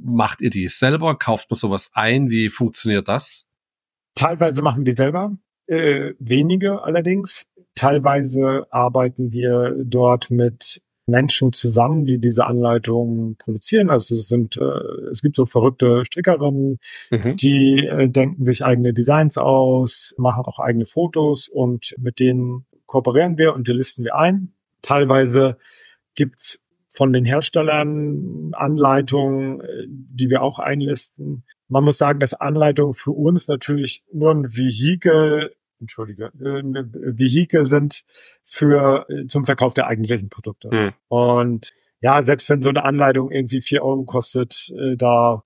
Macht 0.00 0.40
ihr 0.40 0.50
die 0.50 0.68
selber? 0.68 1.18
Kauft 1.18 1.50
man 1.50 1.56
sowas 1.56 1.90
ein? 1.94 2.30
Wie 2.30 2.48
funktioniert 2.48 3.08
das? 3.08 3.48
Teilweise 4.14 4.62
machen 4.62 4.84
die 4.84 4.92
selber, 4.92 5.36
äh, 5.66 6.14
wenige 6.18 6.82
allerdings. 6.82 7.46
Teilweise 7.74 8.66
arbeiten 8.70 9.30
wir 9.30 9.76
dort 9.84 10.30
mit 10.30 10.80
Menschen 11.06 11.52
zusammen, 11.52 12.04
die 12.04 12.18
diese 12.18 12.46
Anleitungen 12.46 13.36
produzieren. 13.36 13.90
Also 13.90 14.14
es 14.14 14.28
sind, 14.28 14.56
äh, 14.56 15.10
es 15.10 15.22
gibt 15.22 15.36
so 15.36 15.46
verrückte 15.46 16.04
Strickerinnen, 16.04 16.78
mhm. 17.10 17.36
die 17.36 17.86
äh, 17.86 18.08
denken 18.08 18.44
sich 18.44 18.64
eigene 18.64 18.92
Designs 18.92 19.38
aus, 19.38 20.14
machen 20.18 20.44
auch 20.46 20.58
eigene 20.58 20.86
Fotos 20.86 21.48
und 21.48 21.94
mit 21.98 22.18
denen 22.18 22.66
kooperieren 22.86 23.38
wir 23.38 23.54
und 23.54 23.68
die 23.68 23.72
listen 23.72 24.04
wir 24.04 24.16
ein. 24.16 24.52
Teilweise 24.82 25.58
gibt's 26.14 26.65
von 26.96 27.12
den 27.12 27.26
Herstellern 27.26 28.52
Anleitungen, 28.54 29.60
äh, 29.60 29.86
die 29.86 30.30
wir 30.30 30.40
auch 30.40 30.58
einlisten. 30.58 31.44
Man 31.68 31.84
muss 31.84 31.98
sagen, 31.98 32.20
dass 32.20 32.32
Anleitungen 32.32 32.94
für 32.94 33.10
uns 33.10 33.48
natürlich 33.48 34.02
nur 34.12 34.30
ein 34.30 34.56
Vehikel 34.56 35.54
entschuldige, 35.78 36.32
äh, 36.40 36.62
Vehikel 37.18 37.66
sind 37.66 38.02
für 38.44 39.04
äh, 39.10 39.26
zum 39.26 39.44
Verkauf 39.44 39.74
der 39.74 39.88
eigentlichen 39.88 40.30
Produkte. 40.30 40.70
Mhm. 40.72 40.92
Und 41.08 41.74
ja, 42.00 42.22
selbst 42.22 42.48
wenn 42.48 42.62
so 42.62 42.70
eine 42.70 42.84
Anleitung 42.84 43.30
irgendwie 43.30 43.60
vier 43.60 43.82
Euro 43.82 44.04
kostet, 44.04 44.72
da 44.96 45.42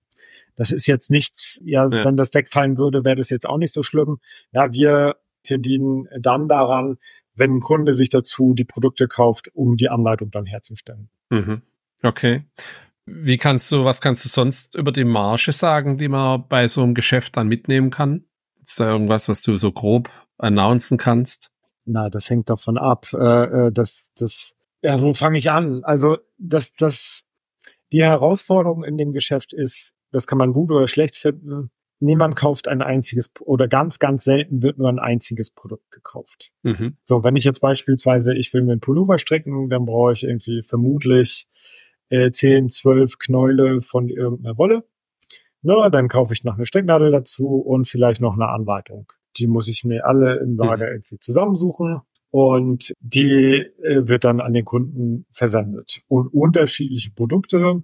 das 0.57 0.73
ist 0.73 0.87
jetzt 0.87 1.11
nichts, 1.11 1.61
ja, 1.65 1.89
ja. 1.89 2.05
wenn 2.05 2.17
das 2.17 2.35
wegfallen 2.35 2.77
würde, 2.77 3.05
wäre 3.05 3.17
das 3.17 3.31
jetzt 3.31 3.49
auch 3.49 3.57
nicht 3.57 3.73
so 3.73 3.83
schlimm. 3.83 4.19
Ja, 4.53 4.73
wir 4.73 5.17
verdienen 5.43 6.07
dann 6.21 6.49
daran, 6.49 6.99
wenn 7.35 7.57
ein 7.57 7.61
Kunde 7.61 7.95
sich 7.95 8.09
dazu 8.09 8.53
die 8.53 8.65
Produkte 8.65 9.09
kauft, 9.09 9.51
um 9.55 9.77
die 9.77 9.89
Anleitung 9.89 10.31
dann 10.31 10.45
herzustellen. 10.45 11.09
Mhm. 11.31 11.63
Okay. 12.03 12.45
Wie 13.07 13.39
kannst 13.39 13.73
du, 13.73 13.85
was 13.85 14.01
kannst 14.01 14.25
du 14.25 14.29
sonst 14.29 14.75
über 14.75 14.93
die 14.93 15.05
Marge 15.05 15.53
sagen, 15.53 15.99
die 15.99 16.09
man 16.09 16.47
bei 16.49 16.69
so 16.69 16.83
einem 16.83 16.95
Geschäft 16.95 17.37
dann 17.37 17.49
mitnehmen 17.49 17.91
kann? 17.91 18.25
Ist 18.63 18.79
da 18.79 18.91
irgendwas, 18.91 19.29
was 19.29 19.43
du 19.43 19.57
so 19.57 19.73
grob 19.73 20.11
announcen 20.39 20.99
kannst? 20.99 21.51
Na, 21.85 22.09
das 22.09 22.31
hängt 22.31 22.51
davon 22.51 22.79
ab. 22.79 23.13
Äh, 23.13 23.67
äh, 23.67 23.73
das, 23.73 24.13
das, 24.17 24.55
ja, 24.83 25.01
wo 25.01 25.15
fange 25.15 25.39
ich 25.39 25.51
an? 25.51 25.83
Also, 25.83 26.19
das, 26.39 26.75
das, 26.75 27.25
die 27.91 28.03
Herausforderung 28.03 28.85
in 28.85 28.97
dem 28.97 29.13
Geschäft 29.13 29.53
ist, 29.53 29.95
das 30.13 30.27
kann 30.27 30.39
man 30.39 30.53
gut 30.53 30.71
oder 30.71 30.89
schlecht 30.89 31.17
finden, 31.17 31.71
niemand 32.01 32.37
kauft 32.37 32.69
ein 32.69 32.83
einziges 32.83 33.31
oder 33.41 33.69
ganz, 33.69 33.99
ganz 33.99 34.25
selten 34.25 34.63
wird 34.63 34.79
nur 34.79 34.89
ein 34.89 34.99
einziges 34.99 35.51
Produkt 35.51 35.91
gekauft. 35.91 36.53
Mhm. 36.63 36.97
So, 37.05 37.23
wenn 37.23 37.37
ich 37.37 37.45
jetzt 37.45 37.61
beispielsweise, 37.61 38.35
ich 38.35 38.53
will 38.53 38.63
mir 38.63 38.73
einen 38.73 38.81
Pullover 38.81 39.19
stricken, 39.19 39.69
dann 39.69 39.85
brauche 39.85 40.13
ich 40.13 40.25
irgendwie 40.25 40.63
vermutlich 40.63 41.47
äh, 42.09 42.31
10, 42.31 42.71
12 42.71 43.19
Knäule 43.19 43.81
von 43.83 44.09
irgendeiner 44.09 44.59
Wolle. 44.59 44.85
Na, 45.63 45.91
dann 45.91 46.09
kaufe 46.09 46.33
ich 46.33 46.43
noch 46.43 46.55
eine 46.55 46.67
Stecknadel 46.67 47.11
dazu 47.11 47.57
und 47.57 47.87
vielleicht 47.87 48.21
noch 48.21 48.35
eine 48.35 48.49
Anleitung. 48.49 49.13
Die 49.37 49.47
muss 49.47 49.69
ich 49.69 49.85
mir 49.85 50.07
alle 50.07 50.37
im 50.37 50.57
Lager 50.57 50.87
mhm. 50.87 50.93
irgendwie 50.93 51.19
zusammensuchen 51.19 52.01
und 52.31 52.95
die 53.01 53.67
äh, 53.83 54.09
wird 54.09 54.25
dann 54.25 54.41
an 54.41 54.55
den 54.55 54.65
Kunden 54.65 55.27
versendet. 55.31 56.03
Und 56.09 56.29
unterschiedliche 56.29 57.13
Produkte 57.13 57.83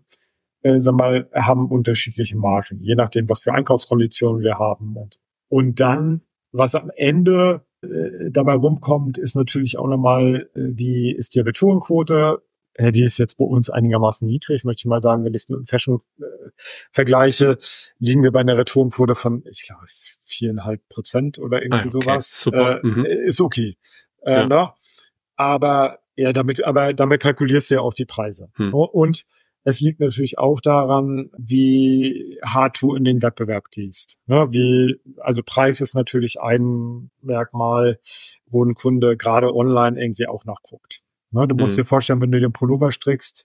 äh, 0.67 0.81
sag 0.81 0.95
mal, 0.95 1.29
haben 1.33 1.69
unterschiedliche 1.71 2.37
Margen, 2.37 2.81
je 2.83 2.95
nachdem, 2.95 3.29
was 3.29 3.41
für 3.41 3.53
Einkaufskonditionen 3.53 4.43
wir 4.43 4.59
haben. 4.59 4.97
Und, 4.97 5.19
und 5.49 5.81
dann, 5.81 6.23
was 6.53 6.75
am 6.75 6.91
Ende 6.97 7.65
äh, 7.83 8.31
dabei 8.31 8.55
rumkommt, 8.55 9.19
ist 9.19 9.37
natürlich 9.37 9.79
auch 9.79 9.87
nochmal, 9.87 10.49
äh, 10.55 10.73
die 10.73 11.13
ist 11.13 11.35
die 11.35 11.41
Retourenquote. 11.41 12.43
Äh, 12.75 12.91
die 12.91 13.05
ist 13.05 13.19
jetzt 13.19 13.37
bei 13.37 13.45
uns 13.45 13.71
einigermaßen 13.71 14.27
niedrig, 14.27 14.65
möchte 14.65 14.81
ich 14.81 14.87
mal 14.87 15.03
sagen, 15.03 15.25
wenn 15.25 15.35
ich 15.35 15.43
es 15.43 15.49
mit 15.49 15.59
dem 15.59 15.67
Fashion 15.67 16.01
äh, 16.19 16.25
vergleiche, 16.91 17.59
liegen 17.99 18.23
wir 18.23 18.33
bei 18.33 18.41
einer 18.41 18.59
Retourenquote 18.59 19.15
von, 19.15 19.45
ich 19.51 19.63
glaube, 19.67 19.87
viereinhalb 20.25 20.87
Prozent 20.89 21.39
oder 21.39 21.63
irgendwie 21.63 21.79
ah, 21.79 21.87
okay, 21.87 21.91
sowas. 21.91 22.41
Super. 22.41 22.83
Äh, 22.83 22.87
mhm. 22.87 23.05
Ist 23.05 23.41
okay. 23.41 23.77
Äh, 24.23 24.33
ja. 24.33 24.47
ne? 24.47 24.73
Aber 25.37 26.01
ja, 26.17 26.33
damit, 26.33 26.65
aber 26.65 26.93
damit 26.93 27.23
kalkulierst 27.23 27.71
du 27.71 27.77
ja 27.77 27.81
auch 27.83 27.95
die 27.95 28.07
Preise. 28.07 28.49
Hm. 28.55 28.73
Und 28.73 29.27
es 29.67 29.81
liegt 29.81 29.99
natürlich 29.99 30.39
auch 30.39 30.61
daran, 30.61 31.29
wie 31.37 32.39
hart 32.41 32.81
du 32.81 32.95
in 32.95 33.03
den 33.03 33.21
Wettbewerb 33.21 33.73
gehst. 33.73 34.17
Ne, 34.27 34.47
wie, 34.51 35.01
also 35.19 35.43
Preis 35.45 35.81
ist 35.81 35.93
natürlich 35.93 36.41
ein 36.41 37.11
Merkmal, 37.21 37.99
wo 38.47 38.65
ein 38.65 38.75
Kunde 38.75 39.17
gerade 39.17 39.53
online 39.53 40.01
irgendwie 40.01 40.29
auch 40.29 40.45
nachguckt. 40.45 41.03
Ne, 41.33 41.49
du 41.49 41.57
musst 41.57 41.75
mhm. 41.75 41.81
dir 41.81 41.85
vorstellen, 41.85 42.21
wenn 42.21 42.31
du 42.31 42.39
den 42.39 42.53
Pullover 42.53 42.93
strickst, 42.93 43.45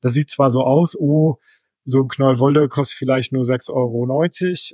das 0.00 0.12
sieht 0.12 0.28
zwar 0.28 0.50
so 0.50 0.62
aus, 0.64 0.98
oh, 0.98 1.38
so 1.84 2.00
ein 2.00 2.08
Knoll 2.08 2.40
Wolle 2.40 2.68
kostet 2.68 2.98
vielleicht 2.98 3.32
nur 3.32 3.44
6,90 3.44 3.72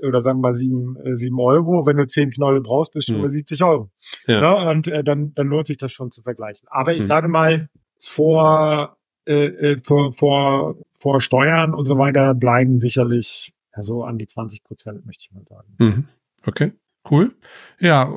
Euro 0.00 0.08
oder 0.08 0.22
sagen 0.22 0.40
wir 0.40 0.54
7, 0.54 0.96
äh, 1.04 1.14
7 1.14 1.38
Euro. 1.38 1.84
Wenn 1.84 1.98
du 1.98 2.06
10 2.06 2.30
Knolle 2.30 2.62
brauchst, 2.62 2.92
bist 2.92 3.10
du 3.10 3.12
mhm. 3.12 3.18
über 3.18 3.28
70 3.28 3.62
Euro. 3.64 3.90
Ja. 4.26 4.40
Ne? 4.40 4.70
Und 4.70 4.88
äh, 4.88 5.04
dann, 5.04 5.34
dann 5.34 5.48
lohnt 5.48 5.66
sich 5.66 5.76
das 5.76 5.92
schon 5.92 6.10
zu 6.10 6.22
vergleichen. 6.22 6.68
Aber 6.70 6.94
ich 6.94 7.02
mhm. 7.02 7.06
sage 7.06 7.28
mal, 7.28 7.68
vor 7.98 8.95
äh, 9.26 9.46
äh, 9.46 9.78
vor, 9.82 10.12
vor, 10.12 10.76
vor 10.92 11.20
Steuern 11.20 11.74
und 11.74 11.86
so 11.86 11.98
weiter 11.98 12.34
bleiben 12.34 12.80
sicherlich 12.80 13.52
ja, 13.74 13.82
so 13.82 14.04
an 14.04 14.18
die 14.18 14.26
20 14.26 14.62
Prozent, 14.62 15.04
möchte 15.04 15.24
ich 15.24 15.32
mal 15.32 15.44
sagen. 15.44 15.74
Mhm. 15.78 16.08
Okay, 16.46 16.72
cool. 17.10 17.34
Ja, 17.78 18.12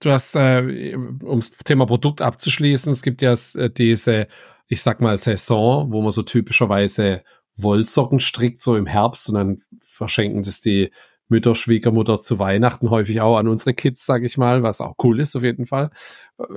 du 0.00 0.10
hast, 0.10 0.36
äh, 0.36 0.94
um 0.94 1.40
das 1.40 1.50
Thema 1.64 1.86
Produkt 1.86 2.22
abzuschließen, 2.22 2.92
es 2.92 3.02
gibt 3.02 3.22
ja 3.22 3.34
äh, 3.54 3.70
diese, 3.70 4.28
ich 4.68 4.82
sag 4.82 5.00
mal, 5.00 5.18
Saison, 5.18 5.92
wo 5.92 6.02
man 6.02 6.12
so 6.12 6.22
typischerweise 6.22 7.22
Wollsocken 7.56 8.20
strickt, 8.20 8.60
so 8.60 8.76
im 8.76 8.86
Herbst 8.86 9.28
und 9.28 9.34
dann 9.36 9.58
verschenken 9.80 10.42
das 10.42 10.60
die 10.60 10.90
Mütter, 11.28 11.54
Schwiegermutter 11.54 12.20
zu 12.20 12.38
Weihnachten 12.38 12.90
häufig 12.90 13.20
auch 13.20 13.36
an 13.36 13.48
unsere 13.48 13.74
Kids, 13.74 14.06
sage 14.06 14.26
ich 14.26 14.38
mal, 14.38 14.62
was 14.62 14.80
auch 14.80 14.94
cool 15.02 15.20
ist 15.20 15.34
auf 15.34 15.42
jeden 15.42 15.66
Fall. 15.66 15.90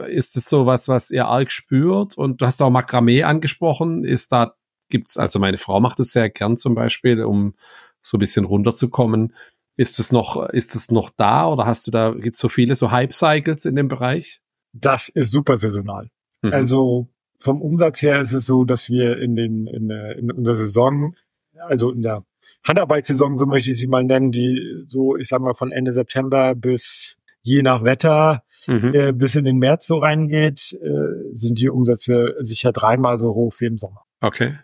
Ist 0.08 0.38
es 0.38 0.46
so 0.46 0.66
was, 0.66 0.88
was 0.88 1.10
ihr 1.10 1.28
arg 1.28 1.52
spürt? 1.52 2.18
Und 2.18 2.42
du 2.42 2.46
hast 2.46 2.62
auch 2.62 2.70
Makramee 2.70 3.24
angesprochen. 3.24 4.04
Ist 4.04 4.32
da, 4.32 4.54
gibt's, 4.90 5.18
also 5.18 5.40
meine 5.40 5.58
Frau 5.58 5.80
macht 5.80 6.00
es 6.00 6.12
sehr 6.12 6.30
gern 6.30 6.58
zum 6.58 6.76
Beispiel, 6.76 7.24
um 7.24 7.56
so 8.04 8.18
ein 8.18 8.20
bisschen 8.20 8.46
runterzukommen. 8.46 9.34
Ist 9.76 10.00
es 10.00 10.12
noch, 10.12 10.50
ist 10.50 10.76
es 10.76 10.92
noch 10.92 11.10
da 11.16 11.48
oder 11.48 11.66
hast 11.66 11.88
du 11.88 11.92
da, 11.92 12.12
gibt's 12.12 12.40
so 12.40 12.50
viele 12.50 12.76
so 12.76 12.92
Hype-Cycles 12.92 13.66
in 13.66 13.76
dem 13.76 13.88
Bereich? 13.88 14.42
Das 14.74 15.10
ist 15.10 15.32
super 15.32 15.58
saisonal. 15.58 16.10
Mhm. 16.42 16.54
Also 16.54 17.08
vom 17.40 17.62
Umsatz 17.62 18.02
her 18.02 18.22
ist 18.22 18.34
es 18.34 18.46
so, 18.46 18.66
dass 18.66 18.90
wir 18.90 19.18
in 19.18 19.36
den, 19.36 19.66
in, 19.68 19.90
in 19.90 20.32
unserer 20.32 20.56
Saison, 20.56 21.16
also 21.58 21.92
in 21.92 22.02
der 22.02 22.26
Handarbeitssaison, 22.68 23.38
so 23.38 23.46
möchte 23.46 23.72
ich 23.72 23.78
sie 23.78 23.88
mal 23.88 24.04
nennen, 24.04 24.32
die 24.32 24.86
so, 24.88 25.16
ich 25.16 25.28
sag 25.28 25.42
mal, 25.42 25.54
von 25.54 25.72
Ende 25.72 25.92
September 25.92 26.56
bis 26.56 27.18
je 27.42 27.62
nach 27.62 27.84
Wetter 27.84 28.44
mhm. 28.68 28.94
äh, 28.94 29.14
bis 29.14 29.36
in 29.36 29.46
den 29.46 29.58
März 29.58 29.88
so 29.88 29.98
reingeht, 29.98 30.74
äh, 30.74 31.34
sind 31.34 31.60
die 31.60 31.70
Umsätze 31.70 32.36
sicher 32.40 32.72
dreimal 32.72 33.20
so 33.20 33.34
hoch 33.34 33.54
wie 33.60 33.66
im 33.66 33.78
Sommer. 33.78 34.04
Okay. 34.22 34.58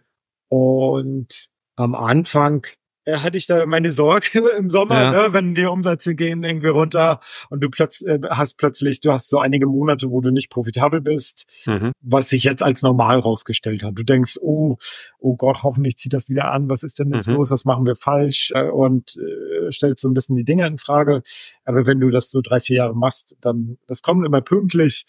Und 0.49 1.47
am 1.75 1.95
Anfang 1.95 2.65
äh, 3.05 3.17
hatte 3.17 3.37
ich 3.37 3.47
da 3.47 3.65
meine 3.65 3.91
Sorge 3.91 4.39
im 4.57 4.69
Sommer, 4.69 5.01
ja. 5.01 5.11
ne, 5.11 5.33
wenn 5.33 5.55
die 5.55 5.65
Umsätze 5.65 6.15
gehen 6.15 6.43
irgendwie 6.43 6.67
runter 6.67 7.19
und 7.49 7.63
du 7.63 7.69
plötz, 7.69 8.01
äh, 8.01 8.19
hast 8.29 8.57
plötzlich, 8.57 8.99
du 8.99 9.11
hast 9.11 9.29
so 9.29 9.39
einige 9.39 9.67
Monate, 9.67 10.09
wo 10.11 10.21
du 10.21 10.31
nicht 10.31 10.49
profitabel 10.49 11.01
bist, 11.01 11.45
mhm. 11.65 11.91
was 12.01 12.29
sich 12.29 12.43
jetzt 12.43 12.63
als 12.63 12.81
normal 12.81 13.19
rausgestellt 13.19 13.83
hat. 13.83 13.93
Du 13.95 14.03
denkst, 14.03 14.37
oh, 14.41 14.77
oh 15.19 15.35
Gott, 15.35 15.63
hoffentlich 15.63 15.97
zieht 15.97 16.13
das 16.13 16.29
wieder 16.29 16.51
an, 16.51 16.69
was 16.69 16.83
ist 16.83 16.99
denn 16.99 17.13
jetzt 17.13 17.27
mhm. 17.27 17.35
los, 17.35 17.51
was 17.51 17.65
machen 17.65 17.85
wir 17.85 17.95
falsch 17.95 18.51
äh, 18.55 18.69
und 18.69 19.15
äh, 19.17 19.71
stellst 19.71 20.01
so 20.01 20.09
ein 20.09 20.13
bisschen 20.13 20.35
die 20.35 20.43
Dinge 20.45 20.67
in 20.67 20.77
Frage. 20.77 21.21
Aber 21.63 21.85
wenn 21.85 21.99
du 21.99 22.09
das 22.09 22.31
so 22.31 22.41
drei, 22.41 22.59
vier 22.59 22.77
Jahre 22.77 22.95
machst, 22.95 23.37
dann, 23.41 23.77
das 23.87 24.01
kommt 24.01 24.25
immer 24.25 24.41
pünktlich 24.41 25.05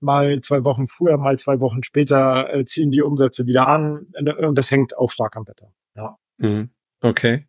mal 0.00 0.40
zwei 0.40 0.64
Wochen 0.64 0.86
früher, 0.86 1.16
mal 1.16 1.38
zwei 1.38 1.60
Wochen 1.60 1.82
später 1.82 2.52
äh, 2.52 2.64
ziehen 2.64 2.90
die 2.90 3.02
Umsätze 3.02 3.46
wieder 3.46 3.68
an. 3.68 4.08
Und 4.40 4.58
das 4.58 4.70
hängt 4.70 4.96
auch 4.98 5.10
stark 5.10 5.36
am 5.36 5.46
Wetter. 5.46 5.72
Ja. 5.94 6.18
Mhm. 6.38 6.70
Okay. 7.02 7.46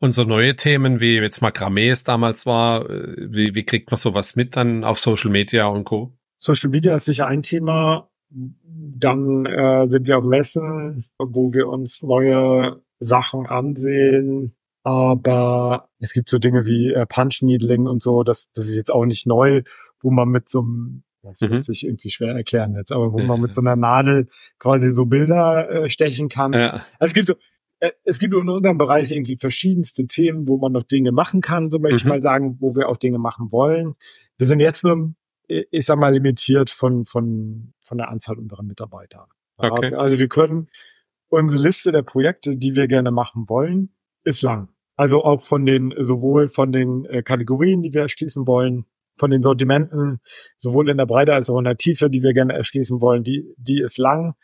Und 0.00 0.12
so 0.12 0.24
neue 0.24 0.56
Themen 0.56 1.00
wie 1.00 1.16
jetzt 1.16 1.40
Makramee 1.40 1.88
es 1.88 2.04
damals 2.04 2.46
war, 2.46 2.88
äh, 2.88 3.28
wie, 3.30 3.54
wie 3.54 3.64
kriegt 3.64 3.90
man 3.90 3.98
sowas 3.98 4.36
mit 4.36 4.56
dann 4.56 4.84
auf 4.84 4.98
Social 4.98 5.30
Media 5.30 5.66
und 5.66 5.84
Co? 5.84 6.12
Social 6.38 6.70
Media 6.70 6.96
ist 6.96 7.06
sicher 7.06 7.26
ein 7.26 7.42
Thema. 7.42 8.10
Dann 8.30 9.46
äh, 9.46 9.86
sind 9.86 10.06
wir 10.06 10.18
auf 10.18 10.24
Messen, 10.24 11.04
wo 11.18 11.52
wir 11.54 11.68
uns 11.68 12.02
neue 12.02 12.82
Sachen 12.98 13.46
ansehen. 13.46 14.54
Aber 14.82 15.88
es 16.00 16.12
gibt 16.12 16.28
so 16.28 16.38
Dinge 16.38 16.66
wie 16.66 16.92
äh, 16.92 17.06
Punch 17.06 17.40
Needling 17.40 17.86
und 17.86 18.02
so, 18.02 18.22
das, 18.22 18.50
das 18.52 18.66
ist 18.66 18.74
jetzt 18.74 18.92
auch 18.92 19.06
nicht 19.06 19.26
neu, 19.26 19.62
wo 20.02 20.10
man 20.10 20.28
mit 20.28 20.50
so 20.50 20.60
einem, 20.60 21.04
das 21.22 21.40
mhm. 21.40 21.48
lässt 21.48 21.64
sich 21.64 21.86
irgendwie 21.86 22.10
schwer 22.10 22.34
erklären 22.34 22.74
jetzt, 22.74 22.92
aber 22.92 23.10
wo 23.14 23.18
man 23.20 23.40
mit 23.40 23.54
so 23.54 23.62
einer 23.62 23.76
Nadel 23.76 24.28
quasi 24.58 24.90
so 24.90 25.06
Bilder 25.06 25.70
äh, 25.70 25.88
stechen 25.88 26.28
kann. 26.28 26.52
Ja. 26.52 26.84
Also 26.98 27.12
es 27.12 27.14
gibt 27.14 27.28
so, 27.28 27.34
es 28.04 28.18
gibt 28.18 28.34
in 28.34 28.48
unserem 28.48 28.78
Bereich 28.78 29.10
irgendwie 29.10 29.36
verschiedenste 29.36 30.06
Themen, 30.06 30.48
wo 30.48 30.58
man 30.58 30.72
noch 30.72 30.84
Dinge 30.84 31.12
machen 31.12 31.40
kann, 31.40 31.70
so 31.70 31.78
möchte 31.78 31.96
mhm. 31.96 31.98
ich 31.98 32.04
mal 32.04 32.22
sagen, 32.22 32.56
wo 32.60 32.74
wir 32.74 32.88
auch 32.88 32.96
Dinge 32.96 33.18
machen 33.18 33.52
wollen. 33.52 33.94
Wir 34.38 34.46
sind 34.46 34.60
jetzt 34.60 34.84
nur, 34.84 35.14
ich 35.46 35.84
sag 35.84 35.98
mal, 35.98 36.12
limitiert 36.12 36.70
von, 36.70 37.04
von, 37.04 37.74
von 37.82 37.98
der 37.98 38.08
Anzahl 38.08 38.38
unserer 38.38 38.62
Mitarbeiter. 38.62 39.28
Okay. 39.56 39.94
Also 39.94 40.18
wir 40.18 40.28
können, 40.28 40.68
unsere 41.28 41.62
Liste 41.62 41.92
der 41.92 42.02
Projekte, 42.02 42.56
die 42.56 42.76
wir 42.76 42.86
gerne 42.86 43.10
machen 43.10 43.48
wollen, 43.48 43.94
ist 44.24 44.42
lang. 44.42 44.68
Also 44.96 45.24
auch 45.24 45.40
von 45.40 45.66
den, 45.66 45.92
sowohl 45.98 46.48
von 46.48 46.72
den 46.72 47.04
äh, 47.06 47.22
Kategorien, 47.22 47.82
die 47.82 47.92
wir 47.92 48.02
erschließen 48.02 48.46
wollen, 48.46 48.86
von 49.16 49.30
den 49.30 49.42
Sortimenten, 49.42 50.20
sowohl 50.56 50.88
in 50.90 50.96
der 50.96 51.06
Breite 51.06 51.34
als 51.34 51.50
auch 51.50 51.58
in 51.58 51.64
der 51.64 51.76
Tiefe, 51.76 52.10
die 52.10 52.22
wir 52.22 52.32
gerne 52.32 52.54
erschließen 52.54 53.00
wollen, 53.00 53.22
die, 53.22 53.44
die 53.56 53.80
ist 53.80 53.98
lang. 53.98 54.34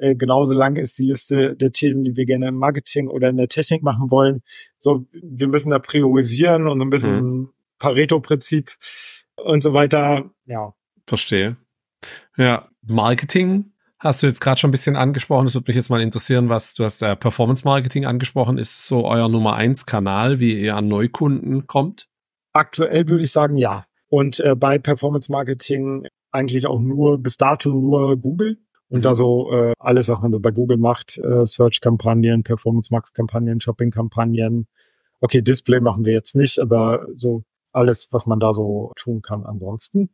Äh, 0.00 0.14
genauso 0.14 0.54
lang 0.54 0.76
ist 0.76 0.98
die 0.98 1.04
Liste 1.04 1.54
der 1.54 1.72
Themen, 1.72 2.04
die 2.04 2.16
wir 2.16 2.24
gerne 2.24 2.48
im 2.48 2.56
Marketing 2.56 3.08
oder 3.08 3.28
in 3.28 3.36
der 3.36 3.48
Technik 3.48 3.82
machen 3.82 4.10
wollen. 4.10 4.42
So, 4.78 5.06
wir 5.12 5.46
müssen 5.46 5.70
da 5.70 5.78
priorisieren 5.78 6.66
und 6.66 6.80
ein 6.80 6.90
bisschen 6.90 7.22
mhm. 7.22 7.48
Pareto-Prinzip 7.78 8.70
und 9.36 9.62
so 9.62 9.74
weiter. 9.74 10.30
Ja. 10.46 10.74
Verstehe. 11.06 11.56
Ja, 12.36 12.68
Marketing 12.82 13.72
hast 13.98 14.22
du 14.22 14.26
jetzt 14.26 14.40
gerade 14.40 14.58
schon 14.58 14.70
ein 14.70 14.72
bisschen 14.72 14.96
angesprochen. 14.96 15.44
Das 15.44 15.54
würde 15.54 15.68
mich 15.68 15.76
jetzt 15.76 15.90
mal 15.90 16.00
interessieren, 16.00 16.48
was 16.48 16.74
du 16.74 16.84
hast 16.84 17.02
äh, 17.02 17.14
Performance 17.14 17.64
Marketing 17.64 18.06
angesprochen. 18.06 18.56
Ist 18.56 18.86
so 18.86 19.04
euer 19.04 19.28
Nummer 19.28 19.54
eins 19.54 19.84
Kanal, 19.84 20.40
wie 20.40 20.58
ihr 20.58 20.76
an 20.76 20.88
Neukunden 20.88 21.66
kommt? 21.66 22.08
Aktuell 22.52 23.06
würde 23.08 23.24
ich 23.24 23.32
sagen, 23.32 23.56
ja. 23.56 23.84
Und 24.08 24.40
äh, 24.40 24.54
bei 24.56 24.78
Performance 24.78 25.30
Marketing 25.30 26.06
eigentlich 26.32 26.66
auch 26.66 26.80
nur 26.80 27.18
bis 27.18 27.36
dato 27.36 27.70
nur 27.70 28.16
Google. 28.16 28.58
Und 28.90 29.04
da 29.04 29.14
so 29.14 29.52
äh, 29.52 29.72
alles, 29.78 30.08
was 30.08 30.20
man 30.20 30.32
so 30.32 30.40
bei 30.40 30.50
Google 30.50 30.76
macht, 30.76 31.16
äh, 31.18 31.46
Search-Kampagnen, 31.46 32.42
Performance-Max-Kampagnen, 32.42 33.60
Shopping-Kampagnen. 33.60 34.66
Okay, 35.20 35.42
Display 35.42 35.80
machen 35.80 36.04
wir 36.04 36.12
jetzt 36.12 36.34
nicht, 36.34 36.58
aber 36.58 37.06
so 37.16 37.44
alles, 37.72 38.08
was 38.10 38.26
man 38.26 38.40
da 38.40 38.52
so 38.52 38.92
tun 38.96 39.22
kann 39.22 39.44
ansonsten. 39.44 40.10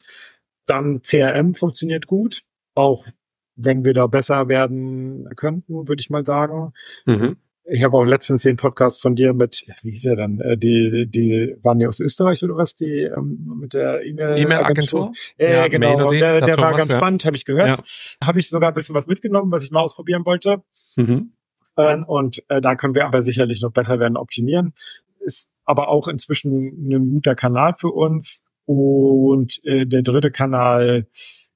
Dann 0.67 1.01
CRM 1.03 1.55
funktioniert 1.55 2.07
gut, 2.07 2.43
auch 2.75 3.07
wenn 3.55 3.85
wir 3.85 3.95
da 3.95 4.07
besser 4.07 4.49
werden 4.49 5.29
könnten, 5.37 5.89
würde 5.89 6.01
ich 6.01 6.11
mal 6.11 6.27
sagen. 6.27 6.73
Mhm. 7.07 7.37
Ich 7.69 7.83
habe 7.83 7.97
auch 7.97 8.05
letztens 8.05 8.43
den 8.43 8.57
Podcast 8.57 9.03
von 9.03 9.17
dir 9.17 9.35
mit, 9.35 9.67
wie 9.83 9.91
hieß 9.91 10.05
er 10.05 10.17
dann, 10.17 10.41
äh, 10.41 10.57
die, 10.57 11.07
die 11.09 11.57
waren 11.63 11.81
die 11.81 11.87
aus 11.87 11.99
Österreich 11.99 12.43
oder 12.45 12.57
was, 12.57 12.77
die 12.77 13.03
ähm, 13.03 13.59
mit 13.61 13.75
der 13.75 14.05
E-Mail-Agentur? 14.05 15.11
E 15.37 15.45
äh, 15.45 15.53
ja, 15.53 15.69
genau, 15.69 16.09
der, 16.09 16.41
der, 16.41 16.47
der 16.47 16.59
war 16.59 16.77
ganz 16.77 16.89
ja. 16.89 16.97
spannend, 16.97 17.25
habe 17.25 17.37
ich 17.37 17.45
gehört. 17.45 17.79
Ja. 17.79 18.27
Habe 18.27 18.39
ich 18.39 18.49
sogar 18.49 18.71
ein 18.71 18.75
bisschen 18.75 18.95
was 18.95 19.09
mitgenommen, 19.09 19.51
was 19.51 19.65
ich 19.65 19.73
mal 19.73 19.81
ausprobieren 19.81 20.25
wollte. 20.25 20.63
Mhm. 20.95 21.33
Ähm, 21.77 22.05
und 22.05 22.43
äh, 22.49 22.61
da 22.61 22.77
können 22.77 22.95
wir 22.95 23.05
aber 23.05 23.23
sicherlich 23.23 23.61
noch 23.63 23.73
besser 23.73 23.99
werden, 23.99 24.17
optimieren. 24.17 24.73
Ist 25.19 25.53
aber 25.65 25.89
auch 25.89 26.07
inzwischen 26.07 26.89
ein 26.89 27.11
guter 27.11 27.35
Kanal 27.35 27.75
für 27.77 27.91
uns. 27.91 28.45
Und 28.65 29.61
äh, 29.65 29.87
der 29.87 30.03
dritte 30.03 30.31
Kanal 30.31 31.07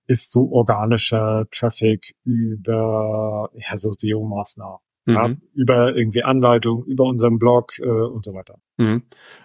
ist 0.07 0.33
so 0.33 0.51
organischer 0.51 1.47
Traffic 1.53 2.15
über 2.25 3.51
ja, 3.55 3.77
so 3.77 3.91
SEO-Maßnahmen. 3.93 4.79
Mhm. 5.11 5.17
Ja, 5.17 5.37
über 5.55 5.97
irgendwie 5.97 6.23
Anleitung, 6.23 6.85
über 6.85 7.05
unseren 7.05 7.39
Blog 7.39 7.79
äh, 7.79 7.89
und 7.89 8.25
so 8.25 8.35
weiter. 8.35 8.59
Mhm. 8.77 9.03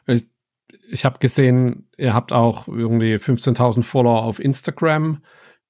Ich, 0.08 0.28
ich 0.90 1.06
habe 1.06 1.20
gesehen, 1.20 1.90
ihr 1.98 2.14
habt 2.14 2.34
auch 2.34 2.68
irgendwie 2.68 3.16
15.000 3.16 3.84
Follower 3.84 4.24
auf 4.24 4.40
Instagram, 4.40 5.22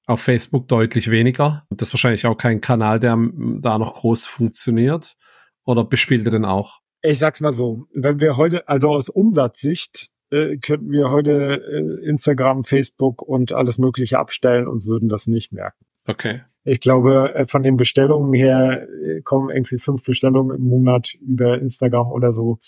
auf 0.06 0.20
Facebook 0.20 0.68
deutlich 0.68 1.10
weniger. 1.10 1.66
Das 1.70 1.88
ist 1.88 1.94
wahrscheinlich 1.94 2.26
auch 2.26 2.36
kein 2.36 2.60
Kanal, 2.60 3.00
der 3.00 3.18
da 3.60 3.78
noch 3.78 3.94
groß 3.94 4.26
funktioniert. 4.26 5.16
Oder 5.64 5.84
bespielt 5.84 6.24
ihr 6.24 6.30
denn 6.30 6.44
auch? 6.44 6.80
Ich 7.02 7.18
sag's 7.18 7.40
mal 7.40 7.52
so, 7.52 7.86
wenn 7.92 8.20
wir 8.20 8.36
heute, 8.36 8.68
also 8.68 8.90
aus 8.90 9.08
Umsatzsicht, 9.08 10.10
äh, 10.30 10.56
könnten 10.58 10.92
wir 10.92 11.10
heute 11.10 11.62
äh, 11.62 12.08
Instagram, 12.08 12.64
Facebook 12.64 13.22
und 13.22 13.52
alles 13.52 13.78
Mögliche 13.78 14.18
abstellen 14.18 14.66
und 14.66 14.86
würden 14.86 15.08
das 15.08 15.26
nicht 15.26 15.52
merken. 15.52 15.84
Okay. 16.06 16.42
Ich 16.66 16.80
glaube, 16.80 17.34
äh, 17.34 17.46
von 17.46 17.62
den 17.62 17.76
Bestellungen 17.76 18.34
her 18.34 18.88
äh, 18.88 19.20
kommen 19.22 19.50
irgendwie 19.50 19.78
fünf 19.78 20.02
Bestellungen 20.02 20.56
im 20.56 20.64
Monat 20.64 21.14
über 21.14 21.58
Instagram 21.58 22.10
oder 22.10 22.32
so. 22.32 22.58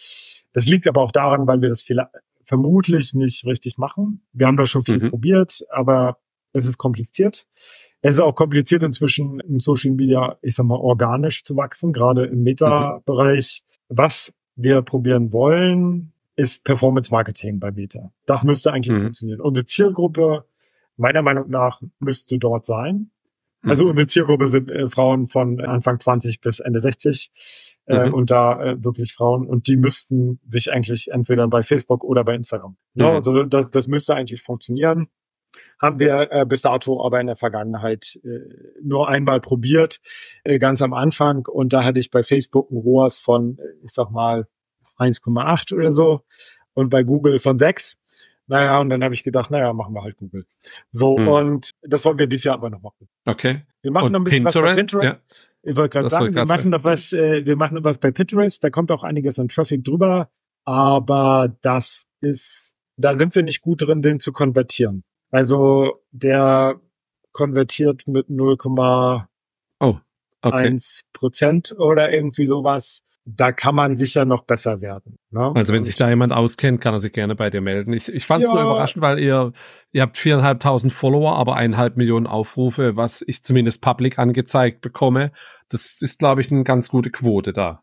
Das 0.53 0.67
liegt 0.67 0.87
aber 0.87 1.03
auch 1.03 1.11
daran, 1.11 1.47
weil 1.47 1.61
wir 1.61 1.69
das 1.69 1.85
vermutlich 2.43 3.13
nicht 3.15 3.45
richtig 3.45 3.77
machen. 3.77 4.23
Wir 4.33 4.47
haben 4.47 4.57
da 4.57 4.67
schon 4.67 4.85
viel 4.85 5.03
mhm. 5.03 5.11
probiert, 5.11 5.65
aber 5.71 6.19
es 6.53 6.65
ist 6.65 6.79
kompliziert. 6.79 7.47
Es 8.01 8.15
ist 8.15 8.21
auch 8.21 8.37
kompliziert 8.37 8.85
inzwischen 8.85 9.41
im 9.41 9.59
Social 9.59 9.91
Media, 9.91 10.39
ich 10.43 10.55
sag 10.55 10.65
mal, 10.65 10.77
organisch 10.79 11.43
zu 11.43 11.57
wachsen, 11.57 11.93
gerade 11.93 12.27
im 12.27 12.45
Meta-Bereich. 12.45 13.65
Was 13.89 14.33
wir 14.55 14.83
probieren 14.83 15.33
wollen, 15.33 16.13
ist 16.37 16.65
Performance 16.65 17.11
Marketing 17.11 17.59
bei 17.59 17.73
Meta. 17.73 18.13
Das 18.27 18.45
müsste 18.45 18.73
eigentlich 18.73 18.97
mhm. 18.97 19.03
funktionieren. 19.03 19.41
Unsere 19.41 19.67
Zielgruppe, 19.67 20.45
meiner 20.97 21.23
Meinung 21.23 21.51
nach, 21.51 21.83
müsste 21.99 22.39
dort 22.39 22.65
sein. 22.65 23.11
Also 23.63 23.85
mhm. 23.85 23.91
unsere 23.91 24.07
Zielgruppe 24.07 24.49
sind 24.49 24.71
äh, 24.71 24.89
Frauen 24.89 25.27
von 25.27 25.61
Anfang 25.61 25.99
20 25.99 26.41
bis 26.41 26.61
Ende 26.61 26.81
60 26.81 27.31
äh, 27.87 28.07
mhm. 28.07 28.15
und 28.15 28.31
da 28.31 28.63
äh, 28.63 28.85
wirklich 28.85 29.13
Frauen 29.13 29.47
und 29.47 29.67
die 29.67 29.77
müssten 29.77 30.41
sich 30.47 30.73
eigentlich 30.73 31.11
entweder 31.11 31.49
bei 31.49 31.63
Facebook 31.63 32.05
oder 32.05 32.25
bei 32.25 32.35
Instagram. 32.35 32.77
Mhm. 32.95 33.03
Ja, 33.03 33.15
also 33.15 33.45
das, 33.45 33.71
das 33.71 33.87
müsste 33.87 34.15
eigentlich 34.15 34.43
funktionieren. 34.43 35.09
Haben 35.81 35.99
wir 35.99 36.31
äh, 36.31 36.45
bis 36.47 36.63
dato 36.63 37.05
aber 37.05 37.21
in 37.21 37.27
der 37.27 37.37
Vergangenheit 37.37 38.21
äh, 38.23 38.41
nur 38.83 39.09
einmal 39.09 39.41
probiert, 39.41 40.01
äh, 40.45 40.59
ganz 40.59 40.83
am 40.83 40.93
Anfang. 40.93 41.47
Und 41.47 41.73
da 41.73 41.85
hatte 41.85 42.01
ich 42.01 42.11
bei 42.11 42.23
Facebook 42.23 42.71
ein 42.71 42.77
ROAS 42.77 43.19
von, 43.19 43.59
äh, 43.59 43.63
ich 43.85 43.93
sag 43.93 44.11
mal, 44.11 44.47
1,8 44.99 45.75
oder 45.75 45.93
so 45.93 46.23
und 46.75 46.91
bei 46.91 47.03
Google 47.03 47.39
von 47.39 47.59
6. 47.59 47.97
Naja, 48.49 48.81
und 48.81 48.89
dann 48.89 49.05
habe 49.05 49.15
ich 49.15 49.23
gedacht, 49.23 49.51
naja, 49.51 49.73
machen 49.73 49.95
wir 49.95 50.03
halt 50.03 50.17
Google. 50.17 50.47
So, 50.91 51.19
hm. 51.19 51.29
und 51.29 51.71
das 51.83 52.05
wollen 52.05 52.19
wir 52.19 52.27
dieses 52.27 52.45
Jahr 52.45 52.55
aber 52.55 52.71
noch 52.71 52.83
machen. 52.83 53.09
Okay. 53.27 53.63
Wir 53.83 53.91
machen 53.93 54.07
und 54.07 54.13
noch 54.13 54.21
ein 54.21 54.25
bisschen 54.25 54.45
Pinterest? 54.45 54.65
was 54.65 54.71
bei 54.71 54.75
Pinterest. 54.75 55.05
Ja. 55.05 55.37
Ich 55.63 55.77
wollte 55.77 55.91
gerade 55.91 56.09
sagen, 56.09 56.35
wir 56.35 56.47
machen 56.47 56.71
noch 56.71 56.85
was, 56.85 57.13
äh, 57.13 57.45
wir 57.45 57.57
machen 57.57 57.75
noch 57.75 57.85
was 57.85 57.99
bei 57.99 58.11
Pinterest, 58.11 58.65
da 58.65 58.71
kommt 58.71 58.91
auch 58.91 59.03
einiges 59.03 59.39
an 59.39 59.49
Traffic 59.49 59.85
drüber, 59.85 60.31
aber 60.65 61.57
das 61.61 62.07
ist, 62.21 62.77
da 62.97 63.15
sind 63.15 63.35
wir 63.35 63.43
nicht 63.43 63.61
gut 63.61 63.83
drin, 63.83 64.01
den 64.01 64.19
zu 64.19 64.33
konvertieren. 64.33 65.05
Also 65.31 66.01
der 66.11 66.81
konvertiert 67.33 68.09
mit 68.09 68.29
0,1 68.29 69.27
oh, 69.81 69.99
okay. 70.43 70.79
Prozent 71.13 71.75
oder 71.79 72.11
irgendwie 72.13 72.47
sowas 72.47 73.03
da 73.37 73.53
kann 73.53 73.75
man 73.75 73.97
sicher 73.97 74.25
noch 74.25 74.45
besser 74.45 74.81
werden. 74.81 75.19
Ne? 75.31 75.53
Also 75.55 75.73
wenn 75.73 75.85
sich 75.85 75.97
da 75.97 76.09
jemand 76.09 76.33
auskennt, 76.33 76.81
kann 76.81 76.95
er 76.95 77.01
sich 77.01 77.13
gerne 77.13 77.35
bei 77.35 77.51
dir 77.51 77.61
melden. 77.61 77.93
Ich, 77.93 78.13
ich 78.13 78.27
fand 78.27 78.45
es 78.45 78.49
ja. 78.49 78.55
nur 78.55 78.65
überraschend, 78.65 79.03
weil 79.03 79.19
ihr, 79.19 79.53
ihr 79.93 80.03
habt 80.03 80.17
viereinhalbtausend 80.17 80.93
Follower, 80.93 81.37
aber 81.37 81.57
eineinhalb 81.57 81.97
Millionen 81.97 82.27
Aufrufe, 82.27 82.97
was 82.97 83.23
ich 83.27 83.43
zumindest 83.43 83.83
public 83.83 84.19
angezeigt 84.19 84.81
bekomme. 84.81 85.33
Das 85.69 86.01
ist, 86.01 86.19
glaube 86.19 86.41
ich, 86.41 86.51
eine 86.51 86.65
ganz 86.65 86.89
gute 86.89 87.11
Quote 87.11 87.53
da. 87.53 87.83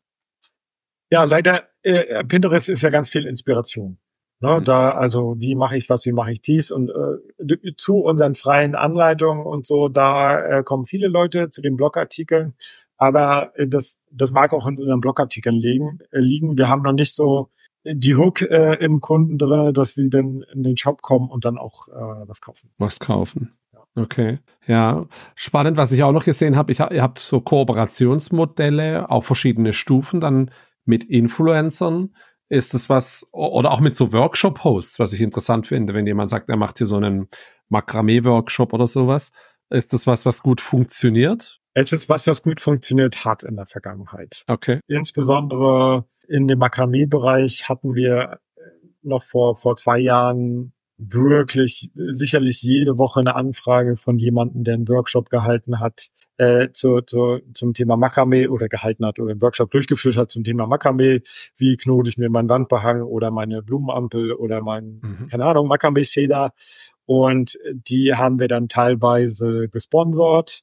Ja, 1.11 1.23
leider, 1.23 1.69
äh, 1.83 2.23
Pinterest 2.23 2.67
ist 2.69 2.81
ja 2.81 2.89
ganz 2.89 3.09
viel 3.09 3.27
Inspiration. 3.27 3.99
Ne, 4.41 4.59
mhm. 4.59 4.63
Da, 4.65 4.91
also, 4.91 5.35
wie 5.37 5.55
mache 5.55 5.77
ich 5.77 5.89
was, 5.89 6.05
wie 6.05 6.11
mache 6.11 6.31
ich 6.31 6.41
dies? 6.41 6.71
Und 6.71 6.89
äh, 6.89 7.75
zu 7.77 7.99
unseren 7.99 8.35
freien 8.35 8.75
Anleitungen 8.75 9.45
und 9.45 9.65
so, 9.65 9.87
da 9.87 10.39
äh, 10.39 10.63
kommen 10.63 10.85
viele 10.85 11.07
Leute 11.07 11.49
zu 11.49 11.61
den 11.61 11.77
Blogartikeln 11.77 12.55
aber 12.97 13.51
äh, 13.55 13.67
das, 13.67 14.03
das 14.11 14.31
mag 14.31 14.53
auch 14.53 14.67
in 14.67 14.77
unseren 14.77 15.01
Blogartikeln 15.01 15.55
liegen. 15.55 15.99
Äh, 16.11 16.19
liegen. 16.19 16.57
Wir 16.57 16.69
haben 16.69 16.81
noch 16.81 16.93
nicht 16.93 17.15
so 17.15 17.49
die 17.83 18.15
Hook 18.15 18.41
äh, 18.41 18.75
im 18.75 18.99
Kunden 18.99 19.37
drin, 19.37 19.73
dass 19.73 19.93
sie 19.93 20.09
dann 20.09 20.43
in 20.53 20.63
den 20.63 20.77
Shop 20.77 21.01
kommen 21.01 21.29
und 21.29 21.45
dann 21.45 21.57
auch 21.57 21.87
äh, 21.89 22.27
was 22.27 22.41
kaufen. 22.41 22.71
Was 22.77 22.99
kaufen. 22.99 23.57
Okay, 23.97 24.39
ja, 24.67 25.05
spannend. 25.35 25.77
Was 25.77 25.93
ich 25.93 26.03
auch 26.03 26.11
noch 26.11 26.25
gesehen 26.25 26.57
habe, 26.57 26.71
ich, 26.71 26.79
ihr 26.79 27.01
habt 27.01 27.19
so 27.19 27.39
Kooperationsmodelle 27.39 29.09
auf 29.09 29.25
verschiedene 29.25 29.71
Stufen 29.71 30.19
dann 30.19 30.51
mit 30.83 31.05
Influencern. 31.05 32.13
Ist 32.49 32.73
das 32.73 32.89
was, 32.89 33.27
oder 33.31 33.71
auch 33.71 33.79
mit 33.79 33.95
so 33.95 34.11
Workshop-Hosts, 34.11 34.99
was 34.99 35.13
ich 35.13 35.21
interessant 35.21 35.67
finde, 35.67 35.93
wenn 35.93 36.05
jemand 36.05 36.29
sagt, 36.29 36.49
er 36.49 36.57
macht 36.57 36.77
hier 36.77 36.87
so 36.87 36.97
einen 36.97 37.29
Makramee-Workshop 37.69 38.73
oder 38.73 38.87
sowas. 38.87 39.31
Ist 39.69 39.93
das 39.93 40.05
was, 40.05 40.25
was 40.25 40.43
gut 40.43 40.61
funktioniert? 40.61 41.61
Es 41.75 41.91
ist 41.91 42.07
was, 42.07 42.25
was 42.25 42.41
gut 42.41 42.61
funktioniert 42.61 43.25
hat 43.25 43.43
in 43.43 43.57
der 43.57 43.65
Vergangenheit. 43.65 44.43
Okay. 44.47 44.79
Insbesondere 44.87 46.05
in 46.27 46.47
dem 46.47 46.57
Makramee-Bereich 46.57 47.67
hatten 47.67 47.95
wir 47.95 48.39
noch 49.03 49.21
vor, 49.21 49.57
vor 49.57 49.75
zwei 49.75 49.99
Jahren 49.99 50.71
wirklich 50.97 51.91
sicherlich 51.93 52.61
jede 52.61 52.97
Woche 52.97 53.19
eine 53.19 53.35
Anfrage 53.35 53.97
von 53.97 54.17
jemandem, 54.17 54.63
der 54.63 54.75
einen 54.75 54.87
Workshop 54.87 55.29
gehalten 55.29 55.81
hat 55.81 56.07
äh, 56.37 56.69
zu, 56.71 57.01
zu, 57.01 57.39
zum 57.53 57.73
Thema 57.73 57.97
Makramee 57.97 58.47
oder 58.47 58.69
gehalten 58.69 59.05
hat 59.05 59.19
oder 59.19 59.31
einen 59.31 59.41
Workshop 59.41 59.69
durchgeführt 59.71 60.15
hat 60.15 60.31
zum 60.31 60.45
Thema 60.45 60.67
Makramee. 60.67 61.21
Wie 61.57 61.75
knote 61.75 62.09
ich 62.09 62.17
mir 62.17 62.29
meinen 62.29 62.49
Wandbehang 62.49 63.01
oder 63.01 63.31
meine 63.31 63.61
Blumenampel 63.61 64.31
oder 64.31 64.61
mein, 64.61 65.01
mhm. 65.03 65.27
keine 65.29 65.43
Ahnung, 65.43 65.67
Makramee-Feder. 65.67 66.53
Und 67.05 67.59
die 67.73 68.15
haben 68.15 68.39
wir 68.39 68.47
dann 68.47 68.69
teilweise 68.69 69.67
gesponsert 69.67 70.61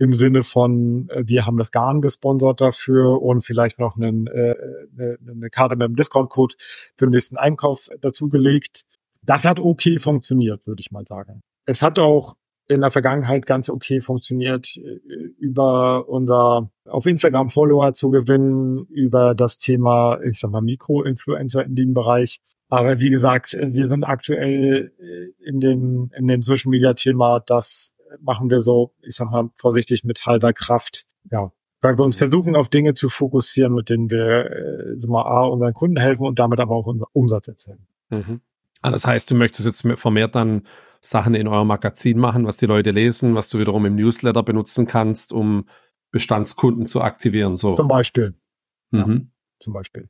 im 0.00 0.14
Sinne 0.14 0.42
von, 0.42 1.08
äh, 1.10 1.22
wir 1.26 1.46
haben 1.46 1.58
das 1.58 1.70
Garn 1.70 2.00
gesponsert 2.00 2.60
dafür 2.60 3.22
und 3.22 3.42
vielleicht 3.42 3.78
noch 3.78 3.96
einen, 3.96 4.26
äh, 4.26 4.54
eine, 4.96 5.18
eine 5.28 5.50
Karte 5.50 5.76
mit 5.76 5.84
einem 5.84 5.94
Discount-Code 5.94 6.54
für 6.96 7.06
den 7.06 7.10
nächsten 7.10 7.36
Einkauf 7.36 7.88
dazugelegt. 8.00 8.84
Das 9.22 9.44
hat 9.44 9.60
okay 9.60 9.98
funktioniert, 9.98 10.66
würde 10.66 10.80
ich 10.80 10.90
mal 10.90 11.06
sagen. 11.06 11.42
Es 11.66 11.82
hat 11.82 11.98
auch 11.98 12.34
in 12.66 12.80
der 12.80 12.90
Vergangenheit 12.90 13.44
ganz 13.44 13.68
okay 13.68 14.00
funktioniert, 14.00 14.74
äh, 14.78 15.00
über 15.38 16.08
unser 16.08 16.70
auf 16.86 17.04
Instagram 17.04 17.50
Follower 17.50 17.92
zu 17.92 18.10
gewinnen, 18.10 18.86
über 18.88 19.34
das 19.34 19.58
Thema, 19.58 20.18
ich 20.22 20.38
sag 20.38 20.50
mal, 20.50 20.62
Mikro-Influencer 20.62 21.62
in 21.62 21.74
dem 21.74 21.92
Bereich. 21.92 22.40
Aber 22.70 23.00
wie 23.00 23.10
gesagt, 23.10 23.54
wir 23.60 23.86
sind 23.86 24.04
aktuell 24.04 24.92
äh, 24.98 25.46
in 25.46 25.60
dem, 25.60 26.10
in 26.16 26.26
dem 26.26 26.40
Social 26.40 26.70
Media 26.70 26.94
Thema, 26.94 27.40
das 27.40 27.94
machen 28.20 28.50
wir 28.50 28.60
so, 28.60 28.94
ich 29.02 29.14
sag 29.14 29.30
mal, 29.30 29.50
vorsichtig 29.54 30.04
mit 30.04 30.26
halber 30.26 30.52
Kraft. 30.52 31.06
Ja, 31.30 31.52
weil 31.80 31.98
wir 31.98 32.04
uns 32.04 32.16
mhm. 32.16 32.18
versuchen, 32.18 32.56
auf 32.56 32.68
Dinge 32.68 32.94
zu 32.94 33.08
fokussieren, 33.08 33.74
mit 33.74 33.90
denen 33.90 34.10
wir 34.10 34.50
äh, 34.50 34.98
so 34.98 35.08
mal 35.08 35.22
A, 35.22 35.46
unseren 35.46 35.72
Kunden 35.72 35.98
helfen 35.98 36.26
und 36.26 36.38
damit 36.38 36.60
aber 36.60 36.74
auch 36.74 36.86
unseren 36.86 37.08
Umsatz 37.12 37.48
erzeugen. 37.48 37.86
Mhm. 38.10 38.40
Ah, 38.82 38.90
das 38.90 39.06
heißt, 39.06 39.30
du 39.30 39.34
möchtest 39.34 39.66
jetzt 39.66 39.86
vermehrt 39.98 40.34
dann 40.34 40.62
Sachen 41.00 41.34
in 41.34 41.48
eurem 41.48 41.68
Magazin 41.68 42.18
machen, 42.18 42.46
was 42.46 42.56
die 42.56 42.66
Leute 42.66 42.90
lesen, 42.90 43.34
was 43.34 43.48
du 43.48 43.58
wiederum 43.58 43.86
im 43.86 43.94
Newsletter 43.94 44.42
benutzen 44.42 44.86
kannst, 44.86 45.32
um 45.32 45.66
Bestandskunden 46.10 46.86
zu 46.86 47.00
aktivieren. 47.00 47.56
So. 47.56 47.74
Zum 47.74 47.88
Beispiel. 47.88 48.34
Mhm. 48.90 48.98
Ja, 48.98 49.20
zum 49.60 49.72
Beispiel. 49.72 50.08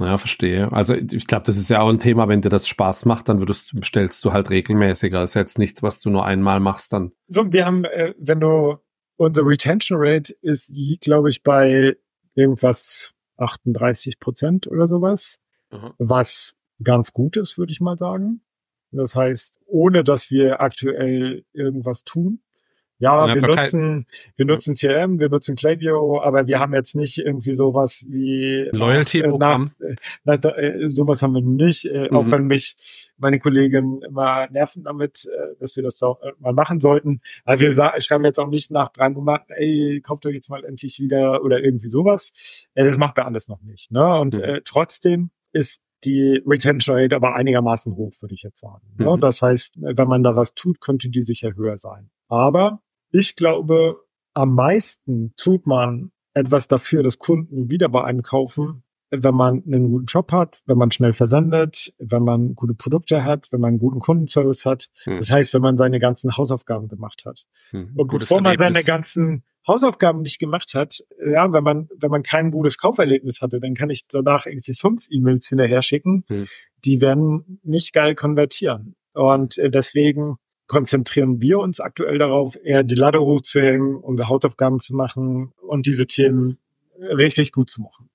Ja, 0.00 0.16
verstehe. 0.16 0.72
Also 0.72 0.94
ich 0.94 1.26
glaube, 1.26 1.44
das 1.44 1.58
ist 1.58 1.68
ja 1.68 1.82
auch 1.82 1.90
ein 1.90 1.98
Thema, 1.98 2.26
wenn 2.26 2.40
dir 2.40 2.48
das 2.48 2.66
Spaß 2.66 3.04
macht, 3.04 3.28
dann 3.28 3.40
würdest, 3.40 3.78
bestellst 3.78 4.24
du 4.24 4.32
halt 4.32 4.48
regelmäßiger. 4.48 5.20
Das 5.20 5.32
ist 5.32 5.34
jetzt 5.34 5.58
nichts, 5.58 5.82
was 5.82 6.00
du 6.00 6.08
nur 6.08 6.24
einmal 6.24 6.58
machst 6.58 6.94
dann. 6.94 7.12
So, 7.26 7.52
wir 7.52 7.66
haben, 7.66 7.84
äh, 7.84 8.14
wenn 8.18 8.40
du, 8.40 8.78
unsere 9.16 9.46
Retention 9.46 9.98
Rate 10.00 10.34
ist, 10.40 10.70
liegt, 10.70 11.04
glaube 11.04 11.28
ich, 11.28 11.42
bei 11.42 11.96
irgendwas 12.34 13.12
38 13.36 14.18
Prozent 14.18 14.66
oder 14.66 14.88
sowas, 14.88 15.38
mhm. 15.70 15.92
was 15.98 16.54
ganz 16.82 17.12
gut 17.12 17.36
ist, 17.36 17.58
würde 17.58 17.72
ich 17.72 17.80
mal 17.80 17.98
sagen. 17.98 18.40
Das 18.92 19.14
heißt, 19.14 19.60
ohne 19.66 20.02
dass 20.02 20.30
wir 20.30 20.60
aktuell 20.60 21.44
irgendwas 21.52 22.04
tun, 22.04 22.40
ja, 23.00 23.34
wir 23.34 23.40
nutzen, 23.40 24.06
wir 24.36 24.44
nutzen 24.44 24.74
CRM, 24.74 25.20
wir 25.20 25.30
nutzen 25.30 25.56
Klaviyo, 25.56 26.20
aber 26.22 26.46
wir 26.46 26.60
haben 26.60 26.74
jetzt 26.74 26.94
nicht 26.94 27.18
irgendwie 27.18 27.54
sowas 27.54 28.04
wie 28.08 28.68
Loyalty-Programm. 28.72 29.70
Äh, 30.26 30.34
äh, 30.34 30.90
sowas 30.90 31.22
haben 31.22 31.34
wir 31.34 31.40
nicht, 31.40 31.86
äh, 31.86 32.08
mhm. 32.10 32.16
auch 32.16 32.30
wenn 32.30 32.44
mich 32.44 33.10
meine 33.16 33.38
Kollegin 33.38 34.02
immer 34.02 34.48
nerven 34.50 34.84
damit, 34.84 35.26
äh, 35.26 35.56
dass 35.58 35.76
wir 35.76 35.82
das 35.82 35.96
doch 35.96 36.20
äh, 36.20 36.32
mal 36.38 36.52
machen 36.52 36.78
sollten. 36.78 37.22
Aber 37.44 37.60
wir 37.60 37.72
schreiben 38.00 38.24
jetzt 38.24 38.38
auch 38.38 38.48
nicht 38.48 38.70
nach 38.70 38.90
drei 38.90 39.08
Monaten, 39.08 39.50
ey, 39.52 40.00
kauft 40.02 40.26
euch 40.26 40.34
jetzt 40.34 40.50
mal 40.50 40.64
endlich 40.64 41.00
wieder 41.00 41.42
oder 41.42 41.64
irgendwie 41.64 41.88
sowas. 41.88 42.66
Äh, 42.74 42.84
das 42.84 42.98
macht 42.98 43.16
wir 43.16 43.24
alles 43.24 43.48
noch 43.48 43.62
nicht. 43.62 43.90
Ne? 43.90 44.18
Und 44.18 44.34
mhm. 44.34 44.42
äh, 44.42 44.60
trotzdem 44.62 45.30
ist 45.52 45.80
die 46.04 46.42
Retention 46.46 46.96
Rate 46.96 47.16
aber 47.16 47.34
einigermaßen 47.34 47.94
hoch, 47.94 48.12
würde 48.20 48.34
ich 48.34 48.42
jetzt 48.42 48.60
sagen. 48.60 48.86
Mhm. 48.98 49.06
Ja, 49.06 49.16
das 49.16 49.40
heißt, 49.40 49.78
wenn 49.80 50.08
man 50.08 50.22
da 50.22 50.36
was 50.36 50.54
tut, 50.54 50.80
könnte 50.80 51.08
die 51.08 51.22
sicher 51.22 51.54
höher 51.56 51.78
sein. 51.78 52.10
Aber 52.28 52.82
ich 53.10 53.36
glaube, 53.36 53.96
am 54.34 54.54
meisten 54.54 55.34
tut 55.36 55.66
man 55.66 56.12
etwas 56.34 56.68
dafür, 56.68 57.02
dass 57.02 57.18
Kunden 57.18 57.70
wieder 57.70 57.88
bei 57.88 58.04
einem 58.04 58.22
kaufen, 58.22 58.84
wenn 59.10 59.34
man 59.34 59.62
einen 59.66 59.90
guten 59.90 60.06
Job 60.06 60.30
hat, 60.30 60.60
wenn 60.66 60.78
man 60.78 60.92
schnell 60.92 61.12
versendet, 61.12 61.92
wenn 61.98 62.22
man 62.22 62.54
gute 62.54 62.74
Produkte 62.74 63.24
hat, 63.24 63.50
wenn 63.50 63.60
man 63.60 63.70
einen 63.70 63.78
guten 63.80 63.98
Kundenservice 63.98 64.64
hat. 64.64 64.88
Hm. 65.02 65.18
Das 65.18 65.30
heißt, 65.30 65.52
wenn 65.52 65.62
man 65.62 65.76
seine 65.76 65.98
ganzen 65.98 66.36
Hausaufgaben 66.36 66.88
gemacht 66.88 67.24
hat. 67.26 67.44
Hm. 67.70 67.92
Und 67.96 68.08
Gutes 68.08 68.28
bevor 68.28 68.40
man 68.40 68.52
Erlebnis. 68.52 68.84
seine 68.84 68.86
ganzen 68.86 69.44
Hausaufgaben 69.66 70.22
nicht 70.22 70.38
gemacht 70.38 70.74
hat, 70.74 71.04
ja, 71.24 71.52
wenn 71.52 71.64
man, 71.64 71.88
wenn 71.96 72.10
man 72.10 72.22
kein 72.22 72.50
gutes 72.50 72.78
Kauferlebnis 72.78 73.42
hatte, 73.42 73.60
dann 73.60 73.74
kann 73.74 73.90
ich 73.90 74.06
danach 74.08 74.46
irgendwie 74.46 74.74
fünf 74.74 75.06
E-Mails 75.10 75.48
hinterher 75.48 75.82
schicken. 75.82 76.24
Hm. 76.28 76.46
Die 76.84 77.00
werden 77.00 77.60
nicht 77.64 77.92
geil 77.92 78.14
konvertieren. 78.14 78.94
Und 79.12 79.58
äh, 79.58 79.70
deswegen 79.70 80.36
konzentrieren 80.70 81.42
wir 81.42 81.58
uns 81.58 81.80
aktuell 81.80 82.16
darauf, 82.18 82.56
eher 82.62 82.84
die 82.84 82.94
Lade 82.94 83.20
hochzuhängen, 83.20 83.96
unsere 83.96 84.28
Hausaufgaben 84.28 84.78
zu 84.78 84.94
machen 84.94 85.52
und 85.66 85.84
diese 85.84 86.06
Themen 86.06 86.58
richtig 86.96 87.50
gut 87.50 87.68
zu 87.68 87.82
machen. 87.82 88.08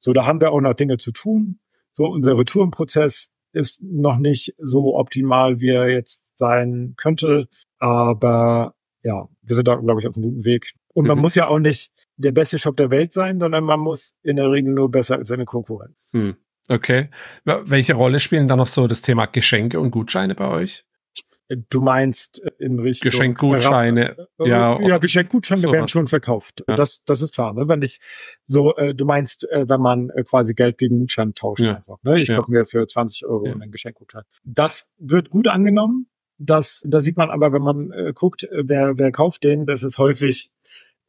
So, 0.00 0.12
da 0.12 0.26
haben 0.26 0.40
wir 0.40 0.50
auch 0.50 0.60
noch 0.60 0.74
Dinge 0.74 0.98
zu 0.98 1.12
tun. 1.12 1.60
So, 1.92 2.06
unser 2.06 2.36
Retourenprozess 2.36 3.28
ist 3.52 3.80
noch 3.80 4.18
nicht 4.18 4.56
so 4.58 4.96
optimal, 4.96 5.60
wie 5.60 5.68
er 5.68 5.88
jetzt 5.88 6.36
sein 6.36 6.94
könnte. 6.96 7.46
Aber 7.78 8.74
ja, 9.04 9.28
wir 9.42 9.54
sind 9.54 9.68
da, 9.68 9.76
glaube 9.76 10.00
ich, 10.00 10.08
auf 10.08 10.16
einem 10.16 10.30
guten 10.30 10.44
Weg. 10.44 10.72
Und 10.92 11.06
man 11.06 11.16
mhm. 11.16 11.22
muss 11.22 11.36
ja 11.36 11.46
auch 11.46 11.60
nicht 11.60 11.92
der 12.16 12.32
beste 12.32 12.58
Shop 12.58 12.76
der 12.76 12.90
Welt 12.90 13.12
sein, 13.12 13.38
sondern 13.38 13.62
man 13.62 13.78
muss 13.78 14.14
in 14.24 14.34
der 14.34 14.50
Regel 14.50 14.74
nur 14.74 14.90
besser 14.90 15.14
als 15.14 15.28
seine 15.28 15.44
Konkurrenz. 15.44 15.94
Hm. 16.10 16.34
Okay. 16.66 17.08
Welche 17.44 17.94
Rolle 17.94 18.18
spielen 18.18 18.48
da 18.48 18.56
noch 18.56 18.66
so 18.66 18.88
das 18.88 19.00
Thema 19.00 19.26
Geschenke 19.26 19.78
und 19.78 19.92
Gutscheine 19.92 20.34
bei 20.34 20.48
euch? 20.48 20.84
Du 21.68 21.80
meinst 21.80 22.42
äh, 22.44 22.50
in 22.58 22.78
Richtung 22.78 23.10
Geschenkgutscheine, 23.10 24.28
äh, 24.38 24.48
ja, 24.48 24.80
ja, 24.80 24.98
Geschenkgutscheine 24.98 25.62
so 25.62 25.72
werden 25.72 25.88
schon 25.88 26.06
verkauft. 26.06 26.62
Ja. 26.68 26.76
Das, 26.76 27.02
das 27.04 27.22
ist 27.22 27.34
klar. 27.34 27.52
Ne? 27.54 27.68
Wenn 27.68 27.82
ich 27.82 27.98
so, 28.44 28.76
äh, 28.76 28.94
du 28.94 29.04
meinst, 29.04 29.48
äh, 29.50 29.68
wenn 29.68 29.80
man 29.80 30.10
äh, 30.10 30.22
quasi 30.22 30.54
Geld 30.54 30.78
gegen 30.78 31.00
Gutschein 31.00 31.34
tauscht 31.34 31.62
ja. 31.62 31.76
einfach. 31.76 31.98
Ne? 32.02 32.20
Ich 32.20 32.28
ja. 32.28 32.36
kaufe 32.36 32.50
mir 32.52 32.66
für 32.66 32.86
20 32.86 33.26
Euro 33.26 33.46
ja. 33.46 33.52
einen 33.54 33.72
Geschenkgutschein. 33.72 34.22
Das 34.44 34.92
wird 34.98 35.30
gut 35.30 35.48
angenommen. 35.48 36.08
Das, 36.38 36.82
da 36.86 37.00
sieht 37.00 37.16
man 37.16 37.30
aber, 37.30 37.52
wenn 37.52 37.62
man 37.62 37.90
äh, 37.90 38.12
guckt, 38.14 38.44
äh, 38.44 38.62
wer, 38.64 38.96
wer 38.96 39.12
kauft 39.12 39.44
den, 39.44 39.66
das 39.66 39.82
ist 39.82 39.98
häufig 39.98 40.50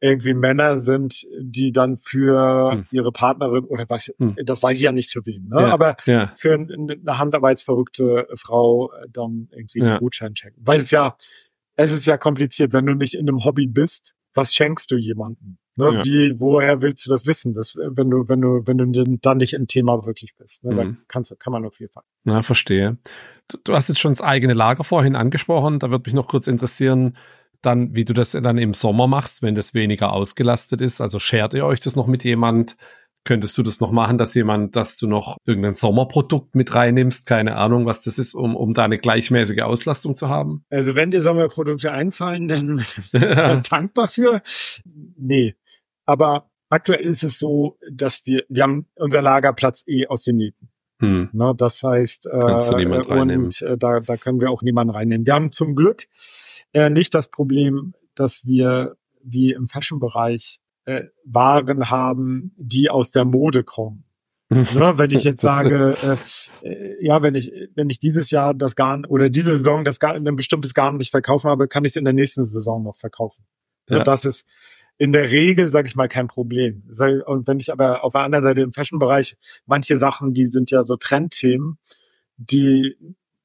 irgendwie 0.02 0.34
Männer 0.34 0.78
sind, 0.78 1.26
die 1.40 1.70
dann 1.70 1.96
für 1.96 2.72
hm. 2.72 2.86
ihre 2.90 3.12
Partnerin 3.12 3.64
oder 3.64 3.84
was, 3.88 4.12
hm. 4.18 4.34
das 4.44 4.60
weiß 4.60 4.76
ich 4.76 4.82
ja 4.82 4.90
nicht 4.90 5.12
für 5.12 5.24
wen, 5.24 5.48
ne? 5.48 5.62
Ja, 5.62 5.68
aber 5.68 5.96
ja. 6.06 6.32
für 6.34 6.54
eine 6.54 7.18
handarbeitsverrückte 7.18 8.26
Frau 8.34 8.92
äh, 8.92 9.06
dann 9.10 9.48
irgendwie 9.52 9.78
ja. 9.78 9.90
einen 9.90 9.98
Gutschein 10.00 10.34
schenken. 10.34 10.60
Weil 10.64 10.80
es 10.80 10.90
ja, 10.90 11.16
es 11.76 11.92
ist 11.92 12.04
ja 12.06 12.18
kompliziert, 12.18 12.72
wenn 12.72 12.84
du 12.84 12.94
nicht 12.94 13.14
in 13.14 13.28
einem 13.28 13.44
Hobby 13.44 13.68
bist, 13.68 14.14
was 14.34 14.52
schenkst 14.52 14.90
du 14.90 14.96
jemandem? 14.96 15.58
Ne? 15.76 15.94
Ja. 15.94 16.04
Wie, 16.04 16.40
woher 16.40 16.82
willst 16.82 17.06
du 17.06 17.10
das 17.10 17.24
wissen? 17.24 17.54
Das, 17.54 17.76
wenn 17.76 18.10
du, 18.10 18.28
wenn 18.28 18.40
du, 18.40 18.66
wenn 18.66 18.78
du 18.78 19.18
dann 19.18 19.36
nicht 19.38 19.54
im 19.54 19.68
Thema 19.68 20.04
wirklich 20.04 20.34
bist, 20.36 20.64
ne? 20.64 20.72
Mhm. 20.72 20.76
dann 20.76 20.98
kannst, 21.06 21.38
kann 21.38 21.52
man 21.52 21.64
auf 21.64 21.78
jeden 21.78 21.92
Fall. 21.92 22.02
Na, 22.24 22.42
verstehe. 22.42 22.98
Du, 23.46 23.56
du 23.62 23.72
hast 23.72 23.88
jetzt 23.88 24.00
schon 24.00 24.12
das 24.12 24.20
eigene 24.20 24.52
Lager 24.52 24.82
vorhin 24.82 25.14
angesprochen. 25.14 25.78
Da 25.78 25.90
würde 25.90 26.08
mich 26.08 26.14
noch 26.14 26.26
kurz 26.26 26.48
interessieren, 26.48 27.16
dann, 27.62 27.94
wie 27.94 28.04
du 28.04 28.12
das 28.12 28.32
dann 28.32 28.58
im 28.58 28.74
Sommer 28.74 29.06
machst, 29.06 29.42
wenn 29.42 29.54
das 29.54 29.74
weniger 29.74 30.12
ausgelastet 30.12 30.80
ist. 30.80 31.00
Also 31.00 31.18
schert 31.18 31.54
ihr 31.54 31.64
euch 31.64 31.80
das 31.80 31.96
noch 31.96 32.06
mit 32.06 32.24
jemand? 32.24 32.76
Könntest 33.24 33.56
du 33.56 33.62
das 33.62 33.80
noch 33.80 33.92
machen, 33.92 34.18
dass 34.18 34.34
jemand, 34.34 34.74
dass 34.74 34.96
du 34.96 35.06
noch 35.06 35.36
irgendein 35.46 35.74
Sommerprodukt 35.74 36.56
mit 36.56 36.74
reinnimmst? 36.74 37.24
Keine 37.24 37.56
Ahnung, 37.56 37.86
was 37.86 38.00
das 38.00 38.18
ist, 38.18 38.34
um, 38.34 38.56
um 38.56 38.74
da 38.74 38.84
eine 38.84 38.98
gleichmäßige 38.98 39.62
Auslastung 39.62 40.16
zu 40.16 40.28
haben? 40.28 40.64
Also 40.70 40.96
wenn 40.96 41.12
dir 41.12 41.22
Sommerprodukte 41.22 41.92
einfallen, 41.92 42.48
dann 42.48 42.84
bin 43.12 43.62
dankbar 43.70 44.08
für. 44.08 44.42
Nee. 45.16 45.54
Aber 46.04 46.50
aktuell 46.68 47.06
ist 47.06 47.22
es 47.22 47.38
so, 47.38 47.78
dass 47.92 48.26
wir, 48.26 48.44
wir 48.48 48.64
haben 48.64 48.86
unser 48.96 49.22
Lagerplatz 49.22 49.84
eh 49.86 50.08
aus 50.08 50.24
den 50.24 50.36
Nähten. 50.36 50.68
Hm. 50.98 51.30
Ne, 51.32 51.52
das 51.56 51.82
heißt, 51.82 52.26
äh, 52.26 52.30
und 52.30 53.62
äh, 53.62 53.76
da, 53.76 54.00
da 54.00 54.16
können 54.16 54.40
wir 54.40 54.50
auch 54.50 54.62
niemanden 54.62 54.94
reinnehmen. 54.94 55.26
Wir 55.26 55.34
haben 55.34 55.50
zum 55.52 55.74
Glück 55.74 56.06
äh, 56.72 56.90
nicht 56.90 57.14
das 57.14 57.28
Problem, 57.28 57.94
dass 58.14 58.44
wir 58.44 58.96
wie 59.22 59.52
im 59.52 59.68
Fashion-Bereich 59.68 60.60
äh, 60.84 61.04
Waren 61.24 61.90
haben, 61.90 62.52
die 62.56 62.90
aus 62.90 63.10
der 63.10 63.24
Mode 63.24 63.64
kommen. 63.64 64.04
ne, 64.50 64.92
wenn 64.96 65.10
ich 65.10 65.24
jetzt 65.24 65.40
sage, 65.40 65.96
äh, 66.62 66.68
äh, 66.68 66.96
ja, 67.06 67.22
wenn 67.22 67.34
ich, 67.34 67.50
wenn 67.74 67.88
ich 67.88 67.98
dieses 67.98 68.30
Jahr 68.30 68.52
das 68.52 68.76
Garn 68.76 69.06
oder 69.06 69.30
diese 69.30 69.56
Saison 69.56 69.84
das 69.84 69.98
Garn, 69.98 70.26
ein 70.26 70.36
bestimmtes 70.36 70.74
Garn 70.74 70.98
nicht 70.98 71.10
verkaufen 71.10 71.48
habe, 71.48 71.68
kann 71.68 71.84
ich 71.84 71.92
es 71.92 71.96
in 71.96 72.04
der 72.04 72.12
nächsten 72.12 72.44
Saison 72.44 72.82
noch 72.82 72.94
verkaufen. 72.94 73.46
Ja. 73.88 73.98
Ne, 73.98 74.04
das 74.04 74.24
ist 74.24 74.44
in 74.98 75.12
der 75.12 75.30
Regel, 75.30 75.70
sage 75.70 75.88
ich 75.88 75.96
mal, 75.96 76.08
kein 76.08 76.28
Problem. 76.28 76.84
Und 77.26 77.46
wenn 77.46 77.60
ich 77.60 77.72
aber 77.72 78.04
auf 78.04 78.12
der 78.12 78.22
anderen 78.22 78.44
Seite 78.44 78.60
im 78.60 78.72
Fashion-Bereich 78.72 79.36
manche 79.64 79.96
Sachen, 79.96 80.34
die 80.34 80.46
sind 80.46 80.70
ja 80.70 80.82
so 80.82 80.96
Trendthemen, 80.96 81.78
die 82.36 82.96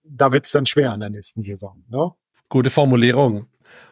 da 0.10 0.32
wird's 0.32 0.52
dann 0.52 0.66
schwer 0.66 0.94
in 0.94 1.00
der 1.00 1.10
nächsten 1.10 1.42
Saison. 1.42 1.84
Ne? 1.90 2.12
Gute 2.50 2.70
Formulierung. 2.70 3.48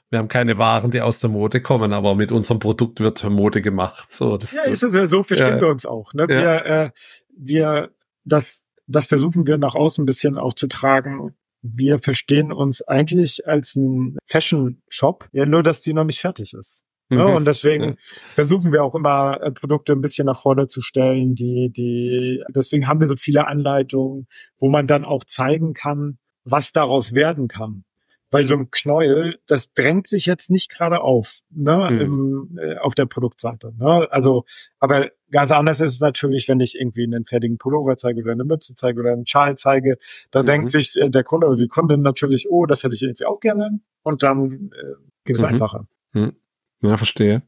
Wir 0.10 0.20
haben 0.20 0.28
keine 0.28 0.58
Waren, 0.58 0.92
die 0.92 1.02
aus 1.02 1.20
der 1.20 1.30
Mode 1.30 1.62
kommen, 1.62 1.92
aber 1.92 2.16
mit 2.16 2.32
unserem 2.32 2.60
Produkt 2.60 3.00
wird 3.00 3.24
Mode 3.24 3.62
gemacht. 3.62 4.12
So, 4.12 4.38
das 4.38 4.54
ja, 4.54 4.64
ist 4.64 4.84
es 4.84 4.94
ja 4.94 5.08
so, 5.08 5.24
verstehen 5.24 5.56
ja. 5.56 5.62
wir 5.62 5.70
uns 5.70 5.86
auch. 5.86 6.14
Ne? 6.14 6.24
Ja. 6.24 6.28
Wir, 6.30 6.66
äh, 6.66 6.90
wir, 7.36 7.92
das, 8.24 8.66
das 8.88 9.08
versuchen 9.08 9.48
wir 9.48 9.58
nach 9.58 9.76
außen 9.76 10.04
ein 10.04 10.06
bisschen 10.06 10.38
auch 10.38 10.54
zu 10.54 10.68
tragen. 10.68 11.36
Wir 11.62 11.98
verstehen 11.98 12.54
uns 12.54 12.82
eigentlich 12.84 13.48
als 13.48 13.76
ein 13.76 14.18
Fashion-Shop, 14.26 15.28
ja, 15.32 15.46
nur 15.46 15.64
dass 15.64 15.82
die 15.82 15.94
noch 15.94 16.06
nicht 16.06 16.22
fertig 16.22 16.54
ist. 16.54 16.84
Ne? 17.10 17.24
Mhm. 17.24 17.36
Und 17.36 17.46
deswegen 17.46 17.84
ja. 17.84 17.96
versuchen 18.26 18.72
wir 18.72 18.84
auch 18.84 18.96
immer 18.96 19.42
äh, 19.42 19.52
Produkte 19.52 19.94
ein 19.94 20.02
bisschen 20.02 20.28
nach 20.28 20.40
vorne 20.40 20.68
zu 20.68 20.82
stellen, 20.82 21.34
die, 21.34 21.72
die, 21.76 22.44
deswegen 22.50 22.88
haben 22.88 23.00
wir 23.00 23.08
so 23.08 23.16
viele 23.16 23.48
Anleitungen, 23.48 24.28
wo 24.58 24.70
man 24.70 24.86
dann 24.86 25.04
auch 25.04 25.24
zeigen 25.24 25.74
kann, 25.74 26.20
was 26.44 26.72
daraus 26.72 27.16
werden 27.16 27.48
kann 27.48 27.84
weil 28.32 28.46
so 28.46 28.56
ein 28.56 28.72
Knäuel, 28.72 29.40
das 29.48 29.74
drängt 29.74 30.08
sich 30.08 30.26
jetzt 30.26 30.50
nicht 30.50 30.72
gerade 30.72 31.02
auf, 31.02 31.40
ne, 31.50 31.90
mhm. 31.92 32.02
im, 32.02 32.60
äh, 32.60 32.78
auf 32.78 32.96
der 32.96 33.06
Produktseite. 33.06 33.74
Ne? 33.78 34.08
Also, 34.12 34.46
aber 34.80 35.10
ganz 35.32 35.52
anders 35.52 35.80
ist 35.80 35.94
es 35.94 36.00
natürlich, 36.00 36.48
wenn 36.48 36.60
ich 36.60 36.80
irgendwie 36.80 37.04
einen 37.04 37.26
fertigen 37.26 37.58
Pullover 37.58 37.98
zeige 37.98 38.22
oder 38.22 38.32
eine 38.32 38.44
Mütze 38.44 38.76
zeige 38.76 39.00
oder 39.00 39.12
einen 39.12 39.26
Schal 39.26 39.56
zeige, 39.58 39.98
da 40.32 40.42
mhm. 40.42 40.48
denkt 40.48 40.72
sich 40.72 40.96
äh, 40.98 41.10
der 41.10 41.24
Kunde 41.24 41.48
oder 41.48 41.58
die 41.58 41.68
Kundin 41.68 42.02
natürlich, 42.02 42.50
oh, 42.50 42.66
das 42.66 42.84
hätte 42.84 42.96
ich 42.96 43.04
irgendwie 43.04 43.26
auch 43.26 43.40
gerne 43.40 43.80
und 44.04 44.24
dann 44.24 44.72
äh, 44.74 44.96
geht 45.26 45.36
es 45.36 45.42
mhm. 45.42 45.48
einfacher. 45.48 45.88
Mhm. 46.14 46.36
Ja, 46.82 46.98
verstehe. 46.98 47.42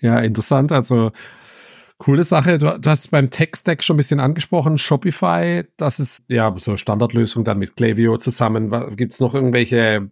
Ja, 0.00 0.18
interessant. 0.20 0.72
Also 0.72 1.12
Coole 2.00 2.24
Sache. 2.24 2.56
Du, 2.56 2.78
du 2.78 2.90
hast 2.90 3.10
beim 3.10 3.28
Tech-Stack 3.28 3.84
schon 3.84 3.94
ein 3.94 3.98
bisschen 3.98 4.20
angesprochen. 4.20 4.78
Shopify, 4.78 5.64
das 5.76 6.00
ist 6.00 6.24
ja 6.30 6.52
so 6.56 6.78
Standardlösung 6.78 7.44
dann 7.44 7.58
mit 7.58 7.76
Klaviyo 7.76 8.16
zusammen. 8.16 8.70
Gibt 8.96 9.12
es 9.12 9.20
noch 9.20 9.34
irgendwelche 9.34 10.10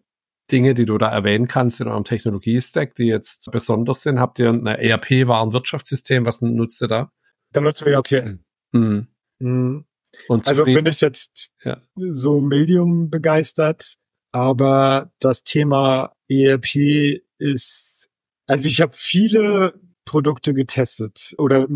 Dinge, 0.52 0.74
die 0.74 0.84
du 0.84 0.98
da 0.98 1.08
erwähnen 1.08 1.48
kannst 1.48 1.80
in 1.80 1.88
eurem 1.88 2.04
Technologie-Stack, 2.04 2.94
die 2.94 3.06
jetzt 3.06 3.50
besonders 3.50 4.02
sind? 4.02 4.20
Habt 4.20 4.38
ihr 4.38 4.50
ein 4.50 4.66
ERP-Warenwirtschaftssystem? 4.66 6.26
Was 6.26 6.42
nutzt 6.42 6.82
ihr 6.82 6.88
da? 6.88 7.10
Da 7.52 7.62
nutzen 7.62 7.86
wir 7.86 7.94
RTL. 7.94 8.38
Mhm. 8.72 9.08
Mhm. 9.38 9.86
Und 10.28 10.46
also 10.46 10.64
bin 10.64 10.84
ich 10.84 11.00
jetzt 11.00 11.48
ja. 11.64 11.80
so 11.96 12.42
Medium 12.42 13.08
begeistert, 13.08 13.94
aber 14.30 15.10
das 15.20 15.42
Thema 15.42 16.12
ERP 16.28 17.22
ist, 17.38 18.10
also 18.46 18.68
ich 18.68 18.82
habe 18.82 18.92
viele 18.94 19.72
Produkte 20.08 20.54
getestet 20.54 21.34
oder 21.38 21.66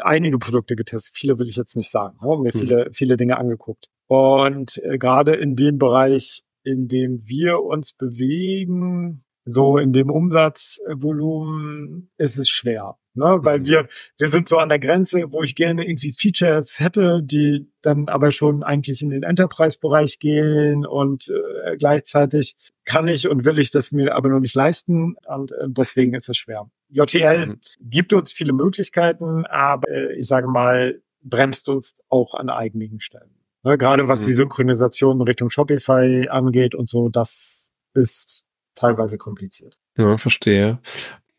einige 0.00 0.38
Produkte 0.38 0.76
getestet. 0.76 1.16
Viele 1.16 1.38
will 1.38 1.48
ich 1.48 1.56
jetzt 1.56 1.76
nicht 1.76 1.90
sagen. 1.90 2.18
Ne? 2.20 2.38
Mir 2.38 2.50
mhm. 2.54 2.58
viele, 2.58 2.88
viele 2.92 3.16
Dinge 3.16 3.38
angeguckt. 3.38 3.88
Und 4.08 4.78
äh, 4.84 4.98
gerade 4.98 5.34
in 5.34 5.56
dem 5.56 5.78
Bereich 5.78 6.44
in 6.64 6.88
dem 6.88 7.26
wir 7.26 7.60
uns 7.60 7.92
bewegen, 7.92 9.24
so 9.44 9.78
in 9.78 9.92
dem 9.92 10.10
Umsatzvolumen 10.10 12.10
ist 12.16 12.38
es 12.38 12.48
schwer. 12.48 12.96
Ne? 13.14 13.38
Weil 13.42 13.60
mhm. 13.60 13.66
wir, 13.66 13.88
wir 14.18 14.28
sind 14.28 14.48
so 14.48 14.58
an 14.58 14.68
der 14.68 14.78
Grenze, 14.78 15.32
wo 15.32 15.42
ich 15.42 15.54
gerne 15.54 15.86
irgendwie 15.86 16.12
Features 16.12 16.78
hätte, 16.78 17.20
die 17.22 17.68
dann 17.82 18.08
aber 18.08 18.30
schon 18.30 18.62
eigentlich 18.62 19.02
in 19.02 19.10
den 19.10 19.24
Enterprise-Bereich 19.24 20.18
gehen 20.18 20.86
und 20.86 21.28
äh, 21.28 21.76
gleichzeitig 21.76 22.54
kann 22.84 23.08
ich 23.08 23.28
und 23.28 23.44
will 23.44 23.58
ich 23.58 23.70
das 23.70 23.92
mir 23.92 24.14
aber 24.14 24.28
noch 24.28 24.40
nicht 24.40 24.54
leisten 24.54 25.16
und 25.26 25.52
äh, 25.52 25.66
deswegen 25.68 26.14
ist 26.14 26.28
es 26.28 26.36
schwer. 26.36 26.70
JTL 26.92 27.46
mhm. 27.46 27.60
gibt 27.80 28.12
uns 28.12 28.32
viele 28.32 28.52
Möglichkeiten, 28.52 29.46
aber 29.46 29.88
äh, 29.90 30.14
ich 30.14 30.26
sage 30.26 30.48
mal, 30.48 31.00
bremst 31.22 31.68
uns 31.68 31.96
auch 32.08 32.34
an 32.34 32.50
einigen 32.50 33.00
Stellen. 33.00 33.30
Ne, 33.64 33.78
gerade 33.78 34.08
was 34.08 34.22
mhm. 34.22 34.26
die 34.26 34.32
Synchronisation 34.34 35.20
Richtung 35.22 35.50
Shopify 35.50 36.28
angeht 36.28 36.74
und 36.74 36.88
so, 36.88 37.08
das 37.08 37.72
ist 37.94 38.44
teilweise 38.74 39.18
kompliziert. 39.18 39.78
Ja, 39.96 40.16
verstehe. 40.18 40.78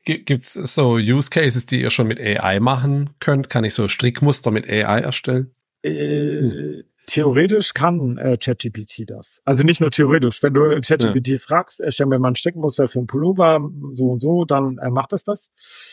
Gibt's 0.06 0.54
so 0.54 0.96
Use 0.96 1.30
Cases, 1.30 1.66
die 1.66 1.82
ihr 1.82 1.90
schon 1.90 2.08
mit 2.08 2.20
AI 2.20 2.60
machen 2.60 3.12
könnt? 3.20 3.50
Kann 3.50 3.64
ich 3.64 3.74
so 3.74 3.88
Strickmuster 3.88 4.52
mit 4.52 4.68
AI 4.68 5.00
erstellen? 5.00 5.52
Äh, 5.82 6.42
hm. 6.42 6.84
Theoretisch 7.06 7.74
kann 7.74 8.18
äh, 8.18 8.38
ChatGPT 8.38 9.04
das. 9.08 9.42
Also 9.44 9.64
nicht 9.64 9.82
nur 9.82 9.92
theoretisch. 9.92 10.42
Wenn 10.42 10.54
du 10.54 10.80
ChatGPT 10.80 11.28
ja. 11.28 11.38
fragst, 11.38 11.82
erstell 11.82 12.08
mir 12.08 12.18
mal 12.18 12.30
ein 12.30 12.36
Steckmuster 12.36 12.88
für 12.88 13.00
ein 13.00 13.08
Pullover, 13.08 13.60
so 13.94 14.12
und 14.12 14.22
so, 14.22 14.46
dann 14.46 14.78
äh, 14.78 14.90
macht 14.90 15.12
es 15.12 15.24
das. 15.24 15.50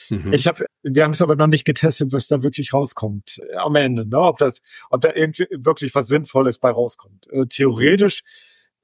Mhm. 0.09 0.33
Ich 0.33 0.47
habe, 0.47 0.67
wir 0.83 1.03
haben 1.03 1.11
es 1.11 1.21
aber 1.21 1.35
noch 1.35 1.49
nicht 1.49 1.65
getestet, 1.65 2.13
was 2.13 2.29
da 2.29 2.43
wirklich 2.43 2.73
rauskommt 2.73 3.41
äh, 3.51 3.57
am 3.57 3.75
Ende. 3.75 4.07
Ne? 4.07 4.21
Ob 4.21 4.39
das, 4.39 4.61
ob 4.91 5.01
da 5.01 5.13
irgendwie 5.13 5.47
wirklich 5.51 5.95
was 5.95 6.07
Sinnvolles 6.07 6.59
bei 6.59 6.71
rauskommt. 6.71 7.27
Äh, 7.33 7.47
theoretisch 7.47 8.23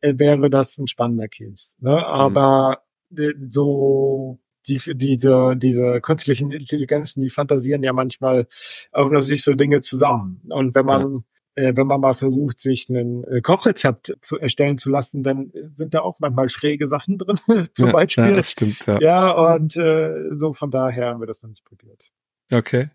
äh, 0.00 0.14
wäre 0.16 0.50
das 0.50 0.78
ein 0.78 0.88
spannender 0.88 1.28
Case. 1.28 1.76
Ne? 1.78 2.04
Aber 2.04 2.82
mhm. 3.10 3.48
so 3.48 4.40
die, 4.66 4.80
diese, 4.94 5.54
diese 5.56 6.00
künstlichen 6.00 6.50
Intelligenzen, 6.50 7.22
die 7.22 7.30
fantasieren 7.30 7.84
ja 7.84 7.92
manchmal 7.92 8.48
auch 8.90 9.10
noch 9.10 9.22
sich 9.22 9.44
so 9.44 9.54
Dinge 9.54 9.80
zusammen. 9.80 10.42
Und 10.48 10.74
wenn 10.74 10.86
man 10.86 11.02
ja 11.02 11.18
äh, 11.18 11.20
wenn 11.56 11.86
man 11.86 12.00
mal 12.00 12.14
versucht, 12.14 12.60
sich 12.60 12.88
ein 12.88 13.24
äh, 13.24 13.40
Kochrezept 13.40 14.14
zu 14.20 14.38
erstellen 14.38 14.78
zu 14.78 14.90
lassen, 14.90 15.22
dann 15.22 15.50
sind 15.54 15.94
da 15.94 16.00
auch 16.00 16.18
manchmal 16.18 16.48
schräge 16.48 16.86
Sachen 16.86 17.18
drin, 17.18 17.38
zum 17.74 17.88
ja, 17.88 17.92
Beispiel. 17.92 18.24
Ja, 18.24 18.36
das 18.36 18.50
stimmt, 18.50 18.86
ja. 18.86 19.00
Ja, 19.00 19.54
und 19.54 19.76
äh, 19.76 20.30
so 20.32 20.52
von 20.52 20.70
daher 20.70 21.06
haben 21.06 21.20
wir 21.20 21.26
das 21.26 21.42
noch 21.42 21.50
nicht 21.50 21.64
probiert. 21.64 22.10
Okay. 22.52 22.90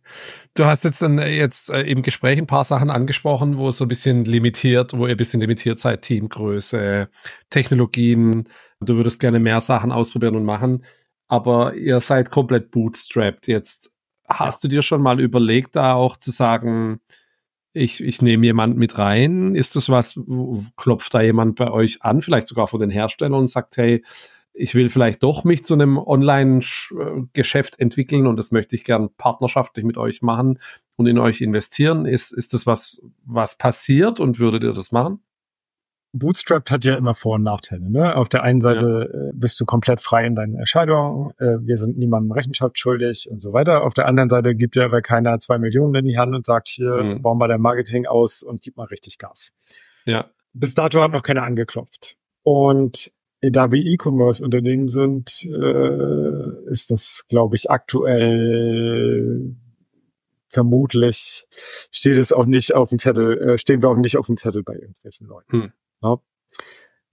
Du 0.54 0.66
hast 0.66 0.86
jetzt 0.86 1.02
dann 1.02 1.18
äh, 1.18 1.36
jetzt 1.36 1.70
äh, 1.70 1.82
im 1.82 2.04
Gespräch 2.04 2.38
ein 2.38 2.48
paar 2.48 2.64
Sachen 2.64 2.90
angesprochen, 2.90 3.58
wo 3.58 3.70
es 3.70 3.78
so 3.78 3.86
ein 3.86 3.90
bisschen 3.90 4.24
limitiert, 4.24 4.94
wo 4.98 5.08
ihr 5.08 5.12
ein 5.12 5.18
bisschen 5.18 5.42
limitiert 5.42 5.80
seid, 5.80 6.04
Teamgröße, 6.04 7.10
Technologien. 7.50 8.48
Du 8.80 8.96
würdest 8.96 9.20
gerne 9.20 9.40
mehr 9.40 9.60
Sachen 9.60 9.92
ausprobieren 9.92 10.38
und 10.38 10.46
machen, 10.46 10.86
aber 11.28 11.76
ihr 11.76 12.00
seid 12.00 12.32
komplett 12.32 12.72
bootstrapped. 12.72 13.48
Jetzt 13.48 13.92
hast 14.26 14.64
du 14.64 14.70
dir 14.70 14.82
schon 14.82 15.02
mal 15.02 15.20
überlegt, 15.20 15.76
da 15.76 15.96
auch 15.96 16.16
zu 16.16 16.32
sagen, 16.32 17.02
ich, 17.74 18.04
ich 18.04 18.22
nehme 18.22 18.46
jemand 18.46 18.78
mit 18.78 18.98
rein. 18.98 19.56
Ist 19.56 19.76
das 19.76 19.90
was, 19.90 20.20
klopft 20.76 21.14
da 21.14 21.22
jemand 21.22 21.56
bei 21.56 21.72
euch 21.72 22.04
an, 22.04 22.22
vielleicht 22.22 22.48
sogar 22.48 22.68
von 22.68 22.80
den 22.80 22.90
Herstellern 22.90 23.34
und 23.34 23.50
sagt, 23.50 23.78
hey, 23.78 24.04
ich 24.54 24.76
will 24.76 24.90
vielleicht 24.90 25.24
doch 25.24 25.44
mich 25.44 25.64
zu 25.64 25.74
einem 25.74 25.98
Online-Geschäft 25.98 27.80
entwickeln 27.80 28.28
und 28.28 28.38
das 28.38 28.52
möchte 28.52 28.76
ich 28.76 28.84
gern 28.84 29.10
partnerschaftlich 29.16 29.86
mit 29.86 29.98
euch 29.98 30.22
machen 30.22 30.60
und 30.98 31.08
in 31.08 31.18
euch 31.18 31.42
investieren. 31.42 32.06
Ist, 32.06 32.34
ist 32.34 32.54
das 32.54 32.66
was, 32.66 33.02
was 33.24 33.58
passiert 33.58 34.20
und 34.20 34.40
würdet 34.40 34.64
ihr 34.64 34.74
das 34.74 34.92
machen? 34.92 35.22
Bootstrapped 36.14 36.72
hat 36.72 36.84
ja 36.84 36.96
immer 36.96 37.16
Vor- 37.16 37.36
und 37.36 37.44
Nachteile. 37.44 37.90
Ne? 37.90 38.16
Auf 38.16 38.28
der 38.28 38.44
einen 38.44 38.60
Seite 38.60 39.10
ja. 39.12 39.30
Äh, 39.30 39.32
bist 39.34 39.60
du 39.60 39.66
komplett 39.66 40.02
frei 40.02 40.26
in 40.26 40.36
deinen 40.36 40.56
Entscheidungen, 40.56 41.32
äh, 41.38 41.58
wir 41.62 41.78
sind 41.78 41.98
niemandem 41.98 42.32
Rechenschaft 42.32 42.78
schuldig 42.78 43.30
und 43.30 43.42
so 43.42 43.54
weiter. 43.54 43.84
Auf 43.84 43.94
der 43.94 44.08
anderen 44.08 44.30
Seite 44.30 44.56
gibt 44.56 44.76
ja 44.76 44.86
aber 44.86 45.02
keiner 45.02 45.40
zwei 45.40 45.58
Millionen 45.58 45.96
in 45.96 46.06
die 46.06 46.18
Hand 46.18 46.36
und 46.36 46.46
sagt, 46.46 46.68
hier, 46.70 46.92
mhm. 46.92 47.22
bauen 47.22 47.38
wir 47.38 47.48
dein 47.48 47.62
Marketing 47.62 48.08
aus 48.08 48.44
und 48.44 48.62
gib 48.62 48.76
mal 48.76 48.88
richtig 48.88 49.18
Gas. 49.18 49.52
Ja. 50.06 50.26
Bis 50.54 50.74
dato 50.74 51.02
hat 51.02 51.12
noch 51.12 51.24
keiner 51.24 51.44
angeklopft. 51.44 52.18
Und 52.44 53.12
da 53.42 53.72
wir 53.72 53.84
E-Commerce-Unternehmen 53.84 54.90
sind, 54.90 55.44
äh, 55.46 56.70
ist 56.70 56.92
das, 56.92 57.26
glaube 57.30 57.56
ich, 57.56 57.72
aktuell 57.72 59.56
vermutlich 60.50 61.48
steht 61.92 62.18
es 62.18 62.34
auch 62.34 62.46
nicht 62.46 62.76
auf 62.76 62.90
dem 62.90 63.00
Zettel, 63.00 63.52
äh, 63.52 63.58
stehen 63.58 63.82
wir 63.82 63.90
auch 63.90 63.96
nicht 63.96 64.18
auf 64.18 64.28
dem 64.28 64.38
Zettel 64.38 64.64
bei 64.64 64.74
irgendwelchen 64.74 65.28
Leuten. 65.28 65.52
Hm. 65.52 65.72
Ja. 66.02 66.18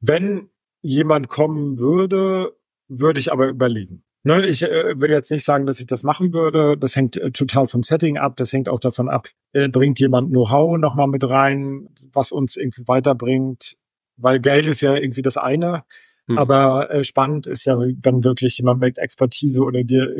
Wenn 0.01 0.51
jemand 0.82 1.28
kommen 1.28 1.78
würde, 1.78 2.57
würde 2.89 3.20
ich 3.20 3.32
aber 3.32 3.49
überlegen. 3.49 4.05
Ne, 4.24 4.47
ich 4.47 4.62
äh, 4.62 5.01
will 5.01 5.11
jetzt 5.11 5.30
nicht 5.30 5.45
sagen, 5.45 5.66
dass 5.66 5.80
ich 5.80 5.86
das 5.86 6.03
machen 6.03 6.34
würde. 6.34 6.76
Das 6.76 6.97
hängt 6.97 7.16
äh, 7.16 7.30
total 7.30 7.66
vom 7.68 7.82
Setting 7.82 8.18
ab. 8.18 8.36
Das 8.36 8.53
hängt 8.53 8.68
auch 8.68 8.80
davon 8.80 9.09
ab, 9.09 9.28
äh, 9.53 9.68
bringt 9.68 10.01
jemand 10.01 10.30
Know-how 10.30 10.76
nochmal 10.76 11.07
mit 11.07 11.28
rein, 11.28 11.89
was 12.12 12.32
uns 12.32 12.57
irgendwie 12.57 12.86
weiterbringt. 12.86 13.76
Weil 14.16 14.41
Geld 14.41 14.66
ist 14.66 14.80
ja 14.80 14.95
irgendwie 14.97 15.22
das 15.22 15.36
eine. 15.36 15.84
Hm. 16.26 16.36
Aber 16.36 16.91
äh, 16.91 17.05
spannend 17.05 17.47
ist 17.47 17.64
ja, 17.64 17.78
wenn 17.78 18.24
wirklich 18.24 18.59
jemand 18.59 18.80
mit 18.80 18.99
Expertise 18.99 19.62
oder 19.62 19.82
dir 19.84 20.14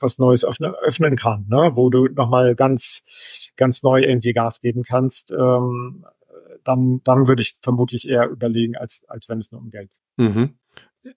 was 0.00 0.18
Neues 0.18 0.44
öffnen, 0.44 0.74
öffnen 0.82 1.14
kann, 1.14 1.46
ne? 1.48 1.70
wo 1.74 1.90
du 1.90 2.06
nochmal 2.08 2.54
ganz, 2.54 3.02
ganz 3.56 3.82
neu 3.82 4.02
irgendwie 4.02 4.32
Gas 4.32 4.58
geben 4.60 4.82
kannst. 4.82 5.32
Ähm, 5.32 6.04
dann, 6.64 7.00
dann 7.04 7.26
würde 7.28 7.42
ich 7.42 7.56
vermutlich 7.62 8.08
eher 8.08 8.28
überlegen, 8.28 8.76
als, 8.76 9.04
als 9.08 9.28
wenn 9.28 9.38
es 9.38 9.52
nur 9.52 9.60
um 9.60 9.70
Geld 9.70 9.90
geht. 9.92 10.28
Mhm. 10.28 10.58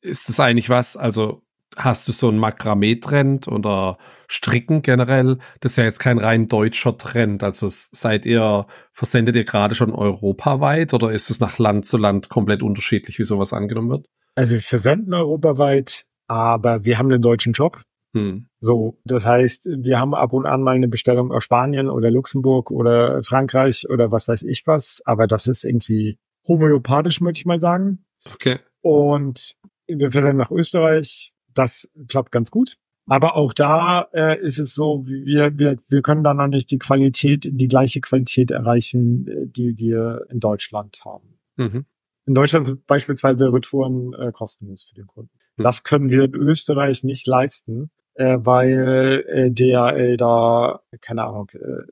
Ist 0.02 0.30
das 0.30 0.40
eigentlich 0.40 0.70
was, 0.70 0.98
also 0.98 1.44
hast 1.76 2.08
du 2.08 2.12
so 2.12 2.30
einen 2.30 2.40
Makramee-Trend 2.40 3.48
oder 3.48 3.98
Stricken 4.28 4.82
generell? 4.82 5.38
Das 5.60 5.74
ist 5.74 5.78
ja 5.78 5.84
jetzt 5.84 6.00
kein 6.00 6.18
rein 6.18 6.48
deutscher 6.48 6.98
Trend. 6.98 7.44
Also 7.44 7.68
seid 7.70 8.26
ihr, 8.26 8.66
versendet 8.92 9.36
ihr 9.36 9.44
gerade 9.44 9.76
schon 9.76 9.92
europaweit 9.92 10.94
oder 10.94 11.12
ist 11.12 11.30
es 11.30 11.40
nach 11.40 11.58
Land 11.58 11.86
zu 11.86 11.98
Land 11.98 12.30
komplett 12.30 12.64
unterschiedlich, 12.64 13.20
wie 13.20 13.24
sowas 13.24 13.54
angenommen 13.54 13.90
wird? 13.90 14.08
Also 14.36 14.56
wir 14.56 14.62
versenden 14.62 15.14
europaweit, 15.14 16.06
aber 16.28 16.86
wir 16.86 16.98
haben 16.98 17.12
einen 17.12 17.22
deutschen 17.22 17.54
Job. 17.54 17.82
Hm. 18.14 18.48
So, 18.60 19.00
das 19.04 19.26
heißt, 19.26 19.68
wir 19.80 20.00
haben 20.00 20.16
ab 20.16 20.34
und 20.34 20.46
an 20.46 20.62
mal 20.62 20.76
eine 20.76 20.88
Bestellung 20.88 21.32
aus 21.32 21.44
Spanien 21.44 21.90
oder 21.90 22.10
Luxemburg 22.10 22.72
oder 22.72 23.22
Frankreich 23.24 23.90
oder 23.90 24.12
was 24.12 24.28
weiß 24.28 24.44
ich 24.44 24.66
was, 24.66 25.02
aber 25.06 25.28
das 25.28 25.48
ist 25.48 25.64
irgendwie 25.64 26.18
homöopathisch, 26.48 27.22
möchte 27.22 27.40
ich 27.40 27.46
mal 27.46 27.60
sagen. 27.60 28.06
Okay. 28.34 28.60
Und 28.82 29.56
wir 29.88 30.12
versenden 30.12 30.38
nach 30.38 30.52
Österreich. 30.52 31.34
Das 31.54 31.90
klappt 32.08 32.32
ganz 32.32 32.52
gut. 32.52 32.78
Aber 33.10 33.36
auch 33.36 33.54
da 33.54 34.10
äh, 34.14 34.40
ist 34.40 34.60
es 34.60 34.74
so, 34.74 35.02
wir, 35.06 35.58
wir, 35.58 35.78
wir 35.88 36.02
können 36.02 36.24
da 36.24 36.34
noch 36.34 36.48
nicht 36.48 36.70
die 36.72 36.78
Qualität, 36.78 37.48
die 37.50 37.70
gleiche 37.70 38.02
Qualität 38.02 38.52
erreichen, 38.52 39.28
äh, 39.28 39.48
die 39.48 39.78
wir 39.78 40.26
in 40.30 40.42
Deutschland 40.42 41.00
haben. 41.06 41.40
Mhm. 41.56 41.86
In 42.26 42.34
Deutschland 42.34 42.66
sind 42.66 42.86
beispielsweise 42.86 43.52
Retouren 43.54 44.14
äh, 44.14 44.32
kostenlos 44.34 44.84
für 44.84 44.96
den 44.96 45.08
Kunden. 45.08 45.32
Das 45.58 45.84
können 45.84 46.10
wir 46.10 46.26
in 46.26 46.36
Österreich 46.36 47.04
nicht 47.04 47.28
leisten 47.28 47.90
äh, 48.18 48.38
weil 48.40 49.26
äh, 49.28 49.52
DHL 49.52 50.18
da, 50.18 50.82
keine 51.02 51.24
Ahnung, 51.24 51.50
äh, 51.54 51.84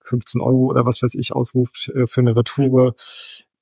15 0.00 0.40
Euro 0.40 0.66
oder 0.66 0.86
was 0.86 1.02
weiß 1.02 1.14
ich 1.14 1.32
ausruft 1.32 1.90
äh, 1.94 2.06
für 2.06 2.20
eine 2.20 2.36
Retour. 2.36 2.94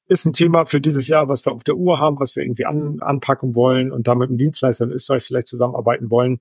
Ist 0.06 0.26
ein 0.26 0.34
Thema 0.34 0.66
für 0.66 0.82
dieses 0.82 1.08
Jahr, 1.08 1.28
was 1.28 1.46
wir 1.46 1.52
auf 1.52 1.64
der 1.64 1.76
Uhr 1.76 1.98
haben, 1.98 2.20
was 2.20 2.36
wir 2.36 2.42
irgendwie 2.42 2.66
an, 2.66 3.00
anpacken 3.00 3.54
wollen 3.54 3.90
und 3.90 4.06
damit 4.06 4.28
mit 4.28 4.28
einem 4.30 4.38
Dienstleister 4.38 4.84
in 4.84 4.92
Österreich 4.92 5.24
vielleicht 5.24 5.46
zusammenarbeiten 5.46 6.10
wollen. 6.10 6.40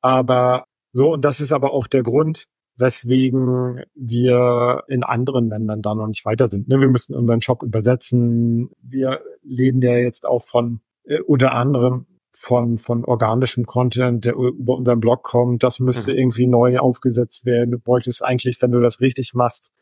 Aber 0.00 0.66
so, 0.92 1.12
und 1.14 1.24
das 1.24 1.40
ist 1.40 1.52
aber 1.52 1.72
auch 1.72 1.88
der 1.88 2.04
Grund, 2.04 2.46
weswegen 2.76 3.82
wir 3.94 4.84
in 4.86 5.02
anderen 5.02 5.48
Ländern 5.48 5.82
da 5.82 5.96
noch 5.96 6.06
nicht 6.06 6.24
weiter 6.24 6.46
sind. 6.46 6.68
Ne, 6.68 6.80
wir 6.80 6.88
müssen 6.88 7.16
unseren 7.16 7.42
Shop 7.42 7.64
übersetzen. 7.64 8.70
Wir 8.80 9.20
leben 9.42 9.82
ja 9.82 9.96
jetzt 9.96 10.24
auch 10.26 10.44
von 10.44 10.80
äh, 11.04 11.20
unter 11.20 11.52
anderem 11.52 12.06
von, 12.34 12.78
von 12.78 13.04
organischem 13.04 13.66
Content, 13.66 14.24
der 14.24 14.34
über 14.34 14.76
unseren 14.76 15.00
Blog 15.00 15.22
kommt, 15.22 15.62
das 15.62 15.80
müsste 15.80 16.12
mhm. 16.12 16.18
irgendwie 16.18 16.46
neu 16.46 16.78
aufgesetzt 16.78 17.44
werden. 17.44 17.72
Du 17.72 17.78
bräuchtest 17.78 18.24
eigentlich, 18.24 18.60
wenn 18.62 18.72
du 18.72 18.80
das 18.80 19.00
richtig 19.00 19.34
machst, 19.34 19.72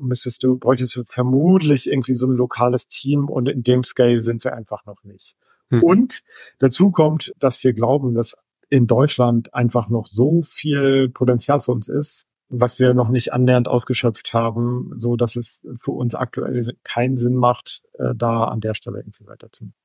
müsstest 0.00 0.42
du, 0.42 0.58
bräuchtest 0.58 0.96
du 0.96 1.04
vermutlich 1.04 1.88
irgendwie 1.88 2.14
so 2.14 2.26
ein 2.26 2.36
lokales 2.36 2.88
Team 2.88 3.28
und 3.28 3.48
in 3.48 3.62
dem 3.62 3.84
Scale 3.84 4.20
sind 4.20 4.44
wir 4.44 4.54
einfach 4.54 4.84
noch 4.86 5.02
nicht. 5.04 5.34
Mhm. 5.68 5.82
Und 5.82 6.22
dazu 6.58 6.90
kommt, 6.90 7.32
dass 7.38 7.62
wir 7.62 7.72
glauben, 7.72 8.14
dass 8.14 8.36
in 8.68 8.86
Deutschland 8.86 9.52
einfach 9.52 9.88
noch 9.88 10.06
so 10.06 10.42
viel 10.42 11.08
Potenzial 11.08 11.60
für 11.60 11.72
uns 11.72 11.88
ist, 11.88 12.26
was 12.48 12.78
wir 12.78 12.94
noch 12.94 13.08
nicht 13.08 13.32
annähernd 13.32 13.68
ausgeschöpft 13.68 14.32
haben, 14.34 14.92
so 14.96 15.16
dass 15.16 15.36
es 15.36 15.66
für 15.74 15.92
uns 15.92 16.14
aktuell 16.14 16.76
keinen 16.84 17.16
Sinn 17.16 17.34
macht, 17.34 17.82
äh, 17.94 18.14
da 18.14 18.44
an 18.44 18.60
der 18.60 18.74
Stelle 18.74 18.98
irgendwie 18.98 19.26
weiterzumachen. 19.26 19.79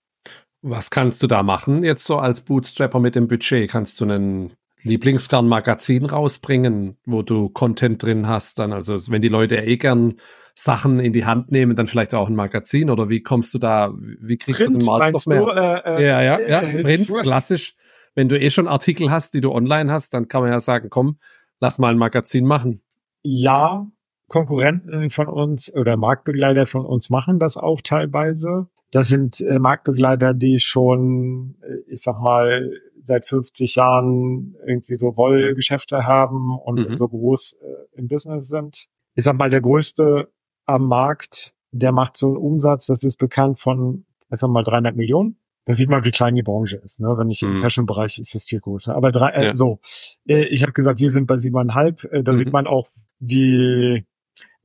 Was 0.68 0.90
kannst 0.90 1.22
du 1.22 1.28
da 1.28 1.44
machen 1.44 1.84
jetzt 1.84 2.06
so 2.06 2.18
als 2.18 2.42
Bootstrapper 2.42 3.00
mit 3.00 3.14
dem 3.14 3.28
Budget? 3.28 3.70
Kannst 3.70 4.02
du 4.02 4.06
einen 4.06 4.54
Lieblingsgarn-Magazin 4.82 6.06
rausbringen, 6.06 6.98
wo 7.06 7.22
du 7.22 7.50
Content 7.50 8.02
drin 8.02 8.28
hast? 8.28 8.58
Dann 8.58 8.74
also 8.74 8.96
wenn 9.12 9.22
die 9.22 9.28
Leute 9.28 9.58
eh 9.58 9.78
gern 9.78 10.16
Sachen 10.56 11.00
in 11.00 11.14
die 11.14 11.24
Hand 11.24 11.52
nehmen, 11.52 11.76
dann 11.76 11.86
vielleicht 11.86 12.16
auch 12.16 12.28
ein 12.28 12.36
Magazin 12.36 12.90
oder 12.90 13.10
wie 13.10 13.22
kommst 13.22 13.54
du 13.54 13.60
da? 13.60 13.94
Wie 13.96 14.38
kriegst 14.38 14.60
Print, 14.60 14.74
du 14.74 14.80
den 14.80 14.86
Markt 14.88 15.14
noch 15.14 15.28
mehr? 15.28 15.42
Du, 15.42 15.50
äh, 15.52 15.98
äh, 15.98 16.08
ja, 16.08 16.22
ja, 16.24 16.40
ja. 16.40 16.62
Äh, 16.62 16.82
Print, 16.82 17.10
klassisch. 17.22 17.76
Wenn 18.16 18.28
du 18.28 18.40
eh 18.40 18.50
schon 18.50 18.68
Artikel 18.68 19.12
hast, 19.12 19.36
die 19.36 19.42
du 19.42 19.52
online 19.52 19.94
hast, 19.94 20.16
dann 20.16 20.28
kann 20.28 20.42
man 20.42 20.50
ja 20.50 20.60
sagen, 20.60 20.90
komm, 20.90 21.20
lass 21.60 21.78
mal 21.78 21.92
ein 21.92 22.00
Magazin 22.00 22.44
machen. 22.44 22.82
Ja, 23.22 23.86
Konkurrenten 24.30 25.12
von 25.12 25.28
uns 25.28 25.72
oder 25.72 25.96
Marktbegleiter 25.96 26.66
von 26.66 26.88
uns 26.88 27.12
machen 27.12 27.38
das 27.38 27.56
auch 27.56 27.82
teilweise. 27.84 28.68
Das 28.92 29.08
sind 29.08 29.42
äh, 29.42 29.60
Marktbegleiter, 29.60 30.34
die 30.34 30.60
schon, 30.60 31.56
äh, 31.62 31.92
ich 31.92 32.02
sag 32.02 32.20
mal, 32.20 32.72
seit 33.02 33.26
50 33.26 33.76
Jahren 33.76 34.56
irgendwie 34.66 34.96
so 34.96 35.18
Wollgeschäfte 35.18 36.06
haben 36.06 36.58
und 36.58 36.90
mhm. 36.90 36.98
so 36.98 37.08
groß 37.08 37.54
äh, 37.62 38.00
im 38.00 38.08
Business 38.08 38.48
sind. 38.48 38.88
Ich 39.16 39.24
sag 39.24 39.38
mal, 39.38 39.50
der 39.50 39.62
größte 39.62 40.32
am 40.66 40.88
Markt, 40.88 41.54
der 41.72 41.92
macht 41.92 42.18
so 42.18 42.28
einen 42.28 42.38
Umsatz, 42.38 42.88
das 42.88 43.04
ist 43.04 43.18
bekannt 43.18 43.60
von, 43.60 44.06
ich 44.32 44.40
sag 44.40 44.50
mal, 44.50 44.64
300 44.64 44.96
Millionen. 44.96 45.38
Da 45.66 45.74
sieht 45.74 45.90
man, 45.90 46.06
wie 46.06 46.12
klein 46.12 46.36
die 46.36 46.44
Branche 46.44 46.78
ist. 46.78 47.00
Ne? 47.00 47.08
Wenn 47.18 47.30
ich 47.30 47.42
mhm. 47.42 47.56
im 47.56 47.62
Fashion-Bereich 47.62 48.20
ist 48.20 48.36
es 48.36 48.44
viel 48.44 48.60
größer. 48.60 48.96
Aber 48.96 49.12
drei, 49.12 49.30
äh, 49.32 49.46
ja. 49.48 49.56
so, 49.56 49.80
äh, 50.28 50.46
ich 50.46 50.62
habe 50.62 50.74
gesagt, 50.74 51.00
wir 51.00 51.10
sind 51.10 51.26
bei 51.26 51.38
siebeneinhalb. 51.38 52.04
Äh, 52.12 52.24
da 52.24 52.34
mhm. 52.34 52.36
sieht 52.38 52.54
man 52.54 52.68
auch, 52.68 52.88
wie 53.20 54.06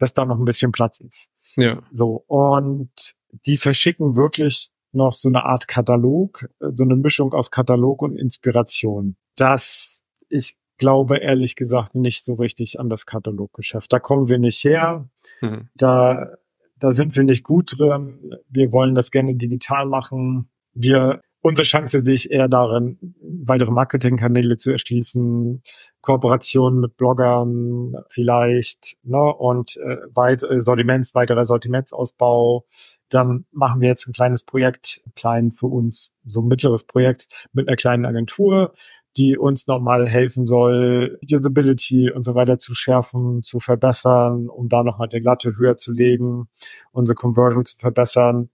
dass 0.01 0.15
da 0.15 0.25
noch 0.25 0.39
ein 0.39 0.45
bisschen 0.45 0.73
Platz 0.73 0.99
ist. 0.99 1.29
Ja. 1.57 1.83
So, 1.93 2.25
und 2.27 3.15
die 3.47 3.57
verschicken 3.57 4.17
wirklich 4.17 4.71
noch 4.93 5.13
so 5.13 5.29
eine 5.29 5.45
Art 5.45 5.69
Katalog, 5.69 6.49
so 6.59 6.83
eine 6.83 6.97
Mischung 6.97 7.33
aus 7.33 7.53
Katalog 7.53 8.03
und 8.03 8.17
Inspiration. 8.17 9.17
Das, 9.37 10.03
ich 10.29 10.57
glaube 10.79 11.19
ehrlich 11.19 11.55
gesagt 11.55 11.95
nicht 11.95 12.25
so 12.25 12.35
richtig 12.35 12.81
an 12.81 12.89
das 12.89 13.07
Kataloggeschäft. 13.07 13.93
Da 13.93 14.01
kommen 14.01 14.29
wir 14.29 14.39
nicht 14.39 14.65
her. 14.65 15.09
Mhm. 15.43 15.69
Da, 15.77 16.35
da 16.79 16.93
sind 16.93 17.15
wir 17.15 17.23
nicht 17.23 17.45
gut 17.45 17.79
drin. 17.79 18.35
Wir 18.49 18.73
wollen 18.73 18.95
das 18.95 19.11
gerne 19.11 19.37
digital 19.37 19.87
machen. 19.87 20.51
Wir, 20.73 21.21
unsere 21.43 21.67
Chance 21.67 22.01
sehe 22.03 22.15
ich 22.15 22.31
eher 22.31 22.49
darin, 22.49 22.99
weitere 23.21 23.71
Marketingkanäle 23.71 24.57
zu 24.57 24.71
erschließen, 24.71 25.63
Kooperationen 26.01 26.81
mit 26.81 26.97
Bloggern 26.97 27.95
vielleicht, 28.09 28.97
ne, 29.03 29.35
und 29.35 29.77
äh, 29.77 29.97
weit, 30.15 30.43
Sortiments, 30.59 31.15
weiterer 31.15 31.45
Sortimentsausbau. 31.45 32.67
Dann 33.09 33.47
machen 33.51 33.81
wir 33.81 33.89
jetzt 33.89 34.07
ein 34.07 34.13
kleines 34.13 34.43
Projekt, 34.43 35.03
klein 35.17 35.51
für 35.51 35.67
uns, 35.67 36.13
so 36.25 36.41
ein 36.41 36.49
mittleres 36.49 36.85
Projekt 36.85 37.27
mit 37.53 37.69
einer 37.69 37.77
kleinen 37.77 38.07
Agentur, 38.07 38.73
die 39.17 39.37
uns 39.37 39.67
nochmal 39.67 40.09
helfen 40.09 40.47
soll, 40.47 41.19
Usability 41.29 42.13
und 42.13 42.25
so 42.25 42.35
weiter 42.35 42.59
zu 42.59 42.75
schärfen, 42.75 43.43
zu 43.43 43.59
verbessern, 43.59 44.49
um 44.49 44.69
da 44.69 44.85
nochmal 44.85 45.09
die 45.09 45.19
Latte 45.19 45.57
höher 45.59 45.77
zu 45.77 45.93
legen, 45.93 46.49
unsere 46.93 47.17
Conversion 47.17 47.65
zu 47.65 47.77
verbessern. 47.77 48.51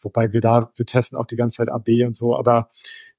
Wobei 0.00 0.32
wir 0.32 0.40
da, 0.40 0.70
wir 0.76 0.86
testen 0.86 1.18
auch 1.18 1.26
die 1.26 1.36
ganze 1.36 1.58
Zeit 1.58 1.70
AB 1.70 1.88
und 2.06 2.16
so, 2.16 2.36
aber 2.36 2.68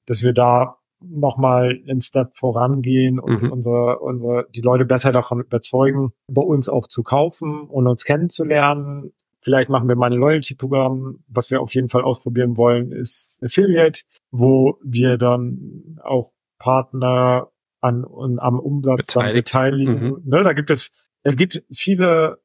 dass 0.06 0.24
wir 0.24 0.34
da 0.34 0.78
nochmal 1.04 1.80
einen 1.88 2.02
Step 2.02 2.36
vorangehen 2.36 3.20
und 3.20 3.44
mhm. 3.44 3.52
unsere, 3.52 4.00
unsere, 4.00 4.48
die 4.54 4.62
Leute 4.62 4.86
besser 4.86 5.12
davon 5.12 5.42
überzeugen, 5.42 6.14
bei 6.28 6.42
uns 6.42 6.70
auch 6.70 6.88
zu 6.88 7.04
kaufen 7.04 7.62
und 7.62 7.88
uns 7.88 8.04
kennenzulernen. 8.04 9.12
Vielleicht 9.42 9.70
machen 9.70 9.88
wir 9.88 9.96
mal 9.96 10.12
ein 10.12 10.20
Loyalty-Programm. 10.20 11.24
Was 11.28 11.50
wir 11.50 11.62
auf 11.62 11.74
jeden 11.74 11.90
Fall 11.90 12.04
ausprobieren 12.04 12.58
wollen, 12.58 12.92
ist 12.92 13.42
Affiliate, 13.44 14.02
wo 14.30 14.78
wir 14.84 15.18
dann 15.18 16.00
auch 16.04 16.32
Partner 16.60 17.50
an, 17.80 18.04
und 18.04 18.38
am 18.40 18.60
Umsatz 18.60 19.08
dann 19.08 19.34
beteiligen. 19.34 20.04
Mhm. 20.04 20.22
Ne, 20.26 20.44
da 20.44 20.54
gibt 20.54 20.70
es, 20.70 20.92
es 21.24 21.36
gibt 21.36 21.64
viele, 21.72 22.40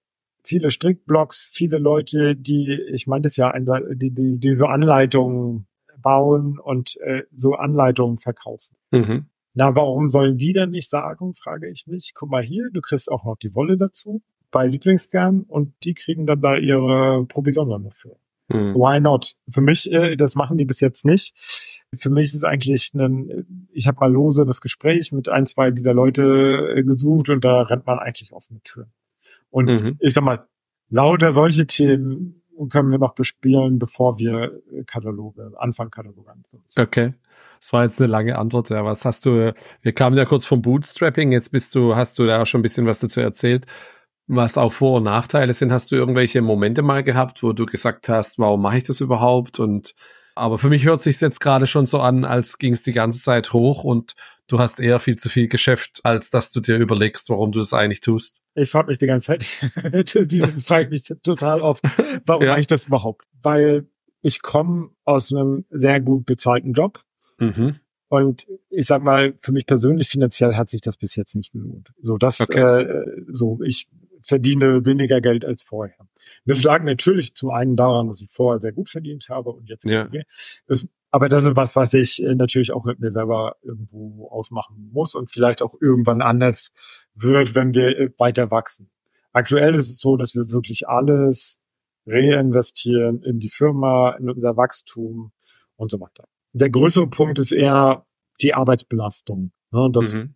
viele 0.46 0.70
Strickblocks, 0.70 1.50
viele 1.52 1.78
Leute, 1.78 2.36
die, 2.36 2.78
ich 2.92 3.06
meine 3.06 3.22
das 3.22 3.36
ja, 3.36 3.52
die, 3.58 4.10
die, 4.10 4.38
die 4.38 4.52
so 4.52 4.66
Anleitungen 4.66 5.66
bauen 6.00 6.58
und 6.58 6.96
äh, 7.00 7.24
so 7.32 7.54
Anleitungen 7.54 8.18
verkaufen. 8.18 8.76
Mhm. 8.90 9.26
Na, 9.54 9.74
warum 9.74 10.08
sollen 10.08 10.36
die 10.36 10.52
denn 10.52 10.70
nicht 10.70 10.90
sagen, 10.90 11.34
frage 11.34 11.68
ich 11.68 11.86
mich. 11.86 12.12
Guck 12.14 12.30
mal 12.30 12.42
hier, 12.42 12.68
du 12.72 12.80
kriegst 12.80 13.10
auch 13.10 13.24
noch 13.24 13.36
die 13.36 13.54
Wolle 13.54 13.76
dazu 13.76 14.22
bei 14.50 14.66
Lieblingsgern 14.66 15.42
und 15.42 15.74
die 15.82 15.94
kriegen 15.94 16.26
dann 16.26 16.40
da 16.40 16.56
ihre 16.56 17.24
Provision 17.26 17.82
dafür. 17.82 18.16
Mhm. 18.48 18.74
Why 18.74 19.00
not? 19.00 19.34
Für 19.48 19.60
mich, 19.60 19.90
äh, 19.90 20.16
das 20.16 20.34
machen 20.34 20.58
die 20.58 20.64
bis 20.64 20.80
jetzt 20.80 21.04
nicht. 21.04 21.34
Für 21.94 22.10
mich 22.10 22.26
ist 22.26 22.34
es 22.34 22.44
eigentlich 22.44 22.92
ein, 22.94 23.68
ich 23.72 23.86
habe 23.86 23.98
mal 24.00 24.12
lose 24.12 24.44
das 24.44 24.60
Gespräch 24.60 25.10
mit 25.12 25.28
ein, 25.28 25.46
zwei 25.46 25.70
dieser 25.70 25.94
Leute 25.94 26.74
äh, 26.76 26.82
gesucht 26.82 27.30
und 27.30 27.44
da 27.44 27.62
rennt 27.62 27.86
man 27.86 27.98
eigentlich 27.98 28.32
offene 28.32 28.60
Türen. 28.62 28.92
Und 29.56 29.70
mhm. 29.70 29.96
ich 30.00 30.12
sag 30.12 30.22
mal, 30.22 30.46
lauter 30.90 31.32
solche 31.32 31.66
Themen 31.66 32.42
können 32.68 32.90
wir 32.90 32.98
noch 32.98 33.14
bespielen, 33.14 33.78
bevor 33.78 34.18
wir 34.18 34.60
Kataloge, 34.86 35.52
anfangen 35.56 35.90
Kataloge 35.90 36.30
anfangen. 36.30 36.62
Okay. 36.76 37.14
Das 37.58 37.72
war 37.72 37.84
jetzt 37.84 37.98
eine 37.98 38.10
lange 38.10 38.36
Antwort. 38.36 38.68
Ja, 38.68 38.84
was 38.84 39.06
hast 39.06 39.24
du, 39.24 39.54
wir 39.80 39.92
kamen 39.94 40.14
ja 40.14 40.26
kurz 40.26 40.44
vom 40.44 40.60
Bootstrapping, 40.60 41.32
jetzt 41.32 41.52
bist 41.52 41.74
du, 41.74 41.96
hast 41.96 42.18
du 42.18 42.26
da 42.26 42.44
schon 42.44 42.58
ein 42.58 42.62
bisschen 42.62 42.84
was 42.84 43.00
dazu 43.00 43.20
erzählt 43.20 43.64
was 44.28 44.58
auch 44.58 44.72
Vor- 44.72 44.96
und 44.96 45.04
Nachteile 45.04 45.52
sind. 45.52 45.70
Hast 45.70 45.92
du 45.92 45.94
irgendwelche 45.94 46.42
Momente 46.42 46.82
mal 46.82 47.04
gehabt, 47.04 47.44
wo 47.44 47.52
du 47.52 47.64
gesagt 47.64 48.08
hast, 48.08 48.40
warum 48.40 48.60
mache 48.60 48.78
ich 48.78 48.84
das 48.84 49.00
überhaupt? 49.00 49.60
Und 49.60 49.94
aber 50.36 50.58
für 50.58 50.68
mich 50.68 50.84
hört 50.84 51.00
sich 51.00 51.20
jetzt 51.20 51.40
gerade 51.40 51.66
schon 51.66 51.86
so 51.86 51.98
an, 51.98 52.24
als 52.24 52.58
ging 52.58 52.74
es 52.74 52.82
die 52.82 52.92
ganze 52.92 53.20
Zeit 53.20 53.52
hoch 53.52 53.84
und 53.84 54.14
du 54.48 54.58
hast 54.58 54.78
eher 54.78 54.98
viel 54.98 55.16
zu 55.16 55.28
viel 55.28 55.48
Geschäft, 55.48 56.00
als 56.04 56.30
dass 56.30 56.50
du 56.50 56.60
dir 56.60 56.76
überlegst, 56.76 57.30
warum 57.30 57.52
du 57.52 57.58
das 57.58 57.72
eigentlich 57.72 58.00
tust. 58.00 58.40
Ich 58.54 58.70
frage 58.70 58.88
mich 58.88 58.98
die 58.98 59.06
ganze 59.06 59.26
Zeit, 59.26 59.46
das 59.92 60.64
frage 60.64 60.84
ich 60.84 60.90
mich 60.90 61.18
total 61.22 61.60
oft, 61.60 61.82
warum 62.26 62.42
ja. 62.42 62.50
mache 62.50 62.60
ich 62.60 62.66
das 62.66 62.86
überhaupt? 62.86 63.26
Weil 63.42 63.88
ich 64.22 64.42
komme 64.42 64.90
aus 65.04 65.32
einem 65.32 65.64
sehr 65.70 66.00
gut 66.00 66.26
bezahlten 66.26 66.72
Job. 66.72 67.00
Mhm. 67.38 67.76
Und 68.08 68.46
ich 68.70 68.86
sag 68.86 69.02
mal, 69.02 69.34
für 69.38 69.52
mich 69.52 69.66
persönlich 69.66 70.08
finanziell 70.08 70.54
hat 70.54 70.68
sich 70.68 70.80
das 70.80 70.96
bis 70.96 71.16
jetzt 71.16 71.34
nicht 71.34 71.52
gelohnt. 71.52 71.92
So, 72.00 72.18
das, 72.18 72.40
okay. 72.40 72.82
äh, 72.82 73.04
so, 73.28 73.60
ich 73.64 73.88
verdiene 74.20 74.84
weniger 74.84 75.20
Geld 75.20 75.44
als 75.44 75.62
vorher. 75.62 75.96
Das 76.44 76.62
lag 76.62 76.82
natürlich 76.82 77.34
zum 77.34 77.50
einen 77.50 77.76
daran, 77.76 78.08
dass 78.08 78.20
ich 78.20 78.30
vorher 78.30 78.60
sehr 78.60 78.72
gut 78.72 78.88
verdient 78.88 79.28
habe 79.28 79.50
und 79.50 79.68
jetzt 79.68 79.84
ja. 79.84 80.08
das, 80.66 80.88
aber 81.10 81.28
das 81.28 81.44
ist 81.44 81.56
was, 81.56 81.76
was 81.76 81.94
ich 81.94 82.22
äh, 82.22 82.34
natürlich 82.34 82.72
auch 82.72 82.84
mit 82.84 83.00
mir 83.00 83.10
selber 83.10 83.56
irgendwo 83.62 84.28
ausmachen 84.28 84.90
muss 84.92 85.14
und 85.14 85.30
vielleicht 85.30 85.62
auch 85.62 85.74
irgendwann 85.80 86.20
anders 86.20 86.72
wird, 87.14 87.54
wenn 87.54 87.74
wir 87.74 87.98
äh, 87.98 88.10
weiter 88.18 88.50
wachsen. 88.50 88.90
Aktuell 89.32 89.74
ist 89.74 89.90
es 89.90 89.98
so, 89.98 90.16
dass 90.16 90.34
wir 90.34 90.50
wirklich 90.50 90.88
alles 90.88 91.60
reinvestieren 92.06 93.22
in 93.22 93.38
die 93.38 93.48
Firma, 93.48 94.12
in 94.12 94.30
unser 94.30 94.56
Wachstum 94.56 95.32
und 95.76 95.90
so 95.90 96.00
weiter. 96.00 96.24
Der 96.52 96.70
größere 96.70 97.08
Punkt 97.08 97.38
ist 97.38 97.52
eher 97.52 98.06
die 98.40 98.54
Arbeitsbelastung. 98.54 99.52
Ne? 99.72 99.88
Dass 99.92 100.14
mhm. 100.14 100.34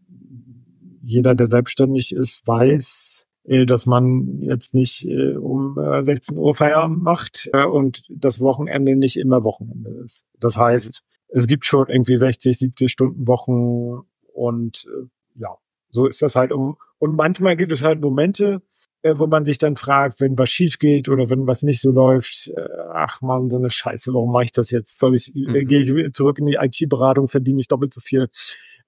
jeder, 1.03 1.35
der 1.35 1.47
selbstständig 1.47 2.13
ist, 2.13 2.47
weiß, 2.47 3.20
dass 3.45 3.87
man 3.87 4.41
jetzt 4.43 4.75
nicht 4.75 5.07
äh, 5.07 5.37
um 5.37 5.79
äh, 5.79 6.05
16 6.05 6.37
Uhr 6.37 6.55
Feierabend 6.55 7.03
macht 7.03 7.49
äh, 7.53 7.65
und 7.65 8.05
das 8.11 8.41
Wochenende 8.41 8.97
nicht 8.97 9.17
immer 9.17 9.45
Wochenende 9.45 9.91
ist. 10.05 10.27
Das 10.39 10.57
heißt, 10.57 11.03
es 11.29 11.47
gibt 11.47 11.65
schon 11.65 11.89
irgendwie 11.89 12.17
60, 12.17 12.59
70 12.59 12.91
Stunden 12.91 13.27
Wochen 13.27 14.07
und 14.35 14.87
äh, 14.87 15.07
ja, 15.41 15.57
so 15.91 16.07
ist 16.07 16.23
das 16.23 16.37
halt. 16.37 16.53
Um, 16.53 16.77
und 16.99 17.17
manchmal 17.17 17.57
gibt 17.57 17.73
es 17.73 17.83
halt 17.83 18.01
Momente, 18.01 18.63
äh, 19.03 19.15
wo 19.17 19.27
man 19.27 19.45
sich 19.45 19.59
dann 19.59 19.77
fragt, 19.77 20.21
wenn 20.21 20.37
was 20.39 20.51
schief 20.51 20.79
geht 20.79 21.09
oder 21.09 21.31
wenn 21.31 21.47
was 21.47 21.63
nicht 21.63 21.81
so 21.81 21.91
läuft, 21.91 22.53
äh, 22.55 22.69
ach 22.93 23.23
man, 23.23 23.51
so 23.51 23.57
eine 23.57 23.71
Scheiße, 23.71 24.13
warum 24.13 24.33
mache 24.33 24.45
ich 24.45 24.53
das 24.53 24.71
jetzt? 24.71 24.99
Soll 24.99 25.15
ich, 25.15 25.35
äh, 25.35 25.63
mhm. 25.63 25.67
gehe 25.67 25.81
ich 25.81 26.13
zurück 26.13 26.39
in 26.39 26.47
die 26.47 26.59
IT-Beratung, 26.61 27.29
verdiene 27.29 27.61
ich 27.61 27.69
doppelt 27.69 27.95
so 27.95 28.01
viel 28.01 28.29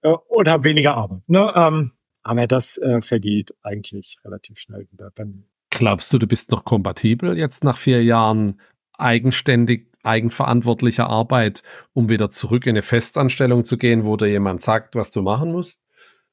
äh, 0.03 0.15
und 0.29 0.49
habe 0.49 0.65
weniger 0.65 0.95
Arbeit. 0.95 1.23
Ne? 1.27 1.53
Ähm, 1.57 1.93
aber 2.23 2.47
das 2.47 2.79
äh, 2.79 3.01
vergeht 3.01 3.55
eigentlich 3.63 4.19
relativ 4.25 4.59
schnell 4.59 4.87
wieder. 4.91 5.11
Dann 5.15 5.45
Glaubst 5.71 6.13
du, 6.13 6.19
du 6.19 6.27
bist 6.27 6.51
noch 6.51 6.65
kompatibel 6.65 7.37
jetzt 7.37 7.65
nach 7.65 7.77
vier 7.77 8.05
Jahren 8.05 8.61
eigenständig, 8.99 9.89
eigenverantwortlicher 10.03 11.09
Arbeit, 11.09 11.63
um 11.93 12.09
wieder 12.09 12.31
zurück 12.31 12.67
in 12.67 12.71
eine 12.71 12.83
Festanstellung 12.83 13.65
zu 13.65 13.79
gehen, 13.79 14.05
wo 14.05 14.17
dir 14.17 14.29
jemand 14.29 14.63
sagt, 14.63 14.95
was 14.95 15.11
du 15.11 15.23
machen 15.23 15.53
musst? 15.53 15.85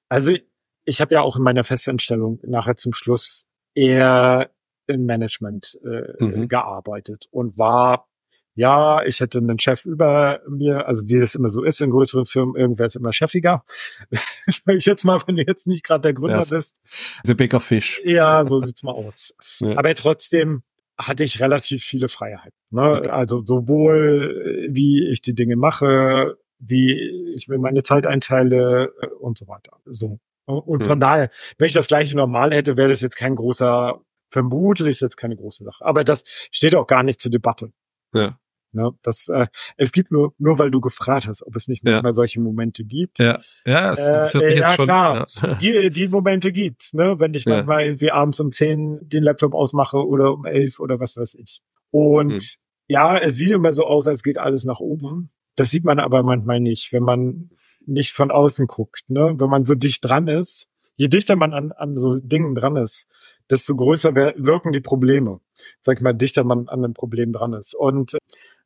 Also 0.09 0.33
ich 0.85 1.01
habe 1.01 1.13
ja 1.13 1.21
auch 1.21 1.37
in 1.37 1.43
meiner 1.43 1.63
Festanstellung 1.63 2.39
nachher 2.43 2.75
zum 2.75 2.93
Schluss 2.93 3.47
eher 3.75 4.49
im 4.87 5.05
Management 5.05 5.79
äh, 5.83 6.23
mhm. 6.23 6.47
gearbeitet 6.47 7.27
und 7.31 7.57
war 7.57 8.09
ja, 8.59 9.05
ich 9.05 9.21
hätte 9.21 9.37
einen 9.37 9.57
Chef 9.57 9.85
über 9.85 10.41
mir, 10.49 10.85
also 10.85 11.07
wie 11.07 11.15
es 11.15 11.33
immer 11.33 11.49
so 11.49 11.63
ist 11.63 11.79
in 11.79 11.91
größeren 11.91 12.25
Firmen, 12.25 12.57
irgendwer 12.57 12.87
ist 12.87 12.97
immer 12.97 13.13
chefiger. 13.13 13.63
Sag 14.47 14.75
ich 14.75 14.85
jetzt 14.85 15.05
mal, 15.05 15.21
wenn 15.25 15.37
du 15.37 15.43
jetzt 15.47 15.65
nicht 15.65 15.85
gerade 15.85 16.01
der 16.01 16.13
Gründer 16.13 16.41
ja, 16.41 16.45
bist. 16.49 16.75
The 17.23 17.35
bigger 17.35 17.61
fish. 17.61 18.01
Ja, 18.03 18.45
so 18.45 18.59
sieht's 18.59 18.83
mal 18.83 18.91
aus. 18.91 19.33
Ja. 19.61 19.77
Aber 19.77 19.93
trotzdem 19.95 20.63
hatte 20.97 21.23
ich 21.23 21.41
relativ 21.41 21.83
viele 21.83 22.07
Freiheiten. 22.07 22.57
Ne? 22.69 22.99
Okay. 22.99 23.09
Also 23.09 23.43
sowohl 23.45 24.67
wie 24.69 25.09
ich 25.09 25.21
die 25.21 25.33
Dinge 25.33 25.55
mache, 25.55 26.37
wie 26.59 27.33
ich 27.35 27.47
mir 27.47 27.57
meine 27.57 27.83
Zeit 27.83 28.05
einteile 28.05 28.93
äh, 29.01 29.07
und 29.19 29.37
so 29.37 29.47
weiter. 29.47 29.77
So. 29.85 30.19
Und 30.45 30.83
von 30.83 30.93
hm. 30.93 30.99
daher, 30.99 31.29
wenn 31.57 31.67
ich 31.67 31.73
das 31.73 31.87
gleiche 31.87 32.15
normal 32.15 32.53
hätte, 32.53 32.77
wäre 32.77 32.89
das 32.89 33.01
jetzt 33.01 33.15
kein 33.15 33.35
großer, 33.35 34.01
vermutlich 34.29 34.99
jetzt 35.01 35.17
keine 35.17 35.35
große 35.35 35.63
Sache. 35.63 35.85
Aber 35.85 36.03
das 36.03 36.23
steht 36.51 36.75
auch 36.75 36.87
gar 36.87 37.03
nicht 37.03 37.21
zur 37.21 37.31
Debatte. 37.31 37.71
Ja. 38.13 38.37
Ne, 38.71 38.91
das, 39.01 39.27
äh, 39.29 39.47
es 39.77 39.91
gibt 39.91 40.11
nur, 40.11 40.33
nur 40.37 40.59
weil 40.59 40.69
du 40.69 40.79
gefragt 40.79 41.25
hast, 41.25 41.45
ob 41.45 41.55
es 41.55 41.67
nicht 41.67 41.83
ja. 41.83 41.93
manchmal 41.93 42.13
solche 42.13 42.39
Momente 42.39 42.83
gibt. 42.83 43.17
Ja, 43.17 43.39
ja, 43.65 43.91
es, 43.91 44.07
es 44.07 44.35
äh, 44.35 44.59
ja 44.59 44.73
schon, 44.73 44.85
klar. 44.85 45.27
Ja. 45.41 45.55
Die, 45.61 45.89
die 45.89 46.07
Momente 46.07 46.51
gibt's, 46.51 46.93
ne, 46.93 47.19
wenn 47.19 47.33
ich 47.33 47.45
ja. 47.45 47.55
manchmal 47.55 47.83
irgendwie 47.83 48.11
abends 48.11 48.39
um 48.39 48.51
zehn 48.51 48.99
den 49.01 49.23
Laptop 49.23 49.55
ausmache 49.55 49.97
oder 49.97 50.33
um 50.33 50.45
elf 50.45 50.79
oder 50.79 50.99
was 50.99 51.17
weiß 51.17 51.33
ich. 51.35 51.61
Und 51.89 52.41
hm. 52.41 52.59
ja, 52.87 53.17
es 53.17 53.35
sieht 53.35 53.49
immer 53.49 53.73
so 53.73 53.85
aus, 53.85 54.05
als 54.05 54.21
geht 54.21 54.37
alles 54.37 54.65
nach 54.65 54.79
oben. 54.79 55.31
Das 55.55 55.71
sieht 55.71 55.83
man 55.83 55.99
aber 55.99 56.21
manchmal 56.21 56.59
nicht, 56.59 56.93
wenn 56.93 57.03
man 57.03 57.49
nicht 57.85 58.11
von 58.11 58.29
außen 58.29 58.67
guckt, 58.67 59.09
ne, 59.09 59.33
wenn 59.37 59.49
man 59.49 59.65
so 59.65 59.73
dicht 59.73 60.05
dran 60.05 60.27
ist. 60.27 60.67
Je 60.95 61.07
dichter 61.07 61.37
man 61.37 61.53
an, 61.53 61.71
an 61.71 61.97
so 61.97 62.19
Dingen 62.19 62.55
dran 62.55 62.75
ist, 62.75 63.07
desto 63.49 63.73
größer 63.73 64.13
wirken 64.15 64.73
die 64.73 64.81
Probleme. 64.81 65.39
Sag 65.81 65.97
ich 65.97 66.01
mal, 66.03 66.13
dichter 66.13 66.43
man 66.43 66.67
an 66.67 66.83
einem 66.83 66.93
Problem 66.93 67.31
dran 67.31 67.53
ist. 67.53 67.73
Und 67.73 68.17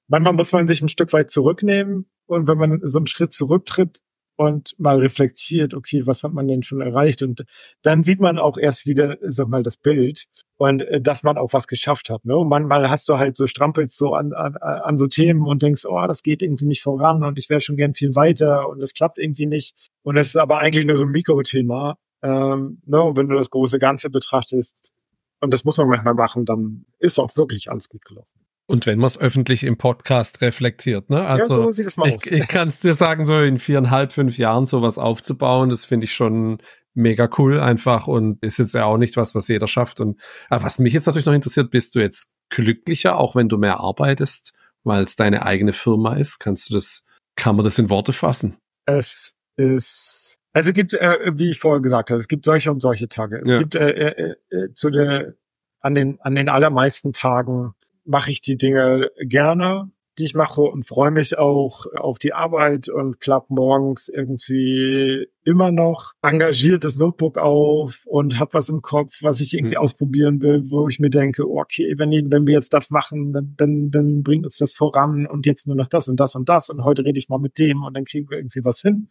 manchmal 0.07 0.33
muss 0.33 0.51
man 0.51 0.67
sich 0.67 0.81
ein 0.81 0.89
Stück 0.89 1.13
weit 1.13 1.31
zurücknehmen 1.31 2.07
und 2.25 2.47
wenn 2.47 2.57
man 2.57 2.79
so 2.83 2.99
einen 2.99 3.07
Schritt 3.07 3.33
zurücktritt 3.33 4.01
und 4.35 4.75
mal 4.79 4.99
reflektiert, 4.99 5.73
okay, 5.73 6.01
was 6.05 6.23
hat 6.23 6.33
man 6.33 6.47
denn 6.47 6.63
schon 6.63 6.81
erreicht? 6.81 7.21
Und 7.21 7.45
dann 7.83 8.03
sieht 8.03 8.19
man 8.19 8.39
auch 8.39 8.57
erst 8.57 8.85
wieder, 8.85 9.17
sag 9.21 9.47
mal, 9.47 9.63
das 9.63 9.77
Bild. 9.77 10.25
und 10.57 10.83
äh, 10.83 11.01
dass 11.01 11.23
man 11.23 11.37
auch 11.37 11.53
was 11.53 11.67
geschafft 11.67 12.09
hat. 12.09 12.25
Ne? 12.25 12.35
Und 12.35 12.47
manchmal 12.47 12.89
hast 12.89 13.09
du 13.09 13.17
halt 13.17 13.37
so 13.37 13.47
strampelst 13.47 13.97
so 13.97 14.13
an, 14.13 14.33
an, 14.33 14.55
an 14.57 14.97
so 14.97 15.07
Themen 15.07 15.45
und 15.45 15.61
denkst, 15.61 15.85
oh, 15.85 16.05
das 16.07 16.23
geht 16.23 16.41
irgendwie 16.41 16.65
nicht 16.65 16.81
voran 16.81 17.23
und 17.23 17.37
ich 17.37 17.49
wäre 17.49 17.61
schon 17.61 17.75
gern 17.75 17.93
viel 17.93 18.15
weiter 18.15 18.69
und 18.69 18.79
das 18.79 18.93
klappt 18.93 19.17
irgendwie 19.19 19.45
nicht. 19.45 19.75
Und 20.03 20.15
das 20.15 20.27
ist 20.27 20.37
aber 20.37 20.59
eigentlich 20.59 20.85
nur 20.85 20.95
so 20.95 21.05
ein 21.05 21.11
Mikrothema. 21.11 21.97
Ähm, 22.21 22.81
ne? 22.85 23.01
Und 23.01 23.17
wenn 23.17 23.27
du 23.27 23.35
das 23.35 23.49
große 23.49 23.79
Ganze 23.79 24.09
betrachtest, 24.09 24.93
und 25.41 25.53
das 25.53 25.65
muss 25.65 25.77
man 25.77 25.89
manchmal 25.89 26.13
machen, 26.13 26.45
dann 26.45 26.85
ist 26.99 27.19
auch 27.19 27.35
wirklich 27.35 27.69
alles 27.69 27.89
gut 27.89 28.05
gelaufen. 28.05 28.42
Und 28.65 28.85
wenn 28.85 28.97
man 28.97 29.07
es 29.07 29.19
öffentlich 29.19 29.63
im 29.63 29.77
Podcast 29.77 30.41
reflektiert, 30.41 31.09
ne? 31.09 31.25
Also 31.25 31.65
ja, 31.65 31.89
so 31.89 32.05
ich, 32.05 32.31
ich 32.31 32.47
kann 32.47 32.69
es 32.69 32.79
dir 32.79 32.93
sagen, 32.93 33.25
so 33.25 33.41
in 33.41 33.59
viereinhalb, 33.59 34.13
fünf 34.13 34.37
Jahren 34.37 34.67
sowas 34.67 34.97
aufzubauen, 34.97 35.69
das 35.69 35.83
finde 35.83 36.05
ich 36.05 36.13
schon 36.13 36.59
mega 36.93 37.29
cool 37.37 37.59
einfach 37.59 38.07
und 38.07 38.41
ist 38.43 38.59
jetzt 38.59 38.73
ja 38.73 38.85
auch 38.85 38.97
nicht 38.97 39.17
was, 39.17 39.35
was 39.35 39.47
jeder 39.47 39.67
schafft. 39.67 39.99
Und 39.99 40.19
äh, 40.49 40.59
was 40.61 40.79
mich 40.79 40.93
jetzt 40.93 41.05
natürlich 41.05 41.25
noch 41.25 41.33
interessiert, 41.33 41.71
bist 41.71 41.95
du 41.95 41.99
jetzt 41.99 42.33
glücklicher, 42.49 43.17
auch 43.17 43.35
wenn 43.35 43.49
du 43.49 43.57
mehr 43.57 43.79
arbeitest, 43.79 44.53
weil 44.83 45.03
es 45.03 45.15
deine 45.15 45.45
eigene 45.45 45.73
Firma 45.73 46.15
ist? 46.15 46.39
Kannst 46.39 46.69
du 46.69 46.75
das, 46.75 47.05
kann 47.35 47.55
man 47.55 47.65
das 47.65 47.79
in 47.79 47.89
Worte 47.89 48.13
fassen? 48.13 48.57
Es 48.85 49.33
ist, 49.57 50.37
also 50.53 50.69
es 50.69 50.73
gibt, 50.73 50.93
äh, 50.93 51.31
wie 51.33 51.49
ich 51.49 51.59
vorher 51.59 51.81
gesagt 51.81 52.11
habe, 52.11 52.19
es 52.19 52.27
gibt 52.27 52.45
solche 52.45 52.71
und 52.71 52.81
solche 52.81 53.09
Tage. 53.09 53.41
Es 53.43 53.49
ja. 53.49 53.59
gibt 53.59 53.75
äh, 53.75 53.89
äh, 53.89 54.35
äh, 54.51 54.73
zu 54.73 54.89
der, 54.89 55.33
an 55.81 55.95
den, 55.95 56.21
an 56.21 56.35
den 56.35 56.47
allermeisten 56.47 57.11
Tagen 57.11 57.73
mache 58.05 58.31
ich 58.31 58.41
die 58.41 58.57
Dinge 58.57 59.09
gerne 59.19 59.91
die 60.19 60.25
ich 60.25 60.35
mache 60.35 60.61
und 60.61 60.85
freue 60.85 61.11
mich 61.11 61.37
auch 61.37 61.85
auf 61.95 62.19
die 62.19 62.33
Arbeit 62.33 62.87
und 62.87 63.19
klapp 63.19 63.49
morgens 63.49 64.09
irgendwie 64.09 65.27
immer 65.43 65.71
noch 65.71 66.13
engagiert 66.21 66.83
das 66.83 66.97
Notebook 66.97 67.37
auf 67.37 68.05
und 68.05 68.39
habe 68.39 68.53
was 68.53 68.69
im 68.69 68.81
Kopf, 68.81 69.23
was 69.23 69.39
ich 69.39 69.55
irgendwie 69.55 69.75
mhm. 69.75 69.81
ausprobieren 69.81 70.41
will, 70.41 70.69
wo 70.69 70.87
ich 70.87 70.99
mir 70.99 71.09
denke, 71.09 71.49
okay, 71.49 71.95
wenn, 71.97 72.11
wenn 72.31 72.45
wir 72.45 72.53
jetzt 72.53 72.73
das 72.73 72.91
machen, 72.91 73.33
dann, 73.33 73.53
dann, 73.57 73.89
dann 73.89 74.23
bringt 74.23 74.45
uns 74.45 74.57
das 74.57 74.73
voran 74.73 75.25
und 75.25 75.45
jetzt 75.45 75.65
nur 75.65 75.75
noch 75.75 75.87
das 75.87 76.07
und 76.07 76.19
das 76.19 76.35
und 76.35 76.47
das 76.47 76.69
und 76.69 76.83
heute 76.83 77.03
rede 77.03 77.17
ich 77.17 77.29
mal 77.29 77.39
mit 77.39 77.57
dem 77.57 77.83
und 77.83 77.95
dann 77.95 78.05
kriegen 78.05 78.29
wir 78.29 78.37
irgendwie 78.37 78.63
was 78.63 78.81
hin. 78.81 79.09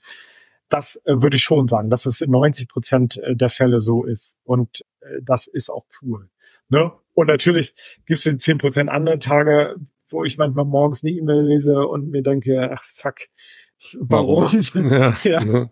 Das 0.69 0.97
äh, 1.05 1.21
würde 1.21 1.37
ich 1.37 1.43
schon 1.43 1.69
sagen, 1.69 1.91
dass 1.91 2.07
es 2.07 2.21
in 2.21 2.31
90 2.31 2.69
Prozent 2.69 3.19
äh, 3.19 3.35
der 3.37 3.51
Fälle 3.51 3.83
so 3.83 4.05
ist. 4.05 4.39
Und 4.45 4.83
äh, 5.01 5.19
das 5.21 5.47
ist 5.47 5.69
auch 5.69 5.85
cool. 6.01 6.31
Ne? 6.71 6.93
Und 7.15 7.27
natürlich 7.27 7.75
gibt 8.07 8.21
es 8.21 8.27
in 8.27 8.39
10 8.39 8.59
Prozent 8.59 8.91
andere 8.91 9.19
Tage, 9.19 9.77
wo 10.09 10.25
ich 10.25 10.39
manchmal 10.39 10.65
morgens 10.65 11.03
eine 11.03 11.13
E-Mail 11.13 11.43
lese 11.43 11.87
und 11.87 12.11
mir 12.11 12.23
denke, 12.23 12.71
ach 12.73 12.83
fuck, 12.83 13.17
warum? 13.99 14.53
warum? 14.75 14.91
Ja, 15.25 15.41
ja. 15.41 15.71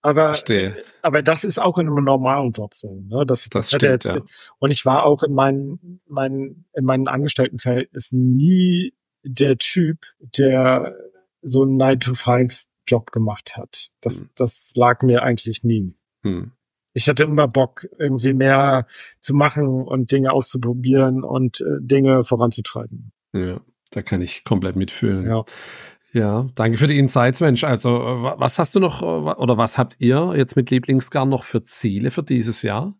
Aber, 0.00 0.28
Verstehe. 0.28 0.76
aber 1.02 1.22
das 1.22 1.44
ist 1.44 1.58
auch 1.58 1.76
in 1.78 1.88
einem 1.88 2.04
normalen 2.04 2.52
Job 2.52 2.74
so. 2.74 3.02
Ne? 3.08 3.26
Das, 3.26 3.42
das, 3.44 3.50
das 3.50 3.68
stimmt, 3.68 3.82
jetzt, 3.82 4.06
ja. 4.06 4.20
Und 4.58 4.70
ich 4.70 4.86
war 4.86 5.04
auch 5.04 5.22
in 5.22 5.34
meinen, 5.34 6.00
meinen, 6.06 6.66
in 6.72 6.84
meinen 6.84 7.08
Angestelltenverhältnissen 7.08 8.36
nie 8.36 8.94
der 9.24 9.58
Typ, 9.58 9.98
der 10.20 10.96
so 11.42 11.62
einen 11.62 11.80
9-to-5-Job 11.80 13.10
gemacht 13.10 13.56
hat. 13.56 13.88
Das, 14.00 14.20
hm. 14.20 14.30
das 14.36 14.72
lag 14.76 15.02
mir 15.02 15.22
eigentlich 15.22 15.64
nie. 15.64 15.94
Hm. 16.22 16.52
Ich 16.98 17.08
hatte 17.08 17.22
immer 17.22 17.46
Bock, 17.46 17.86
irgendwie 17.96 18.34
mehr 18.34 18.86
zu 19.20 19.32
machen 19.32 19.84
und 19.84 20.10
Dinge 20.10 20.32
auszuprobieren 20.32 21.22
und 21.22 21.60
äh, 21.60 21.64
Dinge 21.80 22.24
voranzutreiben. 22.24 23.12
Ja, 23.32 23.60
da 23.92 24.02
kann 24.02 24.20
ich 24.20 24.42
komplett 24.42 24.74
mitfühlen. 24.74 25.24
Ja. 25.26 25.44
Ja, 26.12 26.48
danke 26.54 26.78
für 26.78 26.86
die 26.86 26.98
Insights, 26.98 27.40
Mensch. 27.40 27.64
Also, 27.64 27.90
was 27.90 28.58
hast 28.58 28.74
du 28.74 28.80
noch 28.80 29.02
oder 29.02 29.58
was 29.58 29.76
habt 29.76 29.96
ihr 29.98 30.32
jetzt 30.36 30.56
mit 30.56 30.70
Lieblingsgarn 30.70 31.28
noch 31.28 31.44
für 31.44 31.64
Ziele 31.66 32.10
für 32.10 32.22
dieses 32.22 32.62
Jahr? 32.62 32.94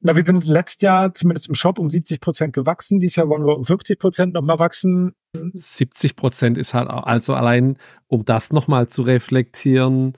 Na, 0.00 0.16
wir 0.16 0.24
sind 0.24 0.44
letztes 0.44 0.80
Jahr 0.80 1.12
zumindest 1.12 1.48
im 1.48 1.54
Shop 1.54 1.78
um 1.78 1.90
70 1.90 2.20
Prozent 2.20 2.54
gewachsen. 2.54 3.00
Dieses 3.00 3.16
Jahr 3.16 3.28
wollen 3.28 3.44
wir 3.44 3.56
um 3.56 3.64
50 3.64 3.98
Prozent 3.98 4.34
nochmal 4.34 4.58
wachsen. 4.60 5.14
70 5.52 6.14
Prozent 6.14 6.56
ist 6.56 6.72
halt 6.74 6.88
also 6.88 7.34
allein, 7.34 7.76
um 8.06 8.24
das 8.24 8.52
nochmal 8.52 8.86
zu 8.86 9.02
reflektieren, 9.02 10.16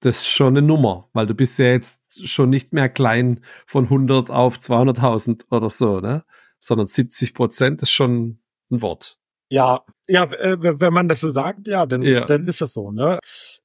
das 0.00 0.18
ist 0.18 0.28
schon 0.28 0.56
eine 0.56 0.66
Nummer, 0.66 1.08
weil 1.12 1.26
du 1.26 1.34
bist 1.34 1.58
ja 1.58 1.66
jetzt 1.66 1.98
schon 2.24 2.50
nicht 2.50 2.72
mehr 2.72 2.88
klein 2.88 3.40
von 3.66 3.84
100 3.84 4.30
auf 4.30 4.58
200.000 4.58 5.44
oder 5.50 5.70
so, 5.70 6.00
ne? 6.00 6.24
Sondern 6.60 6.86
70 6.86 7.34
Prozent 7.34 7.82
ist 7.82 7.90
schon 7.90 8.40
ein 8.70 8.82
Wort. 8.82 9.18
Ja, 9.50 9.82
ja, 10.06 10.24
äh, 10.24 10.56
wenn 10.60 10.92
man 10.92 11.08
das 11.08 11.20
so 11.20 11.28
sagt, 11.28 11.68
ja, 11.68 11.86
dann, 11.86 12.02
ja. 12.02 12.24
dann 12.26 12.46
ist 12.46 12.60
das 12.60 12.72
so, 12.72 12.90
ne? 12.90 13.18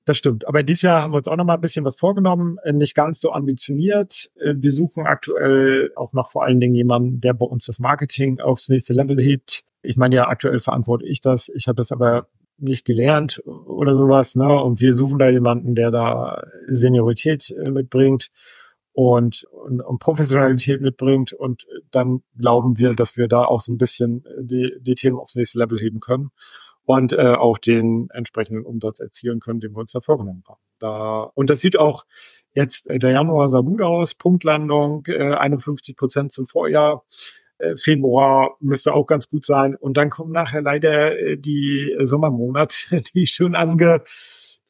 Das 0.06 0.18
stimmt. 0.18 0.48
Aber 0.48 0.64
dieses 0.64 0.82
Jahr 0.82 1.02
haben 1.02 1.14
wir 1.14 1.18
uns 1.18 1.28
auch 1.28 1.36
noch 1.36 1.46
mal 1.46 1.56
ein 1.56 1.62
bisschen 1.62 1.84
was 1.84 1.96
vorgenommen, 1.98 2.58
äh, 2.64 2.72
nicht 2.72 2.96
ganz 2.96 3.20
so 3.20 3.32
ambitioniert. 3.32 4.30
Äh, 4.36 4.54
wir 4.58 4.72
suchen 4.72 5.06
aktuell 5.06 5.92
auch 5.96 6.14
noch 6.14 6.30
vor 6.30 6.44
allen 6.44 6.60
Dingen 6.60 6.76
jemanden, 6.76 7.20
der 7.20 7.34
bei 7.34 7.46
uns 7.46 7.66
das 7.66 7.80
Marketing 7.80 8.40
aufs 8.40 8.70
nächste 8.70 8.94
Level 8.94 9.20
hebt. 9.20 9.64
Ich 9.82 9.98
meine 9.98 10.16
ja, 10.16 10.28
aktuell 10.28 10.60
verantworte 10.60 11.06
ich 11.06 11.20
das. 11.20 11.50
Ich 11.50 11.68
habe 11.68 11.76
das 11.76 11.92
aber 11.92 12.28
nicht 12.64 12.86
gelernt 12.86 13.42
oder 13.46 13.96
sowas, 13.96 14.36
ne? 14.36 14.62
Und 14.62 14.82
wir 14.82 14.94
suchen 14.94 15.20
da 15.20 15.30
jemanden, 15.30 15.76
der 15.76 15.92
da 15.92 16.44
Seniorität 16.68 17.54
mitbringt 17.70 18.30
und, 18.94 19.44
und, 19.52 19.82
und 19.82 20.00
Professionalität 20.00 20.82
mitbringt. 20.82 21.34
Und 21.34 21.66
dann 21.92 22.24
glauben 22.38 22.78
wir, 22.78 22.94
dass 22.94 23.18
wir 23.18 23.28
da 23.28 23.44
auch 23.46 23.62
so 23.62 23.74
ein 23.74 23.78
bisschen 23.78 24.24
die, 24.40 24.74
die 24.80 24.96
Themen 24.96 25.18
aufs 25.18 25.36
nächste 25.36 25.60
Level 25.60 25.80
heben 25.80 26.00
können 26.00 26.32
und 26.86 27.14
äh, 27.14 27.34
auch 27.34 27.58
den 27.58 28.10
entsprechenden 28.12 28.66
Umsatz 28.66 29.00
erzielen 29.00 29.40
können, 29.40 29.60
den 29.60 29.76
wir 29.76 29.80
uns 29.80 29.94
da 29.94 30.02
vorgenommen 30.02 30.44
haben. 30.48 30.60
Da, 30.80 31.24
und 31.34 31.50
das 31.50 31.62
sieht 31.62 31.78
auch 31.80 32.06
jetzt, 32.54 32.90
äh, 32.90 33.00
der 33.00 33.12
Januar 33.12 33.50
sah 33.50 33.62
gut 33.62 33.82
aus, 33.82 34.16
Punktlandung, 34.16 35.06
äh, 35.08 35.34
51 35.34 35.96
Prozent 35.96 36.32
zum 36.34 36.46
Vorjahr. 36.46 37.04
Äh, 37.58 37.76
Februar 37.76 38.58
müsste 38.60 38.94
auch 38.94 39.06
ganz 39.06 39.30
gut 39.30 39.46
sein. 39.46 39.76
Und 39.76 39.98
dann 39.98 40.10
kommen 40.10 40.32
nachher 40.32 40.62
leider 40.62 41.18
äh, 41.20 41.38
die 41.38 41.96
Sommermonate, 42.04 43.02
die 43.14 43.24
ich 43.24 43.34
schon 43.34 43.56
ange, 43.56 44.02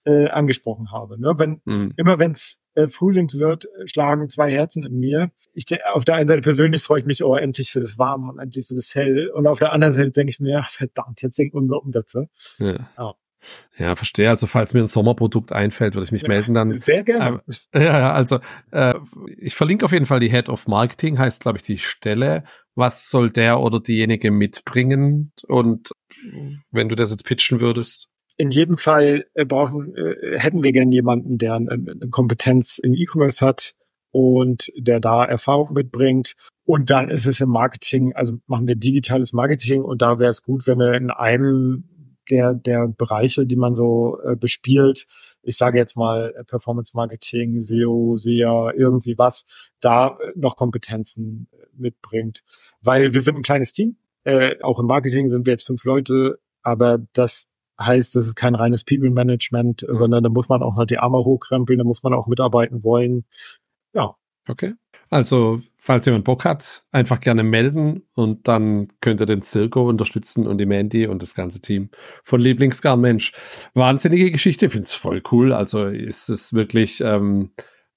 äh, 0.06 0.28
angesprochen 0.28 0.92
habe. 0.92 1.20
Ne? 1.20 1.34
Wenn, 1.38 1.62
mhm. 1.66 1.94
Immer 1.96 2.20
wenn 2.20 2.32
es 2.34 2.60
äh, 2.76 2.88
Frühling 2.88 3.32
wird, 3.34 3.66
äh, 3.66 3.88
schlagen 3.88 4.30
zwei 4.30 4.52
Herzen 4.52 4.84
in 4.84 5.00
mir. 5.00 5.32
Ich, 5.54 5.66
auf 5.94 6.06
der 6.06 6.16
einen 6.16 6.28
Seite 6.28 6.42
persönlich 6.42 6.84
freue 6.84 7.00
ich 7.00 7.06
mich, 7.06 7.24
oh, 7.24 7.36
endlich 7.36 7.72
für 7.72 7.80
das 7.80 7.98
Warm 7.98 8.30
und 8.30 8.40
endlich 8.40 8.68
für 8.68 8.76
das 8.76 8.96
Hell. 8.96 9.30
Und 9.30 9.48
auf 9.48 9.60
der 9.60 9.72
anderen 9.72 9.92
Seite 9.92 10.12
denke 10.12 10.32
ich 10.32 10.40
mir, 10.40 10.62
ach, 10.64 10.70
verdammt, 10.70 11.22
jetzt 11.22 11.36
sinken 11.36 11.58
unsere 11.58 11.80
Umsätze. 11.80 12.30
Ja. 12.58 12.90
ja. 12.98 13.14
Ja, 13.78 13.96
verstehe. 13.96 14.30
Also 14.30 14.48
falls 14.48 14.74
mir 14.74 14.82
ein 14.82 14.88
Sommerprodukt 14.88 15.52
einfällt, 15.52 15.96
würde 15.96 16.06
ich 16.06 16.12
mich 16.12 16.24
ja, 16.24 16.28
melden 16.28 16.54
dann. 16.54 16.74
Sehr 16.74 17.04
gerne. 17.04 17.42
Äh, 17.72 17.86
ja, 17.86 18.14
also 18.14 18.40
äh, 18.72 18.96
ich 19.38 19.56
verlinke 19.56 19.86
auf 19.86 19.92
jeden 19.92 20.06
Fall 20.06 20.20
die 20.20 20.30
Head 20.30 20.50
of 20.50 20.68
Marketing, 20.68 21.20
heißt 21.20 21.42
glaube 21.42 21.58
ich 21.58 21.64
die 21.64 21.78
Stelle. 21.78 22.44
Was 22.76 23.10
soll 23.10 23.30
der 23.30 23.60
oder 23.60 23.80
diejenige 23.80 24.32
mitbringen? 24.32 25.32
Und 25.48 25.92
wenn 26.72 26.90
du 26.90 26.96
das 26.96 27.12
jetzt 27.12 27.26
pitchen 27.26 27.60
würdest, 27.60 28.10
in 28.38 28.50
jedem 28.50 28.78
Fall 28.78 29.26
äh, 29.36 29.46
brauchen, 29.46 29.96
äh, 29.96 30.40
hätten 30.40 30.64
wir 30.64 30.72
gerne 30.72 30.92
jemanden, 30.92 31.38
der 31.38 31.54
eine, 31.54 31.72
eine 31.72 32.10
Kompetenz 32.10 32.80
in 32.80 32.94
E-Commerce 32.96 33.46
hat 33.46 33.76
und 34.12 34.72
der 34.76 35.00
da 35.00 35.26
Erfahrung 35.26 35.74
mitbringt. 35.74 36.34
Und 36.66 36.90
dann 36.90 37.10
ist 37.10 37.26
es 37.26 37.42
im 37.42 37.50
Marketing, 37.50 38.14
also 38.14 38.38
machen 38.48 38.68
wir 38.68 38.76
digitales 38.76 39.34
Marketing 39.34 39.82
und 39.84 40.02
da 40.02 40.20
wäre 40.20 40.30
es 40.30 40.42
gut, 40.42 40.66
wenn 40.66 40.80
wir 40.80 40.94
in 40.94 41.12
einem 41.12 41.90
der, 42.30 42.54
der 42.54 42.88
Bereiche, 42.88 43.46
die 43.46 43.56
man 43.56 43.76
so 43.76 44.20
äh, 44.24 44.36
bespielt, 44.36 45.06
ich 45.42 45.58
sage 45.58 45.78
jetzt 45.78 45.98
mal 45.98 46.34
äh, 46.38 46.44
Performance 46.44 46.96
Marketing, 46.96 47.60
SEO, 47.60 48.16
SEA, 48.18 48.72
irgendwie 48.76 49.18
was, 49.18 49.46
da 49.80 50.18
äh, 50.20 50.32
noch 50.36 50.56
Kompetenzen 50.56 51.48
äh, 51.52 51.66
mitbringt. 51.76 52.44
Weil 52.82 53.14
wir 53.14 53.22
sind 53.22 53.36
ein 53.36 53.44
kleines 53.44 53.74
Team. 53.74 53.98
Äh, 54.24 54.56
auch 54.62 54.80
im 54.80 54.88
Marketing 54.88 55.30
sind 55.30 55.46
wir 55.46 55.52
jetzt 55.52 55.68
fünf 55.68 55.84
Leute, 55.84 56.40
aber 56.62 57.00
das 57.14 57.50
heißt, 57.80 58.16
das 58.16 58.28
ist 58.28 58.36
kein 58.36 58.56
reines 58.56 58.84
People-Management, 58.84 59.86
sondern 59.88 60.24
da 60.24 60.30
muss 60.30 60.48
man 60.48 60.64
auch 60.64 60.76
noch 60.76 60.86
die 60.86 61.00
Arme 61.00 61.18
hochkrempeln, 61.18 61.80
da 61.80 61.84
muss 61.84 62.04
man 62.04 62.14
auch 62.14 62.28
mitarbeiten 62.28 62.84
wollen. 62.84 63.26
Ja. 63.94 64.16
Okay. 64.48 64.74
Also, 65.10 65.62
falls 65.84 66.06
jemand 66.06 66.24
Bock 66.24 66.46
hat, 66.46 66.86
einfach 66.94 67.20
gerne 67.20 67.44
melden 67.44 68.04
und 68.14 68.48
dann 68.48 68.88
könnt 69.02 69.20
ihr 69.20 69.26
den 69.26 69.42
Zirko 69.42 69.86
unterstützen 69.90 70.48
und 70.48 70.58
die 70.58 70.66
Mandy 70.66 71.08
und 71.08 71.22
das 71.22 71.36
ganze 71.36 71.60
Team 71.60 71.90
von 72.24 72.40
Lieblingsgarn. 72.40 73.02
Mensch, 73.02 73.34
wahnsinnige 73.74 74.32
Geschichte, 74.32 74.70
finde 74.70 74.86
es 74.86 74.94
voll 74.94 75.22
cool. 75.34 75.52
Also 75.52 75.88
ist 75.88 76.30
es 76.30 76.54
wirklich 76.54 77.02
ähm, 77.02 77.52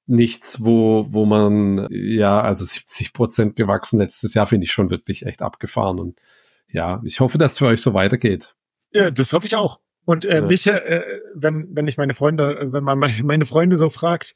nichts, 0.05 0.65
wo, 0.65 1.07
wo 1.11 1.27
man, 1.27 1.87
ja, 1.91 2.41
also 2.41 2.65
70 2.65 3.13
Prozent 3.13 3.55
gewachsen 3.55 4.01
letztes 4.01 4.35
Jahr, 4.35 4.49
finde 4.49 4.65
ich 4.65 4.73
schon 4.73 4.91
wirklich 4.91 5.25
echt 5.25 5.41
abgefahren. 5.41 6.01
Und 6.01 6.19
ja, 6.67 7.01
ich 7.05 7.21
hoffe, 7.21 7.39
dass 7.39 7.53
es 7.53 7.59
für 7.59 7.67
euch 7.67 7.81
so 7.81 7.95
weitergeht. 7.95 8.57
Ja, 8.93 9.13
das 9.13 9.33
hoffe 9.33 9.47
ich 9.47 9.55
auch. 9.55 9.79
Und 10.05 10.25
äh, 10.25 10.41
ja. 10.41 10.41
mich, 10.41 10.67
äh, 10.67 11.03
wenn, 11.37 11.69
wenn 11.71 11.87
ich 11.87 11.99
meine 11.99 12.15
Freunde, 12.15 12.67
wenn 12.73 12.83
man 12.83 12.99
meine 13.23 13.45
Freunde 13.45 13.77
so 13.77 13.91
fragt, 13.91 14.35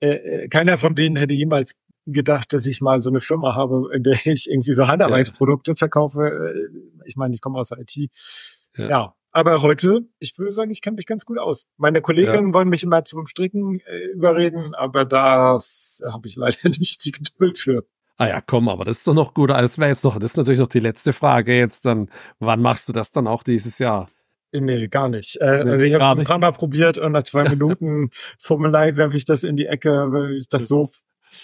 äh, 0.00 0.10
äh, 0.10 0.48
keiner 0.48 0.76
von 0.76 0.94
denen 0.94 1.16
hätte 1.16 1.32
jemals 1.32 1.80
gedacht, 2.12 2.52
dass 2.52 2.66
ich 2.66 2.80
mal 2.80 3.00
so 3.00 3.10
eine 3.10 3.20
Firma 3.20 3.54
habe, 3.54 3.90
in 3.94 4.02
der 4.02 4.18
ich 4.24 4.50
irgendwie 4.50 4.72
so 4.72 4.86
Handarbeitsprodukte 4.86 5.72
ja. 5.72 5.74
verkaufe. 5.76 6.26
Äh, 6.26 7.06
ich 7.06 7.16
meine, 7.16 7.34
ich 7.34 7.40
komme 7.40 7.58
aus 7.58 7.70
der 7.70 7.78
IT. 7.78 7.96
Ja. 8.76 8.88
ja. 8.88 9.14
Aber 9.32 9.62
heute, 9.62 10.08
ich 10.18 10.36
würde 10.38 10.52
sagen, 10.52 10.72
ich 10.72 10.82
kenne 10.82 10.96
mich 10.96 11.06
ganz 11.06 11.24
gut 11.24 11.38
aus. 11.38 11.68
Meine 11.76 12.02
Kolleginnen 12.02 12.48
ja. 12.48 12.54
wollen 12.54 12.68
mich 12.68 12.82
immer 12.82 13.04
zum 13.04 13.26
Stricken 13.26 13.80
äh, 13.86 14.06
überreden, 14.12 14.74
aber 14.74 15.04
das 15.04 16.02
habe 16.04 16.26
ich 16.26 16.36
leider 16.36 16.68
nicht 16.68 17.04
die 17.04 17.12
Geduld 17.12 17.58
für. 17.58 17.84
Ah 18.16 18.28
ja, 18.28 18.40
komm, 18.40 18.68
aber 18.68 18.84
das 18.84 18.98
ist 18.98 19.06
doch 19.06 19.14
noch 19.14 19.32
gut. 19.32 19.50
Das 19.50 19.78
wäre 19.78 19.88
jetzt 19.88 20.04
noch, 20.04 20.18
das 20.18 20.32
ist 20.32 20.36
natürlich 20.36 20.60
noch 20.60 20.68
die 20.68 20.80
letzte 20.80 21.12
Frage 21.12 21.56
jetzt 21.56 21.86
dann. 21.86 22.10
Wann 22.38 22.60
machst 22.60 22.88
du 22.88 22.92
das 22.92 23.12
dann 23.12 23.26
auch 23.26 23.42
dieses 23.42 23.78
Jahr? 23.78 24.10
Nee, 24.52 24.88
gar 24.88 25.08
nicht. 25.08 25.36
Äh, 25.36 25.64
nee, 25.64 25.70
also 25.70 25.84
ich 25.84 25.94
habe 25.94 26.20
es 26.20 26.26
ein 26.26 26.28
paar 26.28 26.38
Mal 26.38 26.52
probiert 26.52 26.98
und 26.98 27.12
nach 27.12 27.22
zwei 27.22 27.44
Minuten 27.48 28.10
Fummelei 28.38 28.96
werfe 28.96 29.16
ich 29.16 29.24
das 29.24 29.44
in 29.44 29.56
die 29.56 29.66
Ecke, 29.66 30.12
weil 30.12 30.36
ich 30.36 30.48
das 30.48 30.66
so, 30.66 30.90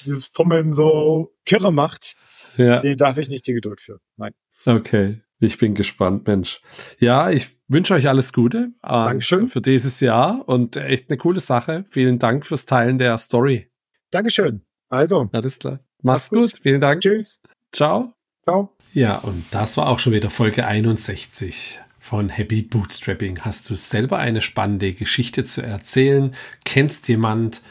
dieses 0.05 0.25
Fummeln 0.25 0.73
so 0.73 1.35
kirre 1.45 1.73
macht. 1.73 2.17
Ja. 2.57 2.83
Nee, 2.83 2.97
darf 2.97 3.19
ich 3.19 3.29
nicht 3.29 3.47
die 3.47 3.53
Geduld 3.53 3.81
für. 3.81 4.01
Nein. 4.17 4.33
Okay. 4.65 5.21
Ich 5.39 5.59
bin 5.59 5.75
gespannt, 5.75 6.27
Mensch. 6.27 6.63
Ja, 6.99 7.31
ich 7.31 7.59
wünsche 7.69 7.93
euch 7.93 8.09
alles 8.09 8.33
Gute 8.33 8.71
äh, 8.83 8.89
Dankeschön. 8.89 9.49
für 9.49 9.61
dieses 9.61 10.01
Jahr 10.01 10.49
und 10.49 10.77
echt 10.77 11.11
eine 11.11 11.19
coole 11.19 11.41
Sache. 11.41 11.85
Vielen 11.91 12.19
Dank 12.19 12.47
fürs 12.47 12.65
Teilen 12.65 12.99
der 12.99 13.19
Story. 13.19 13.71
Dankeschön. 14.11 14.63
Also. 14.89 15.29
Alles 15.33 15.59
klar. 15.59 15.81
Mach's 16.03 16.31
gut. 16.31 16.53
gut. 16.53 16.61
Vielen 16.63 16.81
Dank. 16.81 17.03
Tschüss. 17.03 17.43
Ciao. 17.73 18.15
Ciao. 18.45 18.77
Ja, 18.95 19.17
und 19.19 19.45
das 19.51 19.77
war 19.77 19.89
auch 19.89 19.99
schon 19.99 20.15
wieder 20.15 20.31
Folge 20.31 20.67
61 20.67 21.81
von 21.99 22.29
Happy 22.31 22.63
Bootstrapping. 22.63 23.41
Hast 23.41 23.69
du 23.69 23.77
selber 23.77 24.19
eine 24.19 24.41
spannende 24.41 24.93
Geschichte 24.93 25.45
zu 25.45 25.61
erzählen? 25.61 26.35
Kennst 26.65 27.09
jemand, 27.09 27.63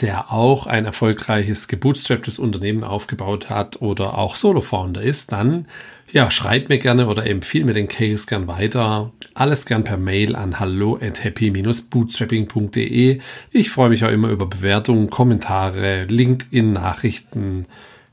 der 0.00 0.32
auch 0.32 0.66
ein 0.66 0.84
erfolgreiches 0.84 1.68
gebootstrapptes 1.68 2.38
Unternehmen 2.38 2.84
aufgebaut 2.84 3.48
hat 3.50 3.80
oder 3.80 4.18
auch 4.18 4.36
Solo-Founder 4.36 5.02
ist, 5.02 5.32
dann 5.32 5.66
ja, 6.12 6.30
schreib 6.30 6.68
mir 6.68 6.78
gerne 6.78 7.08
oder 7.08 7.26
empfehle 7.26 7.64
mir 7.64 7.74
den 7.74 7.88
Case 7.88 8.26
gern 8.28 8.46
weiter. 8.46 9.10
Alles 9.34 9.66
gern 9.66 9.82
per 9.82 9.96
Mail 9.96 10.36
an 10.36 10.60
hallo 10.60 10.96
at 11.02 11.24
happy-bootstrapping.de. 11.24 13.20
Ich 13.50 13.70
freue 13.70 13.88
mich 13.88 14.04
auch 14.04 14.10
immer 14.10 14.28
über 14.28 14.46
Bewertungen, 14.46 15.10
Kommentare, 15.10 16.04
LinkedIn-Nachrichten. 16.04 17.66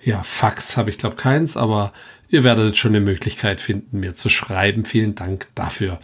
Ja, 0.03 0.23
Fax 0.23 0.77
habe 0.77 0.89
ich 0.89 0.97
glaube 0.97 1.15
keins, 1.15 1.57
aber 1.57 1.93
ihr 2.29 2.43
werdet 2.43 2.75
schon 2.75 2.95
eine 2.95 3.05
Möglichkeit 3.05 3.61
finden, 3.61 3.99
mir 3.99 4.15
zu 4.15 4.29
schreiben. 4.29 4.83
Vielen 4.83 5.13
Dank 5.13 5.47
dafür. 5.53 5.99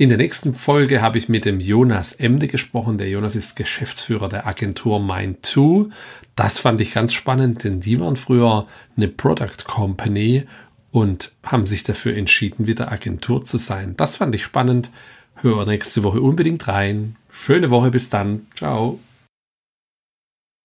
In 0.00 0.10
der 0.10 0.18
nächsten 0.18 0.54
Folge 0.54 1.02
habe 1.02 1.18
ich 1.18 1.28
mit 1.28 1.44
dem 1.44 1.58
Jonas 1.58 2.12
Emde 2.12 2.46
gesprochen. 2.46 2.98
Der 2.98 3.08
Jonas 3.08 3.34
ist 3.34 3.56
Geschäftsführer 3.56 4.28
der 4.28 4.46
Agentur 4.46 5.00
Mind2. 5.00 5.90
Das 6.36 6.60
fand 6.60 6.80
ich 6.80 6.94
ganz 6.94 7.12
spannend, 7.12 7.64
denn 7.64 7.80
die 7.80 7.98
waren 7.98 8.14
früher 8.14 8.68
eine 8.96 9.08
Product 9.08 9.64
Company 9.66 10.44
und 10.92 11.32
haben 11.42 11.66
sich 11.66 11.82
dafür 11.82 12.16
entschieden, 12.16 12.68
wieder 12.68 12.92
Agentur 12.92 13.44
zu 13.44 13.56
sein. 13.56 13.96
Das 13.96 14.18
fand 14.18 14.36
ich 14.36 14.44
spannend. 14.44 14.90
Höre 15.34 15.66
nächste 15.66 16.04
Woche 16.04 16.20
unbedingt 16.20 16.68
rein. 16.68 17.16
Schöne 17.32 17.70
Woche, 17.70 17.90
bis 17.90 18.08
dann. 18.08 18.46
Ciao. 18.54 19.00